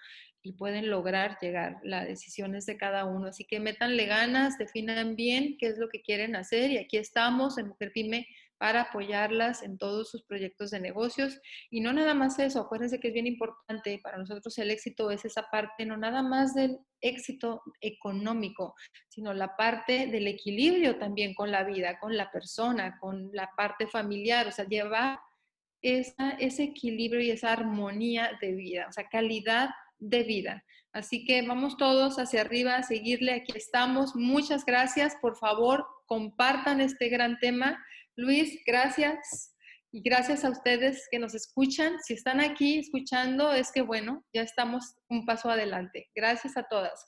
y 0.46 0.52
pueden 0.52 0.88
lograr 0.88 1.38
llegar. 1.40 1.78
La 1.82 2.04
decisión 2.04 2.54
es 2.54 2.66
de 2.66 2.76
cada 2.76 3.04
uno. 3.04 3.26
Así 3.26 3.44
que 3.44 3.58
métanle 3.58 4.06
ganas, 4.06 4.56
definan 4.58 5.16
bien 5.16 5.56
qué 5.58 5.66
es 5.66 5.76
lo 5.76 5.88
que 5.88 6.02
quieren 6.02 6.36
hacer 6.36 6.70
y 6.70 6.78
aquí 6.78 6.98
estamos 6.98 7.58
en 7.58 7.68
Mujer 7.68 7.90
Pyme 7.92 8.28
para 8.58 8.82
apoyarlas 8.82 9.64
en 9.64 9.76
todos 9.76 10.08
sus 10.08 10.22
proyectos 10.22 10.70
de 10.70 10.78
negocios. 10.78 11.40
Y 11.68 11.80
no 11.80 11.92
nada 11.92 12.14
más 12.14 12.38
eso, 12.38 12.60
acuérdense 12.60 13.00
que 13.00 13.08
es 13.08 13.14
bien 13.14 13.26
importante, 13.26 13.98
para 14.00 14.18
nosotros 14.18 14.56
el 14.58 14.70
éxito 14.70 15.10
es 15.10 15.24
esa 15.24 15.48
parte, 15.50 15.84
no 15.84 15.96
nada 15.96 16.22
más 16.22 16.54
del 16.54 16.78
éxito 17.00 17.60
económico, 17.80 18.76
sino 19.08 19.34
la 19.34 19.56
parte 19.56 20.06
del 20.06 20.28
equilibrio 20.28 20.96
también 20.96 21.34
con 21.34 21.50
la 21.50 21.64
vida, 21.64 21.98
con 21.98 22.16
la 22.16 22.30
persona, 22.30 22.98
con 23.00 23.30
la 23.32 23.50
parte 23.56 23.88
familiar, 23.88 24.46
o 24.46 24.52
sea, 24.52 24.64
llevar 24.64 25.18
ese 25.82 26.62
equilibrio 26.62 27.20
y 27.20 27.30
esa 27.30 27.52
armonía 27.52 28.38
de 28.40 28.52
vida, 28.52 28.86
o 28.88 28.92
sea, 28.92 29.08
calidad 29.08 29.70
de 29.98 30.22
vida. 30.22 30.64
Así 30.92 31.24
que 31.24 31.42
vamos 31.46 31.76
todos 31.76 32.18
hacia 32.18 32.40
arriba 32.40 32.76
a 32.76 32.82
seguirle, 32.82 33.32
aquí 33.32 33.52
estamos. 33.54 34.16
Muchas 34.16 34.64
gracias, 34.64 35.14
por 35.20 35.36
favor, 35.36 35.84
compartan 36.06 36.80
este 36.80 37.08
gran 37.08 37.38
tema. 37.38 37.78
Luis, 38.16 38.60
gracias. 38.66 39.52
Y 39.92 40.00
gracias 40.00 40.44
a 40.44 40.50
ustedes 40.50 41.06
que 41.10 41.18
nos 41.18 41.34
escuchan. 41.34 41.94
Si 42.02 42.14
están 42.14 42.40
aquí 42.40 42.78
escuchando, 42.78 43.52
es 43.52 43.70
que 43.72 43.82
bueno, 43.82 44.24
ya 44.32 44.42
estamos 44.42 44.94
un 45.08 45.24
paso 45.24 45.50
adelante. 45.50 46.08
Gracias 46.14 46.56
a 46.56 46.64
todas. 46.64 47.04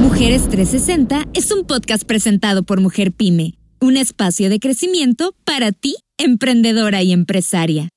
Mujeres 0.00 0.48
360 0.48 1.24
es 1.32 1.50
un 1.52 1.66
podcast 1.66 2.04
presentado 2.04 2.64
por 2.64 2.80
Mujer 2.80 3.12
Pyme, 3.12 3.54
un 3.80 3.96
espacio 3.96 4.50
de 4.50 4.58
crecimiento 4.58 5.34
para 5.44 5.72
ti, 5.72 5.96
emprendedora 6.18 7.02
y 7.02 7.12
empresaria. 7.12 7.88